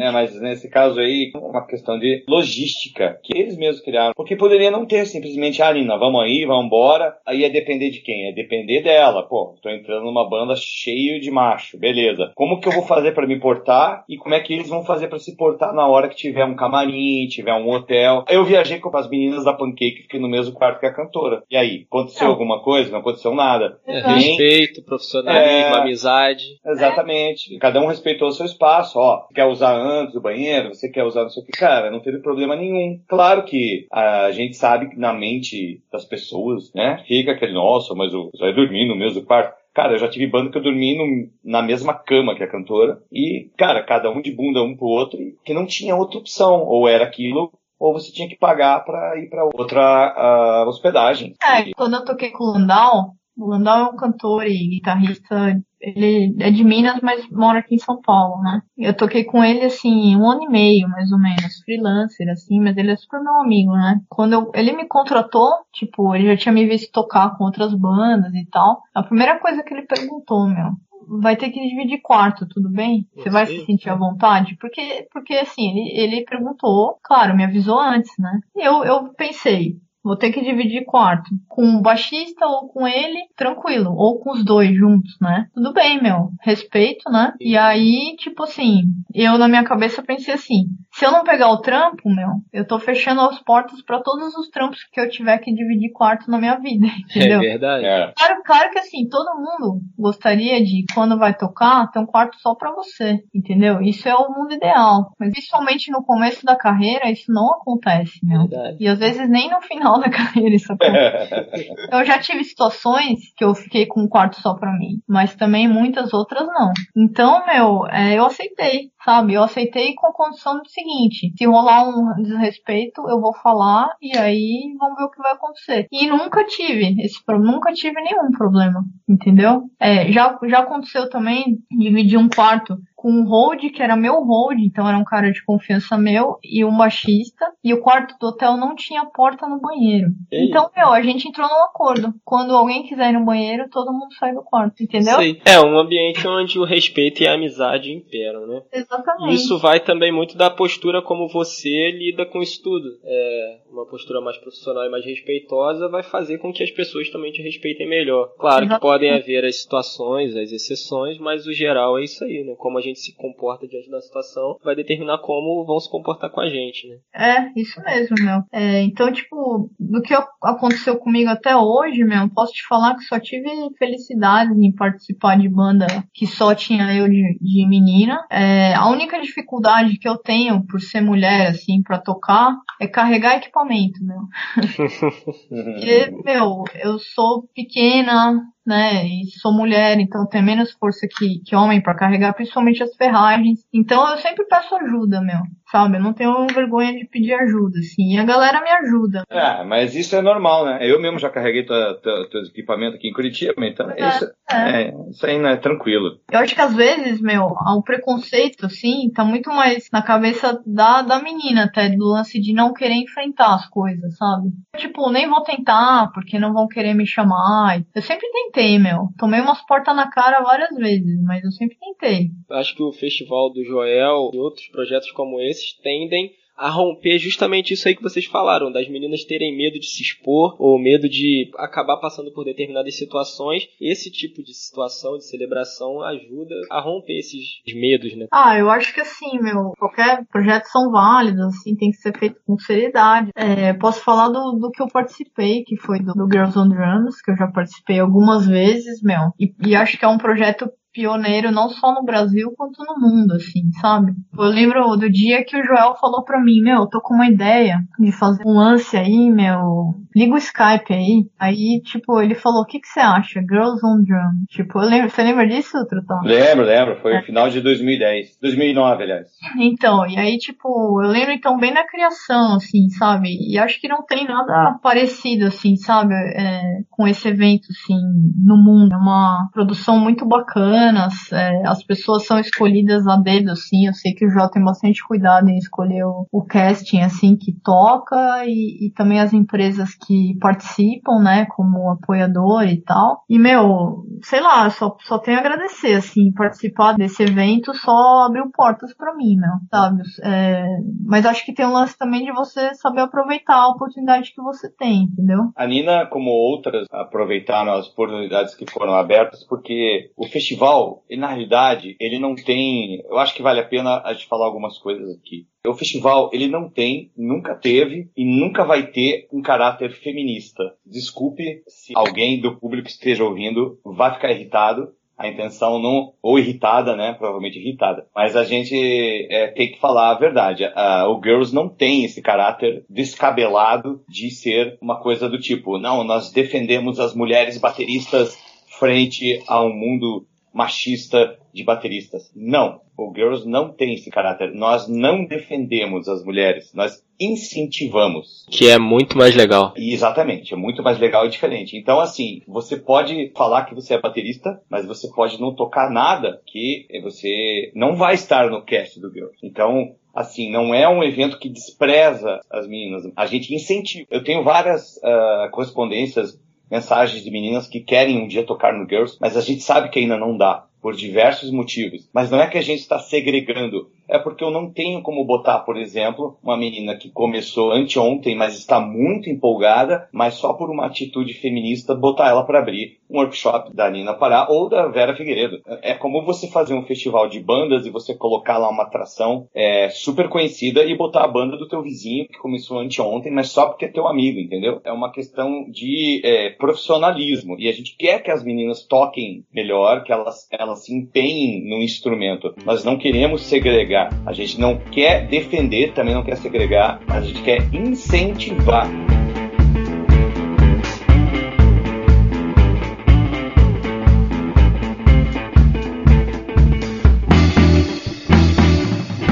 É, 0.00 0.10
mas 0.10 0.40
nesse 0.40 0.68
caso 0.68 1.00
aí, 1.00 1.32
é 1.34 1.38
uma 1.38 1.66
questão 1.66 1.98
de 1.98 2.24
logística 2.28 3.18
que 3.22 3.36
eles 3.36 3.56
mesmos 3.56 3.82
criaram. 3.82 4.12
Porque 4.14 4.36
poderia 4.36 4.70
não 4.70 4.86
ter 4.86 5.06
simplesmente, 5.06 5.62
ah, 5.62 5.72
Nina, 5.72 5.96
vamos 5.96 6.22
aí, 6.22 6.44
vamos 6.44 6.66
embora. 6.66 7.16
Aí 7.26 7.44
é 7.44 7.50
depender 7.50 7.90
de 7.90 8.00
quem? 8.00 8.28
É 8.28 8.32
depender 8.32 8.82
dela. 8.82 9.22
Pô, 9.22 9.56
tô 9.62 9.68
entrando 9.68 10.04
numa 10.04 10.28
banda 10.28 10.54
cheio 10.56 11.20
de 11.20 11.30
macho, 11.30 11.78
beleza. 11.78 12.32
Como 12.34 12.60
que 12.60 12.68
eu 12.68 12.72
vou 12.72 12.84
fazer 12.84 13.12
para 13.12 13.26
me 13.26 13.40
portar 13.40 14.04
e 14.08 14.16
como 14.16 14.34
é 14.34 14.40
que 14.40 14.52
eles 14.52 14.68
vão 14.68 14.84
fazer 14.84 15.08
para 15.08 15.18
se 15.18 15.36
portar 15.36 15.74
na 15.74 15.86
hora 15.86 16.08
que 16.08 16.16
tiver 16.16 16.44
um 16.44 16.56
camarim, 16.56 17.26
tiver 17.28 17.54
um 17.54 17.70
hotel? 17.70 18.24
Eu 18.28 18.44
viajei 18.44 18.78
com 18.78 18.96
as 18.96 19.08
meninas 19.08 19.44
da 19.44 19.52
Pancake, 19.52 20.02
fiquei 20.02 20.20
no 20.20 20.28
mesmo 20.28 20.54
quarto 20.54 20.80
que 20.80 20.86
a 20.86 20.94
cantora. 20.94 21.42
E 21.50 21.56
aí, 21.56 21.86
aconteceu 21.90 22.26
não. 22.26 22.32
alguma 22.32 22.62
coisa? 22.62 22.90
Não 22.90 23.00
aconteceu 23.00 23.34
nada. 23.34 23.78
É, 23.86 24.00
respeito, 24.00 24.82
profissionalismo, 24.84 25.74
é, 25.74 25.78
amizade. 25.78 26.44
Exatamente. 26.64 27.58
Cada 27.58 27.80
um 27.80 27.86
respeitou 27.86 28.28
o 28.28 28.32
seu 28.32 28.46
espaço. 28.46 28.98
Ó, 28.98 29.26
quer 29.34 29.47
usar 29.48 29.74
antes 29.74 30.14
do 30.14 30.20
banheiro, 30.20 30.74
você 30.74 30.88
quer 30.88 31.04
usar 31.04 31.22
não 31.22 31.30
sei 31.30 31.42
o 31.42 31.46
que, 31.46 31.52
cara, 31.52 31.90
não 31.90 32.00
teve 32.00 32.18
problema 32.18 32.54
nenhum. 32.56 33.00
Claro 33.08 33.44
que 33.44 33.86
a 33.92 34.30
gente 34.30 34.56
sabe 34.56 34.90
que 34.90 34.98
na 34.98 35.12
mente 35.12 35.82
das 35.92 36.04
pessoas, 36.04 36.72
né, 36.74 37.02
fica 37.06 37.32
aquele, 37.32 37.52
nossa, 37.52 37.94
mas 37.94 38.12
você 38.12 38.38
vai 38.38 38.54
dormir 38.54 38.86
no 38.86 38.96
mesmo 38.96 39.24
quarto. 39.24 39.56
Cara, 39.74 39.92
eu 39.92 39.98
já 39.98 40.08
tive 40.08 40.26
banda 40.26 40.50
que 40.50 40.58
eu 40.58 40.62
dormi 40.62 40.96
no, 40.96 41.52
na 41.52 41.62
mesma 41.62 41.94
cama 41.94 42.34
que 42.34 42.42
a 42.42 42.50
cantora. 42.50 43.00
E, 43.12 43.48
cara, 43.56 43.82
cada 43.84 44.10
um 44.10 44.20
de 44.20 44.32
bunda 44.32 44.60
um 44.60 44.76
pro 44.76 44.86
outro, 44.86 45.18
que 45.44 45.54
não 45.54 45.66
tinha 45.66 45.94
outra 45.94 46.18
opção. 46.18 46.64
Ou 46.64 46.88
era 46.88 47.04
aquilo, 47.04 47.52
ou 47.78 47.92
você 47.92 48.10
tinha 48.10 48.28
que 48.28 48.36
pagar 48.36 48.84
para 48.84 49.16
ir 49.18 49.28
para 49.28 49.44
outra 49.44 50.64
uh, 50.64 50.68
hospedagem. 50.68 51.34
É, 51.40 51.72
quando 51.76 51.94
eu 51.94 52.04
toquei 52.04 52.30
com 52.30 52.44
o 52.44 52.52
Landau, 52.54 53.12
o 53.36 53.48
Landau 53.48 53.78
é 53.78 53.90
um 53.90 53.96
cantor 53.96 54.44
e 54.46 54.68
guitarrista 54.68 55.62
ele 55.80 56.34
é 56.40 56.50
de 56.50 56.64
Minas, 56.64 57.00
mas 57.02 57.28
mora 57.30 57.60
aqui 57.60 57.74
em 57.74 57.78
São 57.78 58.00
Paulo, 58.00 58.42
né? 58.42 58.62
Eu 58.76 58.94
toquei 58.94 59.24
com 59.24 59.42
ele, 59.44 59.64
assim, 59.64 60.16
um 60.16 60.28
ano 60.28 60.44
e 60.44 60.48
meio, 60.48 60.88
mais 60.88 61.10
ou 61.12 61.18
menos, 61.18 61.60
freelancer, 61.64 62.28
assim, 62.28 62.60
mas 62.60 62.76
ele 62.76 62.90
é 62.90 62.96
super 62.96 63.20
meu 63.20 63.34
amigo, 63.36 63.72
né? 63.72 64.00
Quando 64.08 64.32
eu, 64.32 64.50
ele 64.54 64.72
me 64.72 64.86
contratou, 64.86 65.50
tipo, 65.72 66.14
ele 66.14 66.26
já 66.26 66.36
tinha 66.36 66.52
me 66.52 66.66
visto 66.66 66.92
tocar 66.92 67.36
com 67.36 67.44
outras 67.44 67.74
bandas 67.74 68.34
e 68.34 68.46
tal. 68.46 68.82
A 68.94 69.02
primeira 69.02 69.38
coisa 69.38 69.62
que 69.62 69.72
ele 69.72 69.86
perguntou, 69.86 70.48
meu, 70.48 70.72
vai 71.20 71.36
ter 71.36 71.50
que 71.50 71.60
dividir 71.68 72.02
quarto, 72.02 72.46
tudo 72.46 72.68
bem? 72.68 73.06
Você 73.14 73.30
vai 73.30 73.46
se 73.46 73.64
sentir 73.64 73.88
à 73.88 73.94
vontade? 73.94 74.56
Porque, 74.60 75.06
porque 75.12 75.34
assim, 75.34 75.70
ele, 75.70 76.14
ele 76.14 76.24
perguntou, 76.24 76.98
claro, 77.02 77.36
me 77.36 77.44
avisou 77.44 77.78
antes, 77.78 78.12
né? 78.18 78.40
Eu, 78.54 78.84
eu 78.84 79.14
pensei, 79.14 79.76
Vou 80.08 80.16
ter 80.16 80.32
que 80.32 80.40
dividir 80.40 80.86
quarto 80.86 81.28
com 81.46 81.64
o 81.64 81.82
baixista 81.82 82.46
ou 82.46 82.66
com 82.70 82.88
ele, 82.88 83.26
tranquilo. 83.36 83.92
Ou 83.94 84.18
com 84.18 84.30
os 84.30 84.42
dois 84.42 84.74
juntos, 84.74 85.18
né? 85.20 85.48
Tudo 85.54 85.70
bem, 85.74 86.02
meu. 86.02 86.30
Respeito, 86.40 87.10
né? 87.12 87.34
E 87.38 87.58
aí, 87.58 88.16
tipo 88.18 88.44
assim, 88.44 88.84
eu 89.14 89.36
na 89.36 89.46
minha 89.46 89.64
cabeça 89.64 90.02
pensei 90.02 90.32
assim: 90.32 90.64
se 90.94 91.04
eu 91.04 91.12
não 91.12 91.24
pegar 91.24 91.50
o 91.50 91.60
trampo, 91.60 92.08
meu, 92.08 92.30
eu 92.52 92.66
tô 92.66 92.78
fechando 92.78 93.20
as 93.20 93.38
portas 93.42 93.82
para 93.82 94.02
todos 94.02 94.34
os 94.34 94.48
trampos 94.48 94.78
que 94.90 94.98
eu 94.98 95.10
tiver 95.10 95.36
que 95.38 95.52
dividir 95.52 95.92
quarto 95.92 96.30
na 96.30 96.38
minha 96.38 96.56
vida, 96.58 96.86
entendeu? 97.10 97.38
É 97.38 97.50
verdade. 97.50 97.84
É. 97.84 98.12
Claro, 98.16 98.42
claro 98.44 98.70
que 98.70 98.78
assim, 98.78 99.06
todo 99.10 99.36
mundo 99.36 99.82
gostaria 99.98 100.64
de, 100.64 100.84
quando 100.94 101.18
vai 101.18 101.34
tocar, 101.34 101.90
ter 101.90 101.98
um 101.98 102.06
quarto 102.06 102.38
só 102.40 102.54
para 102.54 102.72
você, 102.72 103.18
entendeu? 103.34 103.82
Isso 103.82 104.08
é 104.08 104.14
o 104.14 104.32
mundo 104.32 104.54
ideal. 104.54 105.12
Mas 105.20 105.32
principalmente 105.32 105.92
no 105.92 106.02
começo 106.02 106.44
da 106.46 106.56
carreira, 106.56 107.10
isso 107.10 107.30
não 107.30 107.50
acontece, 107.50 108.18
meu. 108.22 108.48
Verdade. 108.48 108.78
E 108.80 108.88
às 108.88 108.98
vezes 108.98 109.28
nem 109.28 109.50
no 109.50 109.60
final 109.60 109.97
final 109.98 110.00
da 110.00 110.10
carreira 110.10 110.54
isso 110.54 110.72
acontece. 110.72 111.68
eu 111.90 112.04
já 112.04 112.18
tive 112.18 112.44
situações 112.44 113.32
que 113.36 113.44
eu 113.44 113.54
fiquei 113.54 113.86
com 113.86 114.02
um 114.02 114.08
quarto 114.08 114.40
só 114.40 114.54
pra 114.54 114.72
mim, 114.72 115.00
mas 115.08 115.34
também 115.34 115.68
muitas 115.68 116.12
outras 116.12 116.46
não. 116.46 116.72
Então, 116.96 117.44
meu, 117.46 117.86
é, 117.88 118.18
eu 118.18 118.24
aceitei, 118.24 118.90
sabe? 119.04 119.34
Eu 119.34 119.42
aceitei 119.42 119.94
com 119.94 120.06
a 120.06 120.12
condição 120.12 120.58
do 120.58 120.68
seguinte: 120.68 121.32
se 121.36 121.46
rolar 121.46 121.88
um 121.88 122.22
desrespeito, 122.22 123.08
eu 123.08 123.20
vou 123.20 123.34
falar 123.34 123.90
e 124.00 124.16
aí 124.16 124.74
vamos 124.78 124.96
ver 124.96 125.04
o 125.04 125.10
que 125.10 125.22
vai 125.22 125.32
acontecer. 125.32 125.86
E 125.90 126.06
nunca 126.06 126.44
tive 126.44 127.00
esse 127.02 127.22
problema, 127.24 127.52
nunca 127.52 127.72
tive 127.72 128.00
nenhum 128.00 128.30
problema, 128.30 128.84
entendeu? 129.08 129.64
É, 129.80 130.10
já, 130.12 130.38
já 130.44 130.60
aconteceu 130.60 131.08
também 131.08 131.58
dividir 131.70 132.18
um 132.18 132.28
quarto 132.28 132.78
com 132.98 133.12
um 133.12 133.24
hold, 133.28 133.60
que 133.70 133.80
era 133.80 133.94
meu 133.94 134.24
hold, 134.24 134.58
então 134.58 134.88
era 134.88 134.98
um 134.98 135.04
cara 135.04 135.30
de 135.30 135.44
confiança 135.44 135.96
meu, 135.96 136.36
e 136.42 136.64
um 136.64 136.76
baixista, 136.76 137.46
e 137.62 137.72
o 137.72 137.80
quarto 137.80 138.18
do 138.18 138.26
hotel 138.26 138.56
não 138.56 138.74
tinha 138.74 139.06
porta 139.06 139.46
no 139.46 139.60
banheiro. 139.60 140.08
Ei. 140.32 140.46
Então, 140.46 140.68
meu, 140.76 140.88
a 140.88 141.00
gente 141.00 141.28
entrou 141.28 141.46
num 141.46 141.62
acordo. 141.62 142.12
Quando 142.24 142.56
alguém 142.56 142.82
quiser 142.82 143.10
ir 143.10 143.12
no 143.12 143.24
banheiro, 143.24 143.68
todo 143.70 143.92
mundo 143.92 144.12
sai 144.18 144.34
do 144.34 144.42
quarto, 144.42 144.82
entendeu? 144.82 145.14
Sei. 145.14 145.40
É 145.44 145.60
um 145.60 145.78
ambiente 145.78 146.26
onde 146.26 146.58
o 146.58 146.64
respeito 146.64 147.22
e 147.22 147.28
a 147.28 147.34
amizade 147.34 147.92
imperam, 147.92 148.48
né? 148.48 148.62
Exatamente. 148.72 149.32
Isso 149.32 149.56
vai 149.58 149.78
também 149.78 150.10
muito 150.10 150.36
da 150.36 150.50
postura 150.50 151.00
como 151.00 151.28
você 151.28 151.92
lida 151.92 152.26
com 152.26 152.42
isso 152.42 152.60
tudo. 152.64 152.98
É, 153.04 153.58
uma 153.70 153.86
postura 153.86 154.20
mais 154.20 154.36
profissional 154.38 154.84
e 154.84 154.90
mais 154.90 155.04
respeitosa 155.04 155.88
vai 155.88 156.02
fazer 156.02 156.38
com 156.38 156.52
que 156.52 156.64
as 156.64 156.70
pessoas 156.72 157.08
também 157.10 157.30
te 157.30 157.42
respeitem 157.42 157.88
melhor. 157.88 158.34
Claro 158.36 158.64
Exatamente. 158.64 158.74
que 158.74 158.80
podem 158.80 159.10
haver 159.10 159.44
as 159.44 159.62
situações, 159.62 160.34
as 160.34 160.50
exceções, 160.50 161.16
mas 161.18 161.46
o 161.46 161.52
geral 161.52 161.96
é 161.96 162.02
isso 162.02 162.24
aí, 162.24 162.42
né? 162.42 162.56
Como 162.58 162.76
a 162.76 162.87
gente 162.88 163.00
se 163.00 163.14
comporta 163.14 163.66
diante 163.66 163.90
da 163.90 164.00
situação 164.00 164.56
vai 164.62 164.74
determinar 164.74 165.18
como 165.18 165.64
vão 165.64 165.78
se 165.78 165.90
comportar 165.90 166.30
com 166.30 166.40
a 166.40 166.48
gente, 166.48 166.88
né? 166.88 166.96
É, 167.14 167.60
isso 167.60 167.80
mesmo, 167.82 168.16
meu. 168.20 168.42
É, 168.52 168.82
então, 168.82 169.12
tipo, 169.12 169.70
do 169.78 170.02
que 170.02 170.14
aconteceu 170.42 170.98
comigo 170.98 171.30
até 171.30 171.56
hoje, 171.56 172.04
meu, 172.04 172.28
posso 172.30 172.52
te 172.52 172.66
falar 172.66 172.94
que 172.96 173.04
só 173.04 173.18
tive 173.18 173.48
felicidade 173.78 174.52
em 174.52 174.74
participar 174.74 175.38
de 175.38 175.48
banda 175.48 175.86
que 176.12 176.26
só 176.26 176.54
tinha 176.54 176.94
eu 176.94 177.08
de, 177.08 177.38
de 177.40 177.66
menina. 177.68 178.26
É, 178.30 178.74
a 178.74 178.88
única 178.88 179.20
dificuldade 179.20 179.98
que 179.98 180.08
eu 180.08 180.16
tenho 180.16 180.64
por 180.66 180.80
ser 180.80 181.00
mulher, 181.00 181.48
assim, 181.48 181.82
para 181.82 181.98
tocar, 181.98 182.56
é 182.80 182.86
carregar 182.86 183.36
equipamento, 183.36 183.98
meu. 184.02 184.20
e, 185.50 186.10
meu, 186.24 186.64
eu 186.74 186.98
sou 186.98 187.48
pequena, 187.54 188.42
né? 188.68 189.06
E 189.06 189.26
sou 189.40 189.52
mulher, 189.52 189.98
então 189.98 190.26
tenho 190.26 190.44
menos 190.44 190.72
força 190.72 191.08
que, 191.08 191.40
que 191.44 191.56
homem 191.56 191.80
para 191.80 191.96
carregar, 191.96 192.34
principalmente 192.34 192.82
as 192.82 192.94
ferragens. 192.94 193.60
Então 193.72 194.08
eu 194.10 194.18
sempre 194.18 194.44
peço 194.44 194.74
ajuda, 194.76 195.20
meu. 195.22 195.40
Sabe? 195.70 195.96
Eu 195.96 196.02
não 196.02 196.14
tenho 196.14 196.46
vergonha 196.46 196.94
de 196.94 197.06
pedir 197.06 197.34
ajuda, 197.34 197.78
assim. 197.78 198.14
E 198.14 198.18
a 198.18 198.24
galera 198.24 198.60
me 198.60 198.70
ajuda. 198.70 199.22
É, 199.30 199.64
mas 199.64 199.94
isso 199.94 200.16
é 200.16 200.22
normal, 200.22 200.64
né? 200.64 200.78
Eu 200.82 201.00
mesmo 201.00 201.18
já 201.18 201.28
carreguei 201.28 201.64
teus 201.64 202.48
equipamentos 202.48 202.96
aqui 202.96 203.08
em 203.08 203.12
Curitiba, 203.12 203.66
então 203.66 203.90
é, 203.90 204.08
isso, 204.08 204.24
é. 204.50 204.82
É, 204.82 204.94
isso 205.10 205.26
aí 205.26 205.38
não 205.38 205.50
é 205.50 205.56
tranquilo. 205.56 206.20
Eu 206.30 206.38
acho 206.38 206.54
que 206.54 206.60
às 206.60 206.74
vezes, 206.74 207.20
meu, 207.20 207.44
o 207.44 207.82
preconceito, 207.82 208.66
assim, 208.66 209.10
tá 209.14 209.24
muito 209.24 209.50
mais 209.50 209.88
na 209.92 210.02
cabeça 210.02 210.58
da, 210.66 211.02
da 211.02 211.22
menina 211.22 211.64
até, 211.64 211.90
do 211.90 212.04
lance 212.04 212.40
de 212.40 212.54
não 212.54 212.72
querer 212.72 212.94
enfrentar 212.94 213.54
as 213.54 213.68
coisas, 213.68 214.16
sabe? 214.16 214.48
Tipo, 214.76 215.10
nem 215.10 215.28
vou 215.28 215.42
tentar, 215.42 216.10
porque 216.14 216.38
não 216.38 216.52
vão 216.52 216.66
querer 216.66 216.94
me 216.94 217.06
chamar. 217.06 217.82
Eu 217.94 218.02
sempre 218.02 218.26
tentei, 218.30 218.57
meu. 218.78 219.08
Tomei 219.18 219.40
umas 219.40 219.64
portas 219.66 219.94
na 219.94 220.10
cara 220.10 220.42
várias 220.42 220.74
vezes, 220.74 221.22
mas 221.22 221.44
eu 221.44 221.52
sempre 221.52 221.76
tentei. 221.78 222.30
Acho 222.50 222.74
que 222.74 222.82
o 222.82 222.92
festival 222.92 223.52
do 223.52 223.64
Joel 223.64 224.30
e 224.34 224.38
outros 224.38 224.66
projetos 224.68 225.10
como 225.12 225.40
esse 225.40 225.80
tendem 225.82 226.30
a 226.58 226.68
romper 226.68 227.18
justamente 227.18 227.74
isso 227.74 227.86
aí 227.86 227.94
que 227.94 228.02
vocês 228.02 228.26
falaram, 228.26 228.72
das 228.72 228.88
meninas 228.88 229.24
terem 229.24 229.56
medo 229.56 229.78
de 229.78 229.86
se 229.86 230.02
expor 230.02 230.56
ou 230.58 230.78
medo 230.78 231.08
de 231.08 231.50
acabar 231.56 231.98
passando 231.98 232.32
por 232.32 232.44
determinadas 232.44 232.96
situações. 232.96 233.68
Esse 233.80 234.10
tipo 234.10 234.42
de 234.42 234.52
situação, 234.52 235.16
de 235.16 235.24
celebração, 235.24 236.02
ajuda 236.02 236.54
a 236.70 236.80
romper 236.80 237.18
esses 237.18 237.60
medos, 237.74 238.16
né? 238.16 238.26
Ah, 238.32 238.58
eu 238.58 238.68
acho 238.70 238.92
que 238.92 239.00
assim, 239.00 239.38
meu, 239.40 239.72
qualquer 239.78 240.24
projeto 240.30 240.66
são 240.66 240.90
válidos, 240.90 241.44
assim, 241.46 241.76
tem 241.76 241.90
que 241.90 241.96
ser 241.98 242.16
feito 242.18 242.40
com 242.46 242.58
seriedade. 242.58 243.30
É, 243.36 243.72
posso 243.74 244.00
falar 244.00 244.28
do, 244.28 244.52
do 244.52 244.70
que 244.70 244.82
eu 244.82 244.88
participei, 244.88 245.62
que 245.62 245.76
foi 245.76 246.00
do, 246.00 246.12
do 246.12 246.28
Girls 246.30 246.58
on 246.58 246.68
Drums, 246.68 247.22
que 247.22 247.30
eu 247.30 247.36
já 247.36 247.46
participei 247.46 248.00
algumas 248.00 248.46
vezes, 248.46 249.02
meu, 249.02 249.32
e, 249.38 249.52
e 249.66 249.76
acho 249.76 249.98
que 249.98 250.04
é 250.04 250.08
um 250.08 250.18
projeto 250.18 250.70
pioneiro 250.98 251.52
não 251.52 251.68
só 251.68 251.94
no 251.94 252.02
Brasil 252.02 252.52
quanto 252.56 252.84
no 252.84 252.98
mundo, 252.98 253.34
assim, 253.34 253.70
sabe? 253.80 254.12
Eu 254.36 254.46
lembro 254.46 254.96
do 254.96 255.08
dia 255.08 255.44
que 255.44 255.56
o 255.56 255.64
Joel 255.64 255.94
falou 255.94 256.24
pra 256.24 256.42
mim, 256.42 256.60
meu, 256.60 256.80
eu 256.80 256.86
tô 256.88 257.00
com 257.00 257.14
uma 257.14 257.28
ideia 257.28 257.78
de 258.00 258.10
fazer 258.10 258.42
um 258.44 258.54
lance 258.54 258.96
aí, 258.96 259.30
meu, 259.30 259.94
liga 260.18 260.34
o 260.34 260.38
Skype 260.38 260.92
aí. 260.92 261.26
Aí, 261.38 261.80
tipo, 261.84 262.20
ele 262.20 262.34
falou, 262.34 262.62
o 262.62 262.66
que 262.66 262.80
que 262.80 262.88
você 262.88 263.00
acha? 263.00 263.40
Girls 263.40 263.84
on 263.84 264.02
Drum. 264.02 264.44
Tipo, 264.48 264.80
eu 264.80 264.88
lembro, 264.88 265.10
você 265.10 265.22
lembra 265.22 265.46
disso, 265.46 265.72
Trutão? 265.88 266.20
Lembro, 266.22 266.64
lembro, 266.64 267.00
foi 267.00 267.12
no 267.12 267.18
é. 267.18 267.22
final 267.22 267.48
de 267.50 267.60
2010, 267.60 268.38
2009, 268.40 269.02
aliás. 269.02 269.28
Então, 269.58 270.06
e 270.06 270.18
aí, 270.18 270.38
tipo, 270.38 271.02
eu 271.02 271.08
lembro 271.08 271.32
então 271.32 271.58
bem 271.58 271.72
da 271.72 271.86
criação, 271.86 272.56
assim, 272.56 272.88
sabe? 272.90 273.28
E 273.28 273.58
acho 273.58 273.80
que 273.80 273.88
não 273.88 274.04
tem 274.04 274.26
nada 274.26 274.78
parecido, 274.82 275.46
assim, 275.46 275.76
sabe? 275.76 276.14
É, 276.14 276.80
com 276.90 277.06
esse 277.06 277.28
evento, 277.28 277.66
assim, 277.70 277.96
no 278.44 278.56
mundo. 278.56 278.92
É 278.92 278.96
uma 278.96 279.48
produção 279.52 279.98
muito 279.98 280.26
bacana 280.26 281.08
é, 281.32 281.62
as 281.66 281.82
pessoas 281.82 282.26
são 282.26 282.38
escolhidas 282.38 283.06
a 283.06 283.16
dedo, 283.16 283.50
assim, 283.50 283.86
eu 283.86 283.94
sei 283.94 284.12
que 284.12 284.26
o 284.26 284.30
Jó 284.30 284.48
tem 284.48 284.62
bastante 284.62 285.02
cuidado 285.06 285.48
em 285.48 285.58
escolher 285.58 286.04
o, 286.04 286.26
o 286.32 286.44
casting, 286.44 287.00
assim, 287.00 287.36
que 287.36 287.52
toca 287.62 288.44
e, 288.46 288.86
e, 288.86 288.92
também 288.92 289.20
as 289.20 289.32
empresas 289.32 289.94
que 289.94 290.07
participam, 290.40 291.20
né, 291.22 291.46
como 291.46 291.90
apoiador 291.90 292.64
e 292.64 292.80
tal. 292.82 293.24
E, 293.28 293.38
meu, 293.38 294.04
sei 294.22 294.40
lá, 294.40 294.68
só, 294.70 294.96
só 295.00 295.18
tenho 295.18 295.38
a 295.38 295.40
agradecer, 295.40 295.94
assim, 295.94 296.32
participar 296.32 296.94
desse 296.94 297.22
evento 297.22 297.74
só 297.74 298.26
abriu 298.26 298.50
portas 298.52 298.94
para 298.94 299.14
mim, 299.14 299.36
meu, 299.36 299.52
sabe? 299.70 300.02
É, 300.22 300.64
mas 301.04 301.26
acho 301.26 301.44
que 301.44 301.52
tem 301.52 301.66
um 301.66 301.72
lance 301.72 301.96
também 301.96 302.24
de 302.24 302.32
você 302.32 302.74
saber 302.74 303.02
aproveitar 303.02 303.56
a 303.56 303.68
oportunidade 303.68 304.32
que 304.34 304.42
você 304.42 304.70
tem, 304.70 305.04
entendeu? 305.04 305.50
A 305.56 305.66
Nina, 305.66 306.06
como 306.06 306.30
outras, 306.30 306.86
aproveitaram 306.90 307.72
as 307.72 307.88
oportunidades 307.88 308.54
que 308.54 308.70
foram 308.70 308.94
abertas, 308.94 309.44
porque 309.44 310.10
o 310.16 310.26
festival 310.26 311.02
na 311.16 311.28
realidade, 311.28 311.96
ele 312.00 312.18
não 312.18 312.34
tem. 312.34 313.02
Eu 313.08 313.18
acho 313.18 313.34
que 313.34 313.42
vale 313.42 313.60
a 313.60 313.66
pena 313.66 314.02
a 314.04 314.12
gente 314.12 314.28
falar 314.28 314.46
algumas 314.46 314.78
coisas 314.78 315.08
aqui. 315.16 315.46
O 315.66 315.74
festival, 315.74 316.30
ele 316.32 316.48
não 316.48 316.68
tem, 316.68 317.10
nunca 317.16 317.54
teve 317.54 318.08
e 318.16 318.24
nunca 318.24 318.64
vai 318.64 318.86
ter 318.86 319.26
um 319.32 319.42
caráter 319.42 319.92
feminista. 319.92 320.74
Desculpe 320.86 321.62
se 321.66 321.92
alguém 321.96 322.40
do 322.40 322.56
público 322.56 322.88
esteja 322.88 323.24
ouvindo, 323.24 323.78
vai 323.84 324.14
ficar 324.14 324.30
irritado. 324.30 324.92
A 325.16 325.26
intenção 325.26 325.80
não, 325.80 326.12
ou 326.22 326.38
irritada, 326.38 326.94
né? 326.94 327.12
Provavelmente 327.12 327.58
irritada. 327.58 328.06
Mas 328.14 328.36
a 328.36 328.44
gente 328.44 329.26
é, 329.28 329.48
tem 329.48 329.72
que 329.72 329.80
falar 329.80 330.12
a 330.12 330.18
verdade. 330.18 330.62
O 331.08 331.20
Girls 331.20 331.52
não 331.52 331.68
tem 331.68 332.04
esse 332.04 332.22
caráter 332.22 332.84
descabelado 332.88 334.00
de 334.08 334.30
ser 334.30 334.78
uma 334.80 335.00
coisa 335.00 335.28
do 335.28 335.36
tipo, 335.36 335.76
não, 335.76 336.04
nós 336.04 336.30
defendemos 336.30 337.00
as 337.00 337.14
mulheres 337.14 337.58
bateristas 337.58 338.38
frente 338.78 339.42
a 339.48 339.60
um 339.60 339.74
mundo 339.74 340.24
machista 340.52 341.38
de 341.52 341.64
bateristas. 341.64 342.30
Não, 342.34 342.80
o 342.96 343.12
Girls 343.14 343.48
não 343.48 343.72
tem 343.72 343.94
esse 343.94 344.10
caráter. 344.10 344.52
Nós 344.52 344.88
não 344.88 345.24
defendemos 345.24 346.08
as 346.08 346.24
mulheres, 346.24 346.72
nós 346.74 347.02
incentivamos. 347.20 348.46
Que 348.50 348.68
é 348.68 348.78
muito 348.78 349.16
mais 349.16 349.34
legal. 349.34 349.72
E 349.76 349.92
exatamente, 349.92 350.54
é 350.54 350.56
muito 350.56 350.82
mais 350.82 350.98
legal 350.98 351.26
e 351.26 351.30
diferente. 351.30 351.76
Então, 351.76 352.00
assim, 352.00 352.42
você 352.46 352.76
pode 352.76 353.32
falar 353.36 353.64
que 353.64 353.74
você 353.74 353.94
é 353.94 354.00
baterista, 354.00 354.60
mas 354.70 354.86
você 354.86 355.08
pode 355.08 355.40
não 355.40 355.54
tocar 355.54 355.90
nada 355.90 356.40
que 356.46 356.86
você 357.02 357.72
não 357.74 357.96
vai 357.96 358.14
estar 358.14 358.50
no 358.50 358.62
cast 358.62 359.00
do 359.00 359.12
Girls. 359.12 359.36
Então, 359.42 359.94
assim, 360.14 360.50
não 360.50 360.74
é 360.74 360.88
um 360.88 361.02
evento 361.02 361.38
que 361.38 361.48
despreza 361.48 362.40
as 362.50 362.66
meninas. 362.66 363.04
A 363.16 363.26
gente 363.26 363.54
incentiva. 363.54 364.06
Eu 364.10 364.24
tenho 364.24 364.42
várias 364.42 364.96
uh, 364.96 365.50
correspondências 365.52 366.38
mensagens 366.70 367.22
de 367.22 367.30
meninas 367.30 367.66
que 367.66 367.80
querem 367.80 368.22
um 368.22 368.28
dia 368.28 368.44
tocar 368.44 368.72
no 368.72 368.88
Girls, 368.88 369.16
mas 369.20 369.36
a 369.36 369.40
gente 369.40 369.62
sabe 369.62 369.88
que 369.88 369.98
ainda 369.98 370.16
não 370.16 370.36
dá, 370.36 370.66
por 370.80 370.94
diversos 370.94 371.50
motivos. 371.50 372.08
Mas 372.12 372.30
não 372.30 372.40
é 372.40 372.46
que 372.46 372.58
a 372.58 372.62
gente 372.62 372.80
está 372.80 372.98
segregando 372.98 373.90
é 374.08 374.18
porque 374.18 374.42
eu 374.42 374.50
não 374.50 374.70
tenho 374.70 375.02
como 375.02 375.24
botar, 375.24 375.60
por 375.60 375.76
exemplo, 375.76 376.38
uma 376.42 376.56
menina 376.56 376.96
que 376.96 377.10
começou 377.10 377.72
anteontem, 377.72 378.34
mas 378.34 378.56
está 378.56 378.80
muito 378.80 379.28
empolgada, 379.28 380.08
mas 380.12 380.34
só 380.34 380.54
por 380.54 380.70
uma 380.70 380.86
atitude 380.86 381.34
feminista 381.34 381.94
botar 381.94 382.28
ela 382.28 382.44
para 382.44 382.60
abrir 382.60 382.98
um 383.10 383.18
workshop 383.18 383.74
da 383.74 383.90
Nina 383.90 384.14
Pará 384.14 384.46
ou 384.50 384.68
da 384.68 384.86
Vera 384.88 385.14
Figueiredo. 385.14 385.60
É 385.82 385.94
como 385.94 386.24
você 386.24 386.48
fazer 386.48 386.74
um 386.74 386.84
festival 386.84 387.28
de 387.28 387.40
bandas 387.40 387.86
e 387.86 387.90
você 387.90 388.14
colocar 388.14 388.58
lá 388.58 388.68
uma 388.68 388.82
atração 388.84 389.48
é, 389.54 389.88
super 389.88 390.28
conhecida 390.28 390.84
e 390.84 390.96
botar 390.96 391.24
a 391.24 391.28
banda 391.28 391.56
do 391.56 391.68
teu 391.68 391.82
vizinho 391.82 392.26
que 392.28 392.38
começou 392.38 392.78
anteontem, 392.78 393.32
mas 393.32 393.50
só 393.50 393.66
porque 393.66 393.86
é 393.86 393.88
teu 393.88 394.06
amigo, 394.06 394.38
entendeu? 394.38 394.80
É 394.84 394.92
uma 394.92 395.10
questão 395.10 395.64
de 395.70 396.20
é, 396.24 396.50
profissionalismo 396.50 397.56
e 397.58 397.68
a 397.68 397.72
gente 397.72 397.96
quer 397.96 398.22
que 398.22 398.30
as 398.30 398.44
meninas 398.44 398.86
toquem 398.86 399.44
melhor, 399.52 400.04
que 400.04 400.12
elas, 400.12 400.46
elas 400.50 400.84
se 400.84 400.94
empenhem 400.94 401.66
no 401.68 401.78
instrumento. 401.78 402.54
Nós 402.64 402.84
não 402.84 402.98
queremos 402.98 403.42
segregar 403.42 403.97
segregar. 403.98 404.10
A 404.24 404.32
gente 404.32 404.60
não 404.60 404.76
quer 404.76 405.26
defender, 405.26 405.92
também 405.92 406.14
não 406.14 406.22
quer 406.22 406.36
segregar, 406.36 407.00
mas 407.06 407.24
a 407.24 407.26
gente 407.26 407.42
quer 407.42 407.62
incentivar. 407.72 408.88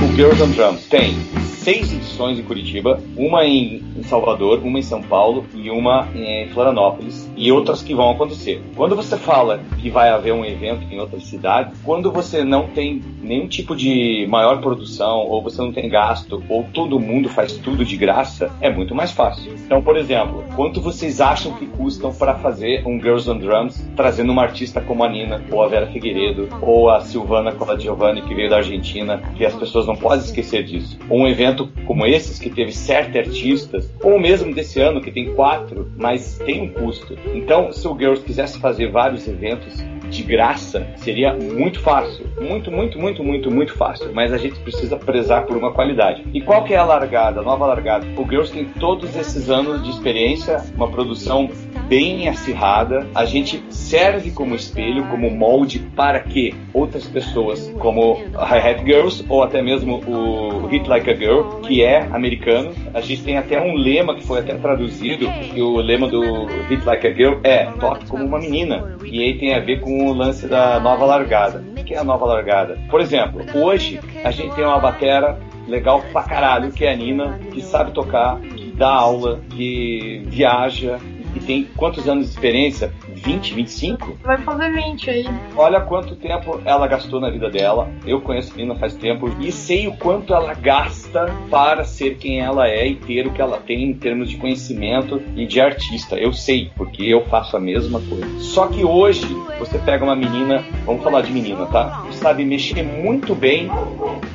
O 0.02 0.16
Girls 0.16 0.42
on 0.42 0.50
Drums 0.50 0.86
tem 0.86 1.14
seis 1.44 1.92
edições 1.92 2.38
em 2.38 2.42
Curitiba, 2.42 3.00
uma 3.16 3.44
em, 3.44 3.82
Salvador, 4.04 4.60
uma 4.62 4.78
em 4.78 4.82
São 4.82 5.02
Paulo 5.02 5.44
e 5.54 5.70
uma 5.70 6.08
em 6.14 6.48
Florianópolis 6.48 7.25
e 7.36 7.50
outras 7.50 7.82
que 7.82 7.94
vão 7.94 8.10
acontecer. 8.10 8.62
Quando 8.74 8.94
você 8.94 9.16
fala 9.16 9.60
que 9.80 9.90
vai 9.90 10.10
haver 10.10 10.32
um 10.32 10.44
evento 10.44 10.86
em 10.90 10.98
outra 10.98 11.20
cidade, 11.20 11.72
quando 11.84 12.10
você 12.10 12.44
não 12.44 12.68
tem 12.68 13.02
nenhum 13.20 13.48
tipo 13.48 13.74
de 13.74 14.26
maior 14.28 14.60
produção 14.60 15.18
ou 15.18 15.42
você 15.42 15.60
não 15.60 15.72
tem 15.72 15.88
gasto 15.88 16.42
ou 16.48 16.64
todo 16.72 17.00
mundo 17.00 17.28
faz 17.28 17.52
tudo 17.54 17.84
de 17.84 17.96
graça, 17.96 18.50
é 18.60 18.70
muito 18.70 18.94
mais 18.94 19.12
fácil. 19.12 19.52
Então, 19.54 19.82
por 19.82 19.96
exemplo, 19.96 20.44
quanto 20.54 20.80
vocês 20.80 21.20
acham 21.20 21.52
que 21.52 21.66
custam 21.66 22.12
para 22.12 22.34
fazer 22.34 22.86
um 22.86 23.00
Girls 23.00 23.30
on 23.30 23.38
Drums 23.38 23.86
trazendo 23.96 24.32
uma 24.32 24.42
artista 24.42 24.80
como 24.80 25.04
a 25.04 25.08
Nina 25.08 25.42
ou 25.50 25.62
a 25.62 25.68
Vera 25.68 25.86
Figueiredo 25.86 26.48
ou 26.60 26.90
a 26.90 27.00
Silvana 27.00 27.54
Giovanni 27.78 28.22
que 28.22 28.34
veio 28.34 28.50
da 28.50 28.56
Argentina, 28.56 29.22
que 29.36 29.44
as 29.44 29.54
pessoas 29.54 29.86
não 29.86 29.96
podem 29.96 30.24
esquecer 30.24 30.64
disso. 30.64 30.98
Um 31.10 31.26
evento 31.26 31.46
evento 31.46 31.68
como 31.86 32.04
esses, 32.04 32.38
que 32.38 32.50
teve 32.50 32.72
sete 32.72 33.18
artistas, 33.18 33.92
ou 34.02 34.18
mesmo 34.18 34.52
desse 34.54 34.80
ano, 34.80 35.00
que 35.00 35.10
tem 35.10 35.34
quatro, 35.34 35.90
mas 35.96 36.38
tem 36.38 36.62
um 36.62 36.68
custo. 36.68 37.16
Então, 37.34 37.72
se 37.72 37.86
o 37.86 37.96
Girls 37.96 38.22
quisesse 38.24 38.58
fazer 38.58 38.90
vários 38.90 39.26
eventos, 39.26 39.74
de 40.08 40.22
graça 40.22 40.86
seria 40.96 41.34
muito 41.34 41.80
fácil. 41.80 42.26
Muito, 42.40 42.70
muito, 42.70 42.98
muito, 42.98 43.22
muito, 43.22 43.50
muito 43.50 43.72
fácil. 43.74 44.10
Mas 44.12 44.32
a 44.32 44.38
gente 44.38 44.58
precisa 44.60 44.96
prezar 44.96 45.46
por 45.46 45.56
uma 45.56 45.72
qualidade. 45.72 46.24
E 46.32 46.40
qual 46.40 46.64
que 46.64 46.74
é 46.74 46.76
a 46.76 46.84
largada, 46.84 47.40
a 47.40 47.42
nova 47.42 47.66
largada? 47.66 48.06
O 48.16 48.24
Girls 48.24 48.52
tem 48.52 48.64
todos 48.64 49.16
esses 49.16 49.50
anos 49.50 49.82
de 49.82 49.90
experiência, 49.90 50.62
uma 50.74 50.88
produção 50.88 51.50
bem 51.88 52.28
acirrada. 52.28 53.06
A 53.14 53.24
gente 53.24 53.62
serve 53.70 54.30
como 54.30 54.54
espelho, 54.54 55.06
como 55.06 55.30
molde 55.30 55.78
para 55.94 56.20
que 56.20 56.54
outras 56.72 57.06
pessoas, 57.06 57.72
como 57.78 58.22
a 58.34 58.44
Hi 58.44 58.58
Hat 58.58 58.84
Girls 58.84 59.24
ou 59.28 59.42
até 59.42 59.62
mesmo 59.62 60.02
o 60.06 60.66
Hit 60.66 60.88
Like 60.88 61.10
a 61.10 61.14
Girl, 61.14 61.42
que 61.62 61.82
é 61.82 62.02
americano, 62.12 62.72
a 62.92 63.00
gente 63.00 63.22
tem 63.22 63.36
até 63.36 63.60
um 63.60 63.74
lema 63.74 64.14
que 64.14 64.24
foi 64.24 64.40
até 64.40 64.54
traduzido, 64.54 65.26
e 65.54 65.60
o 65.60 65.76
lema 65.76 66.08
do 66.08 66.46
Hit 66.68 66.84
Like 66.84 67.06
a 67.06 67.12
Girl 67.12 67.34
é 67.42 67.66
toque 67.78 68.06
como 68.06 68.24
uma 68.24 68.38
menina. 68.38 68.96
E 69.04 69.22
aí 69.22 69.38
tem 69.38 69.54
a 69.54 69.60
ver 69.60 69.80
com 69.80 69.95
o 70.04 70.12
lance 70.12 70.46
da 70.46 70.78
nova 70.80 71.04
largada. 71.04 71.64
O 71.78 71.84
que 71.84 71.94
é 71.94 71.98
a 71.98 72.04
nova 72.04 72.26
largada? 72.26 72.78
Por 72.90 73.00
exemplo, 73.00 73.44
hoje 73.54 74.00
a 74.24 74.30
gente 74.30 74.54
tem 74.54 74.64
uma 74.64 74.78
batera 74.78 75.38
legal 75.66 76.02
pra 76.12 76.22
caralho, 76.22 76.72
que 76.72 76.84
é 76.84 76.92
a 76.92 76.96
Nina, 76.96 77.38
que 77.52 77.60
sabe 77.60 77.92
tocar, 77.92 78.40
que 78.40 78.72
dá 78.72 78.88
aula, 78.88 79.40
que 79.50 80.22
viaja, 80.26 80.98
e 81.34 81.40
tem 81.40 81.68
quantos 81.76 82.08
anos 82.08 82.26
de 82.26 82.32
experiência? 82.32 82.92
20, 83.26 83.54
25? 83.54 84.18
Vai 84.22 84.38
fazer 84.38 84.72
20 84.72 85.10
aí. 85.10 85.26
Olha 85.56 85.80
quanto 85.80 86.14
tempo 86.14 86.60
ela 86.64 86.86
gastou 86.86 87.20
na 87.20 87.28
vida 87.28 87.50
dela. 87.50 87.90
Eu 88.06 88.20
conheço 88.20 88.52
a 88.54 88.56
Nina 88.56 88.76
faz 88.76 88.94
tempo 88.94 89.28
e 89.40 89.50
sei 89.50 89.88
o 89.88 89.96
quanto 89.96 90.32
ela 90.32 90.54
gasta 90.54 91.26
para 91.50 91.84
ser 91.84 92.18
quem 92.18 92.38
ela 92.38 92.68
é 92.68 92.86
e 92.86 92.94
ter 92.94 93.26
o 93.26 93.32
que 93.32 93.42
ela 93.42 93.58
tem 93.58 93.82
em 93.82 93.94
termos 93.94 94.30
de 94.30 94.36
conhecimento 94.36 95.20
e 95.34 95.44
de 95.44 95.60
artista. 95.60 96.14
Eu 96.14 96.32
sei, 96.32 96.70
porque 96.76 97.02
eu 97.02 97.24
faço 97.26 97.56
a 97.56 97.60
mesma 97.60 98.00
coisa. 98.00 98.38
Só 98.38 98.68
que 98.68 98.84
hoje 98.84 99.26
você 99.58 99.76
pega 99.76 100.04
uma 100.04 100.14
menina, 100.14 100.64
vamos 100.84 101.02
falar 101.02 101.22
de 101.22 101.32
menina, 101.32 101.66
tá? 101.66 102.04
Que 102.08 102.14
sabe 102.14 102.44
mexer 102.44 102.84
muito 102.84 103.34
bem 103.34 103.68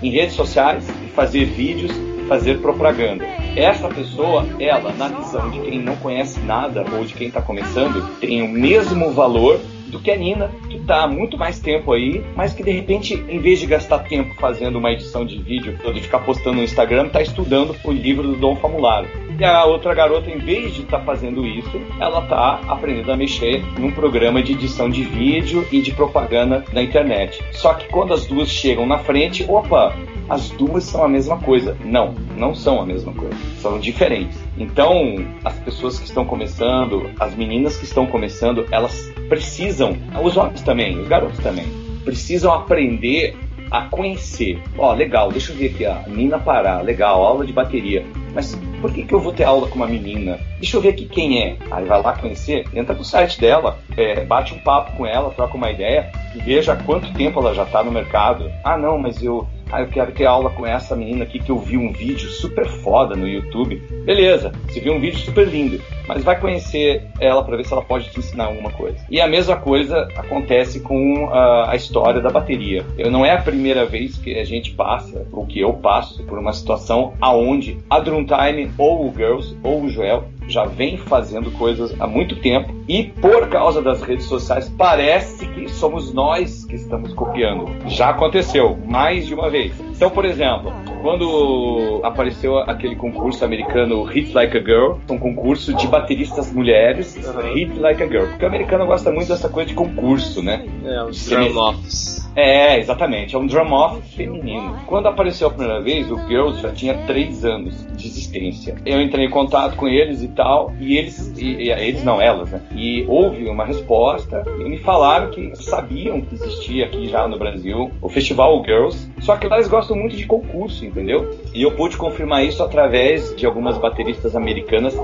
em 0.03 0.09
redes 0.09 0.35
sociais 0.35 0.85
e 0.89 1.07
fazer 1.11 1.45
vídeos 1.45 1.93
fazer 2.31 2.59
propaganda. 2.59 3.25
Essa 3.55 3.89
pessoa, 3.89 4.45
ela, 4.59 4.93
na 4.93 5.09
visão 5.09 5.49
de 5.49 5.59
quem 5.59 5.79
não 5.79 5.95
conhece 5.97 6.39
nada 6.39 6.85
ou 6.93 7.03
de 7.03 7.13
quem 7.13 7.27
está 7.27 7.41
começando, 7.41 8.01
tem 8.19 8.41
o 8.41 8.47
mesmo 8.47 9.11
valor 9.11 9.59
do 9.87 9.99
que 9.99 10.09
a 10.09 10.15
Nina, 10.15 10.49
que 10.69 10.77
está 10.77 11.03
há 11.03 11.07
muito 11.07 11.37
mais 11.37 11.59
tempo 11.59 11.91
aí, 11.91 12.23
mas 12.33 12.53
que 12.53 12.63
de 12.63 12.71
repente, 12.71 13.13
em 13.13 13.39
vez 13.39 13.59
de 13.59 13.65
gastar 13.65 13.99
tempo 13.99 14.33
fazendo 14.35 14.79
uma 14.79 14.91
edição 14.91 15.25
de 15.25 15.37
vídeo 15.37 15.77
ou 15.83 15.91
de 15.91 15.99
ficar 15.99 16.19
postando 16.19 16.57
no 16.57 16.63
Instagram, 16.63 17.07
está 17.07 17.21
estudando 17.21 17.75
o 17.83 17.91
livro 17.91 18.23
do 18.23 18.37
Dom 18.37 18.55
Famularo. 18.55 19.07
E 19.41 19.43
a 19.43 19.65
outra 19.65 19.91
garota, 19.95 20.29
em 20.29 20.37
vez 20.37 20.71
de 20.71 20.83
estar 20.83 20.99
tá 20.99 21.03
fazendo 21.03 21.47
isso, 21.47 21.81
ela 21.99 22.19
está 22.19 22.61
aprendendo 22.67 23.11
a 23.11 23.17
mexer 23.17 23.63
num 23.79 23.89
programa 23.89 24.43
de 24.43 24.51
edição 24.51 24.87
de 24.87 25.01
vídeo 25.01 25.67
e 25.71 25.81
de 25.81 25.91
propaganda 25.91 26.63
na 26.71 26.83
internet. 26.83 27.43
Só 27.51 27.73
que 27.73 27.87
quando 27.87 28.13
as 28.13 28.27
duas 28.27 28.49
chegam 28.49 28.85
na 28.85 28.99
frente, 28.99 29.43
opa, 29.49 29.95
as 30.29 30.51
duas 30.51 30.83
são 30.83 31.03
a 31.03 31.09
mesma 31.09 31.39
coisa. 31.39 31.75
Não, 31.83 32.13
não 32.37 32.53
são 32.53 32.79
a 32.79 32.85
mesma 32.85 33.13
coisa. 33.13 33.35
São 33.57 33.79
diferentes. 33.79 34.39
Então, 34.59 35.15
as 35.43 35.57
pessoas 35.57 35.97
que 35.97 36.05
estão 36.05 36.23
começando, 36.23 37.09
as 37.19 37.33
meninas 37.33 37.75
que 37.77 37.85
estão 37.85 38.05
começando, 38.05 38.67
elas 38.69 39.11
precisam, 39.27 39.97
os 40.23 40.37
homens 40.37 40.61
também, 40.61 40.99
os 40.99 41.07
garotos 41.07 41.39
também, 41.39 41.65
precisam 42.05 42.53
aprender 42.53 43.35
a 43.71 43.85
conhecer. 43.85 44.61
Ó, 44.77 44.91
oh, 44.91 44.93
legal, 44.93 45.31
deixa 45.31 45.53
eu 45.53 45.57
ver 45.57 45.67
aqui, 45.67 45.85
a 45.85 46.03
Nina 46.07 46.37
Pará, 46.37 46.81
legal, 46.81 47.23
aula 47.23 47.45
de 47.45 47.53
bateria. 47.53 48.05
Mas 48.33 48.55
por 48.81 48.91
que, 48.93 49.03
que 49.03 49.13
eu 49.13 49.19
vou 49.19 49.31
ter 49.31 49.45
aula 49.45 49.67
com 49.67 49.75
uma 49.75 49.87
menina? 49.87 50.39
Deixa 50.59 50.77
eu 50.77 50.81
ver 50.81 50.89
aqui 50.89 51.05
quem 51.05 51.41
é. 51.41 51.57
Aí 51.71 51.85
vai 51.85 52.01
lá 52.01 52.13
conhecer, 52.13 52.65
entra 52.73 52.93
no 52.93 53.03
site 53.03 53.39
dela, 53.39 53.79
é, 53.97 54.23
bate 54.25 54.53
um 54.53 54.59
papo 54.59 54.95
com 54.97 55.05
ela, 55.05 55.31
troca 55.31 55.55
uma 55.55 55.71
ideia 55.71 56.11
veja 56.39 56.75
quanto 56.75 57.11
tempo 57.13 57.39
ela 57.39 57.53
já 57.53 57.63
está 57.63 57.83
no 57.83 57.91
mercado. 57.91 58.51
Ah, 58.63 58.77
não, 58.77 58.97
mas 58.97 59.21
eu 59.21 59.47
ah, 59.71 59.81
eu 59.81 59.87
quero 59.87 60.11
ter 60.11 60.25
aula 60.25 60.49
com 60.49 60.65
essa 60.65 60.95
menina 60.95 61.23
aqui 61.23 61.39
que 61.39 61.49
eu 61.49 61.57
vi 61.57 61.77
um 61.77 61.91
vídeo 61.91 62.29
super 62.29 62.67
foda 62.67 63.15
no 63.15 63.27
YouTube. 63.27 63.81
Beleza, 64.05 64.51
você 64.67 64.79
viu 64.79 64.93
um 64.93 64.99
vídeo 64.99 65.19
super 65.19 65.47
lindo, 65.47 65.81
mas 66.07 66.23
vai 66.23 66.39
conhecer 66.39 67.07
ela 67.19 67.43
para 67.43 67.55
ver 67.55 67.65
se 67.65 67.71
ela 67.71 67.81
pode 67.81 68.09
te 68.09 68.19
ensinar 68.19 68.45
alguma 68.45 68.71
coisa. 68.71 68.97
E 69.09 69.21
a 69.21 69.27
mesma 69.27 69.55
coisa 69.55 70.07
acontece 70.15 70.81
com 70.81 71.25
uh, 71.25 71.65
a 71.67 71.75
história 71.75 72.21
da 72.21 72.29
bateria. 72.29 72.85
Eu, 72.97 73.09
não 73.09 73.25
é 73.25 73.31
a 73.31 73.41
primeira 73.41 73.85
vez 73.85 74.17
que 74.17 74.37
a 74.37 74.43
gente 74.43 74.71
passa, 74.71 75.25
ou 75.31 75.45
que 75.45 75.59
eu 75.59 75.73
passo, 75.73 76.23
por 76.23 76.37
uma 76.37 76.53
situação 76.53 77.13
aonde 77.21 77.77
a 77.89 77.99
Drumtime, 77.99 78.71
ou 78.77 79.07
o 79.07 79.13
Girls, 79.15 79.57
ou 79.63 79.83
o 79.83 79.89
Joel, 79.89 80.25
já 80.47 80.65
vem 80.65 80.97
fazendo 80.97 81.49
coisas 81.51 81.95
há 81.99 82.05
muito 82.05 82.35
tempo 82.35 82.73
e 82.87 83.03
por 83.03 83.47
causa 83.47 83.81
das 83.81 84.01
redes 84.01 84.25
sociais 84.25 84.69
parece 84.77 85.47
que 85.47 85.69
somos 85.69 86.13
nós 86.13 86.60
que 86.71 86.77
estamos 86.77 87.13
copiando. 87.13 87.69
Já 87.89 88.09
aconteceu 88.09 88.77
mais 88.85 89.27
de 89.27 89.33
uma 89.33 89.49
vez. 89.49 89.73
Então, 89.93 90.09
por 90.09 90.23
exemplo, 90.23 90.71
quando 91.01 91.99
apareceu 92.03 92.57
aquele 92.59 92.95
concurso 92.95 93.43
americano 93.43 94.03
Hit 94.03 94.33
Like 94.33 94.57
a 94.57 94.61
Girl, 94.61 94.93
um 95.09 95.19
concurso 95.19 95.73
de 95.73 95.85
bateristas 95.85 96.51
mulheres, 96.51 97.15
Hit 97.53 97.77
Like 97.77 98.01
a 98.01 98.07
Girl, 98.07 98.25
porque 98.27 98.45
o 98.45 98.47
americano 98.47 98.85
gosta 98.85 99.11
muito 99.11 99.27
dessa 99.27 99.49
coisa 99.49 99.67
de 99.67 99.75
concurso, 99.75 100.41
né? 100.41 100.65
É, 100.85 101.03
os 101.03 101.27
drum 101.27 101.57
offs. 101.57 102.21
É, 102.35 102.79
exatamente. 102.79 103.35
É 103.35 103.37
um 103.37 103.45
drum 103.45 103.71
off 103.73 104.01
feminino. 104.15 104.79
Quando 104.87 105.07
apareceu 105.07 105.47
a 105.47 105.51
primeira 105.51 105.81
vez, 105.81 106.09
o 106.09 106.17
Girls 106.27 106.61
já 106.61 106.71
tinha 106.71 106.97
três 107.05 107.43
anos 107.43 107.85
de 107.95 108.07
existência. 108.07 108.75
Eu 108.85 109.01
entrei 109.01 109.25
em 109.25 109.29
contato 109.29 109.75
com 109.75 109.87
eles 109.87 110.23
e 110.23 110.29
tal, 110.29 110.73
e 110.79 110.97
eles, 110.97 111.33
e, 111.37 111.63
e 111.63 111.71
eles 111.71 112.03
não, 112.03 112.21
elas, 112.21 112.49
né? 112.49 112.61
E 112.73 113.05
houve 113.07 113.49
uma 113.49 113.65
resposta 113.65 114.43
e 114.59 114.63
me 114.63 114.77
falaram 114.77 115.29
que 115.31 115.53
sabiam 115.55 116.21
que 116.21 116.35
existia 116.35 116.60
aqui 116.83 117.07
já 117.07 117.27
no 117.27 117.37
Brasil 117.37 117.91
o 118.01 118.09
Festival 118.09 118.63
Girls, 118.63 119.09
só 119.19 119.35
que 119.35 119.47
lá 119.47 119.55
eles 119.55 119.67
gostam 119.67 119.95
muito 119.95 120.15
de 120.15 120.25
concurso, 120.25 120.85
entendeu? 120.85 121.37
E 121.53 121.63
eu 121.63 121.71
pude 121.71 121.97
confirmar 121.97 122.45
isso 122.45 122.61
através 122.63 123.35
de 123.35 123.45
algumas 123.45 123.77
bateristas 123.77 124.35
americanas 124.35 124.95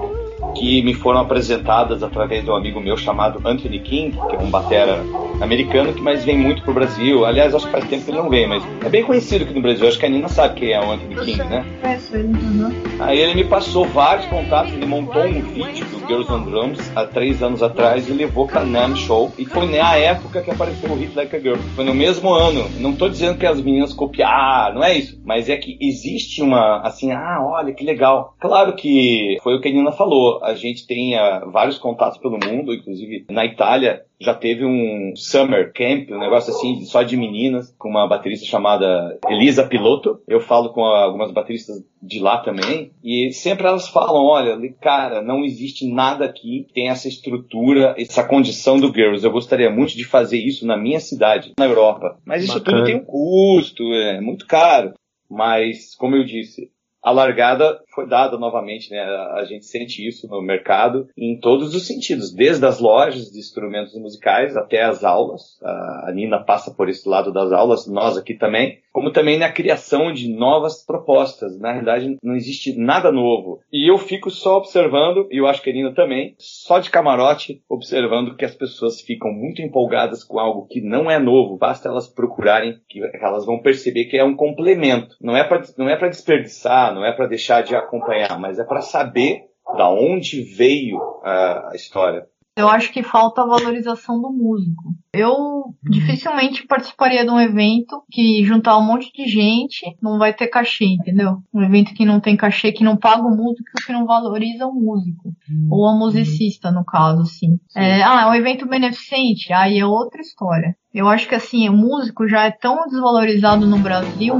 que 0.56 0.82
me 0.82 0.94
foram 0.94 1.22
apresentadas 1.22 2.04
através 2.04 2.44
de 2.44 2.50
um 2.50 2.56
amigo 2.56 2.80
meu 2.80 2.98
chamado 2.98 3.40
Anthony 3.46 3.80
King, 3.80 4.18
que 4.30 4.36
é 4.36 4.40
um 4.40 4.50
batera 4.50 5.04
americano 5.42 5.94
que 5.94 6.02
mais 6.02 6.24
vem 6.24 6.38
muito 6.38 6.64
pro 6.64 6.74
Brasil. 6.74 7.26
Aliás, 7.26 7.54
acho 7.54 7.66
que 7.66 7.72
faz 7.72 7.88
tempo 7.88 8.06
que 8.06 8.12
ele 8.12 8.18
não 8.18 8.30
vem, 8.30 8.48
mas 8.48 8.64
é 8.84 8.90
bem 8.90 9.04
conhecido 9.04 9.44
aqui 9.44 9.54
no 9.54 9.62
Brasil. 9.62 9.88
Acho 9.88 10.00
que 10.00 10.06
a 10.06 10.10
Nina 10.10 10.28
sabe 10.28 10.60
quem 10.60 10.72
é 10.72 10.80
o 10.80 10.92
Anthony 10.92 11.16
King, 11.16 11.44
né? 11.44 11.66
Uhum. 12.14 12.72
Aí 13.00 13.20
ele 13.20 13.36
me 13.36 13.44
passou 13.44 13.86
vários 13.86 14.26
contatos, 14.28 14.74
ele 14.74 14.86
montou 14.86 15.24
um 15.24 15.42
vídeo 15.42 15.86
do 15.86 16.08
Girls 16.08 16.32
on 16.32 16.44
Drums 16.44 16.92
há 16.96 17.06
três 17.06 17.44
anos 17.44 17.62
atrás 17.62 18.08
e 18.08 18.14
levou 18.14 18.48
pra 18.48 18.64
NAM 18.64 18.96
Show. 18.96 19.32
E 19.38 19.46
foi 19.46 19.68
na 19.68 19.96
época 19.96 20.42
que 20.42 20.52
apareceu 20.52 20.92
o 20.92 20.96
Hit 20.96 21.16
Like 21.16 21.36
a 21.36 21.40
Girl. 21.40 21.58
Foi 21.76 21.84
no 21.84 21.94
mesmo 21.94 22.34
ano. 22.34 22.68
Não 22.80 22.94
tô 22.94 23.08
dizendo 23.08 23.38
que 23.38 23.46
as 23.46 23.62
meninas 23.62 23.94
copiaram, 23.94 24.76
não 24.76 24.84
é 24.84 24.98
isso. 24.98 25.20
Mas 25.24 25.50
é 25.50 25.58
que 25.58 25.78
existe 25.80 26.42
uma, 26.42 26.82
assim, 26.82 27.12
ah, 27.12 27.40
olha 27.42 27.74
que 27.74 27.84
legal. 27.84 28.36
Claro 28.40 28.76
que 28.76 29.38
foi 29.44 29.56
o 29.56 29.62
que 29.62 29.70
a 29.70 29.72
Nina 29.72 29.92
falou 29.92 30.27
a 30.44 30.54
gente 30.54 30.86
tem 30.86 31.16
uh, 31.16 31.52
vários 31.52 31.78
contatos 31.78 32.18
pelo 32.20 32.38
mundo, 32.38 32.74
inclusive 32.74 33.26
na 33.30 33.46
Itália 33.46 34.04
já 34.20 34.34
teve 34.34 34.66
um 34.66 35.14
summer 35.16 35.72
camp, 35.74 36.10
um 36.10 36.20
negócio 36.20 36.52
assim, 36.52 36.84
só 36.86 37.04
de 37.04 37.16
meninas, 37.16 37.74
com 37.78 37.90
uma 37.90 38.08
baterista 38.08 38.46
chamada 38.46 39.18
Elisa 39.30 39.64
Piloto. 39.64 40.20
Eu 40.28 40.40
falo 40.40 40.74
com 40.74 40.82
algumas 40.84 41.32
bateristas 41.32 41.84
de 42.02 42.20
lá 42.20 42.40
também, 42.40 42.92
e 43.04 43.32
sempre 43.32 43.68
elas 43.68 43.88
falam, 43.88 44.26
olha, 44.26 44.58
cara, 44.82 45.22
não 45.22 45.44
existe 45.44 45.88
nada 45.88 46.26
aqui 46.26 46.66
que 46.68 46.74
tem 46.74 46.90
essa 46.90 47.08
estrutura, 47.08 47.96
essa 47.98 48.24
condição 48.24 48.80
do 48.80 48.92
Girls. 48.92 49.24
Eu 49.24 49.32
gostaria 49.32 49.70
muito 49.70 49.96
de 49.96 50.04
fazer 50.04 50.40
isso 50.40 50.66
na 50.66 50.78
minha 50.78 51.00
cidade, 51.00 51.54
na 51.60 51.66
Europa. 51.66 52.18
Mas 52.26 52.44
isso 52.44 52.60
Bacana. 52.60 52.78
tudo 52.78 52.86
tem 52.86 52.96
um 52.96 53.06
custo, 53.06 53.84
é 53.94 54.20
muito 54.20 54.48
caro. 54.48 54.94
Mas, 55.30 55.94
como 55.96 56.16
eu 56.16 56.24
disse, 56.24 56.72
a 57.04 57.12
largada 57.12 57.80
foi 57.94 58.08
dada 58.08 58.38
novamente, 58.38 58.92
né? 58.92 59.00
A 59.00 59.44
gente 59.46 59.66
sente 59.66 60.08
isso 60.08 60.28
no 60.28 60.42
mercado 60.42 61.08
em 61.18 61.40
todos 61.40 61.74
os 61.74 61.88
sentidos, 61.88 62.34
desde 62.34 62.66
as 62.66 62.80
lojas 62.80 63.32
de 63.32 63.40
instrumentos 63.40 63.94
musicais 63.96 64.56
até 64.56 64.84
as 64.84 65.04
aulas. 65.04 65.58
A 65.64 66.12
Nina 66.14 66.44
passa 66.44 66.72
por 66.72 66.90
esse 66.90 67.08
lado 67.08 67.32
das 67.32 67.52
aulas, 67.52 67.88
nós 67.88 68.18
aqui 68.18 68.34
também, 68.34 68.80
como 68.92 69.12
também 69.12 69.38
na 69.38 69.52
criação 69.52 70.12
de 70.12 70.28
novas 70.30 70.86
propostas. 70.86 71.60
Na 71.60 71.72
realidade, 71.72 72.18
não 72.22 72.36
existe 72.36 72.78
nada 72.78 73.12
novo. 73.12 73.62
E 73.72 73.90
eu 73.90 73.98
fico 73.98 74.30
só 74.30 74.58
observando, 74.58 75.28
e 75.32 75.38
eu 75.38 75.48
acho 75.48 75.62
que 75.62 75.70
a 75.70 75.74
Nina 75.74 75.94
também, 75.94 76.36
só 76.38 76.80
de 76.80 76.90
camarote, 76.90 77.62
observando 77.70 78.36
que 78.36 78.46
as 78.46 78.56
pessoas 78.56 79.02
ficam 79.02 79.32
muito 79.32 79.62
empolgadas 79.62 80.24
com 80.24 80.40
algo 80.40 80.68
que 80.68 80.82
não 80.82 81.10
é 81.10 81.18
novo. 81.20 81.58
Basta 81.58 81.90
elas 81.90 82.08
procurarem, 82.08 82.80
que 82.88 83.02
elas 83.22 83.46
vão 83.46 83.60
perceber 83.60 84.06
que 84.06 84.18
é 84.18 84.24
um 84.24 84.36
complemento. 84.36 85.16
Não 85.22 85.36
é 85.36 85.44
para 85.44 85.64
não 85.78 85.90
é 85.90 85.96
para 85.96 86.10
desperdiçar, 86.10 86.94
não 86.98 87.06
é 87.06 87.12
para 87.12 87.28
deixar 87.28 87.62
de 87.62 87.76
acompanhar, 87.76 88.40
mas 88.40 88.60
é 88.60 88.64
para 88.64 88.82
saber 88.82 89.44
da 89.78 89.90
onde 89.90 90.42
veio 90.42 91.00
a 91.24 91.72
história. 91.76 92.26
Eu 92.58 92.68
acho 92.68 92.92
que 92.92 93.04
falta 93.04 93.44
a 93.44 93.46
valorização 93.46 94.20
do 94.20 94.32
músico. 94.32 94.96
Eu 95.14 95.32
uhum. 95.32 95.74
dificilmente 95.84 96.66
participaria 96.66 97.24
de 97.24 97.30
um 97.30 97.40
evento 97.40 98.02
que 98.12 98.44
juntar 98.44 98.80
um 98.80 98.84
monte 98.84 99.14
de 99.14 99.28
gente 99.28 99.96
não 100.02 100.18
vai 100.18 100.34
ter 100.34 100.48
cachê, 100.48 100.86
entendeu? 100.86 101.38
Um 101.54 101.62
evento 101.62 101.94
que 101.94 102.04
não 102.04 102.20
tem 102.20 102.36
cachê, 102.36 102.72
que 102.72 102.84
não 102.84 102.98
paga 102.98 103.22
o 103.22 103.36
músico, 103.36 103.70
que 103.86 103.94
não 103.94 104.08
valoriza 104.08 104.66
o 104.66 104.74
músico. 104.74 105.36
Uhum. 105.48 105.68
Ou 105.70 105.88
a 105.88 105.96
musicista, 105.96 106.72
no 106.72 106.84
caso, 106.84 107.22
assim. 107.22 107.60
É, 107.76 108.02
ah, 108.02 108.24
é 108.24 108.26
um 108.26 108.34
evento 108.34 108.68
beneficente, 108.68 109.54
aí 109.54 109.78
é 109.78 109.86
outra 109.86 110.20
história. 110.20 110.76
Eu 110.92 111.08
acho 111.08 111.28
que 111.28 111.36
assim, 111.36 111.70
o 111.70 111.74
músico 111.74 112.28
já 112.28 112.46
é 112.46 112.52
tão 112.52 112.88
desvalorizado 112.88 113.68
no 113.68 113.78
Brasil, 113.78 114.34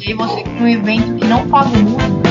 e 0.00 0.14
você 0.14 0.42
cria 0.42 0.62
um 0.62 0.68
evento 0.68 1.16
que 1.16 1.26
não 1.26 1.48
paga 1.48 1.68
o 1.68 1.82
músico. 1.82 2.22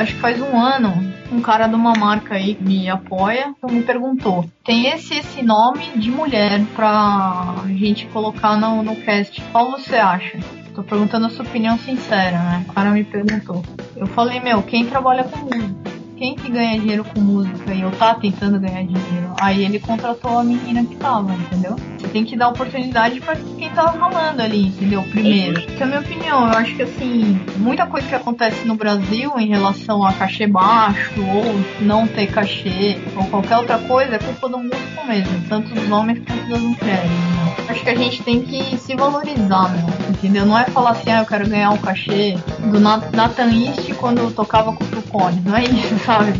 acho 0.00 0.14
que 0.14 0.20
faz 0.20 0.40
um 0.40 0.58
ano, 0.58 0.94
um 1.30 1.42
cara 1.42 1.66
de 1.66 1.74
uma 1.74 1.92
marca 1.92 2.34
aí 2.34 2.56
me 2.60 2.88
apoia 2.88 3.54
me 3.70 3.82
perguntou: 3.82 4.48
tem 4.64 4.86
esse 4.88 5.14
esse 5.18 5.42
nome 5.42 5.90
de 5.96 6.10
mulher 6.10 6.64
pra 6.74 7.56
gente 7.68 8.06
colocar 8.06 8.56
no, 8.56 8.82
no 8.82 8.96
cast? 8.96 9.40
Qual 9.52 9.70
você 9.70 9.96
acha? 9.96 10.38
Tô 10.74 10.82
perguntando 10.82 11.26
a 11.26 11.30
sua 11.30 11.44
opinião 11.44 11.76
sincera, 11.78 12.38
né? 12.38 12.64
O 12.68 12.72
cara 12.72 12.90
me 12.90 13.04
perguntou. 13.04 13.62
Eu 13.96 14.06
falei, 14.06 14.40
meu, 14.40 14.62
quem 14.62 14.86
trabalha 14.86 15.24
com 15.24 15.36
música? 15.38 15.89
Quem 16.20 16.34
que 16.34 16.50
ganha 16.50 16.78
dinheiro 16.78 17.02
com 17.02 17.18
música 17.18 17.72
e 17.72 17.80
eu 17.80 17.90
tá 17.92 18.14
tentando 18.14 18.60
ganhar 18.60 18.82
dinheiro, 18.82 19.32
aí 19.40 19.64
ele 19.64 19.80
contratou 19.80 20.38
a 20.38 20.44
menina 20.44 20.84
que 20.84 20.94
tava, 20.96 21.32
entendeu? 21.32 21.74
Você 21.98 22.08
tem 22.08 22.26
que 22.26 22.36
dar 22.36 22.48
oportunidade 22.48 23.18
para 23.22 23.36
quem 23.36 23.70
tá 23.70 23.86
ralando 23.90 24.42
ali, 24.42 24.66
entendeu? 24.66 25.02
Primeiro. 25.04 25.62
Essa 25.62 25.80
é 25.80 25.82
a 25.82 25.86
minha 25.86 26.00
opinião. 26.00 26.46
Eu 26.46 26.58
acho 26.58 26.76
que 26.76 26.82
assim, 26.82 27.40
muita 27.56 27.86
coisa 27.86 28.06
que 28.06 28.14
acontece 28.14 28.66
no 28.66 28.74
Brasil 28.74 29.32
em 29.38 29.48
relação 29.48 30.04
a 30.04 30.12
cachê 30.12 30.46
baixo, 30.46 31.10
ou 31.22 31.58
não 31.80 32.06
ter 32.06 32.26
cachê, 32.26 32.98
ou 33.16 33.24
qualquer 33.24 33.56
outra 33.56 33.78
coisa, 33.78 34.16
é 34.16 34.18
culpa 34.18 34.46
do 34.46 34.58
músico 34.58 35.06
mesmo, 35.08 35.42
tanto 35.48 35.74
dos 35.74 35.90
homens 35.90 36.18
quanto 36.18 36.50
das 36.50 36.60
mulheres. 36.60 37.10
Né? 37.10 37.40
Acho 37.70 37.82
que 37.82 37.90
a 37.90 37.94
gente 37.94 38.22
tem 38.22 38.42
que 38.42 38.76
se 38.76 38.94
valorizar, 38.94 39.70
meu, 39.70 39.88
entendeu? 40.10 40.44
Não 40.44 40.58
é 40.58 40.64
falar 40.64 40.90
assim, 40.90 41.10
ah, 41.10 41.20
eu 41.20 41.26
quero 41.26 41.48
ganhar 41.48 41.70
um 41.70 41.78
cachê 41.78 42.36
do 42.58 42.80
Nathan 42.80 43.50
East 43.52 43.94
quando 43.94 44.18
eu 44.18 44.30
tocava 44.32 44.72
com 44.72 44.82
o 44.82 44.86
Tucone, 44.88 45.40
não 45.44 45.56
é 45.56 45.64
isso, 45.64 45.94
sabe? 46.10 46.32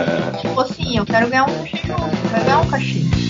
tipo 0.40 0.60
assim, 0.60 0.96
eu 0.96 1.04
quero 1.04 1.28
ganhar 1.28 1.44
um 1.44 1.54
cachê 1.54 1.90
eu 1.90 2.30
quero 2.30 2.44
ganhar 2.44 2.60
um 2.60 2.70
cachê. 2.70 3.27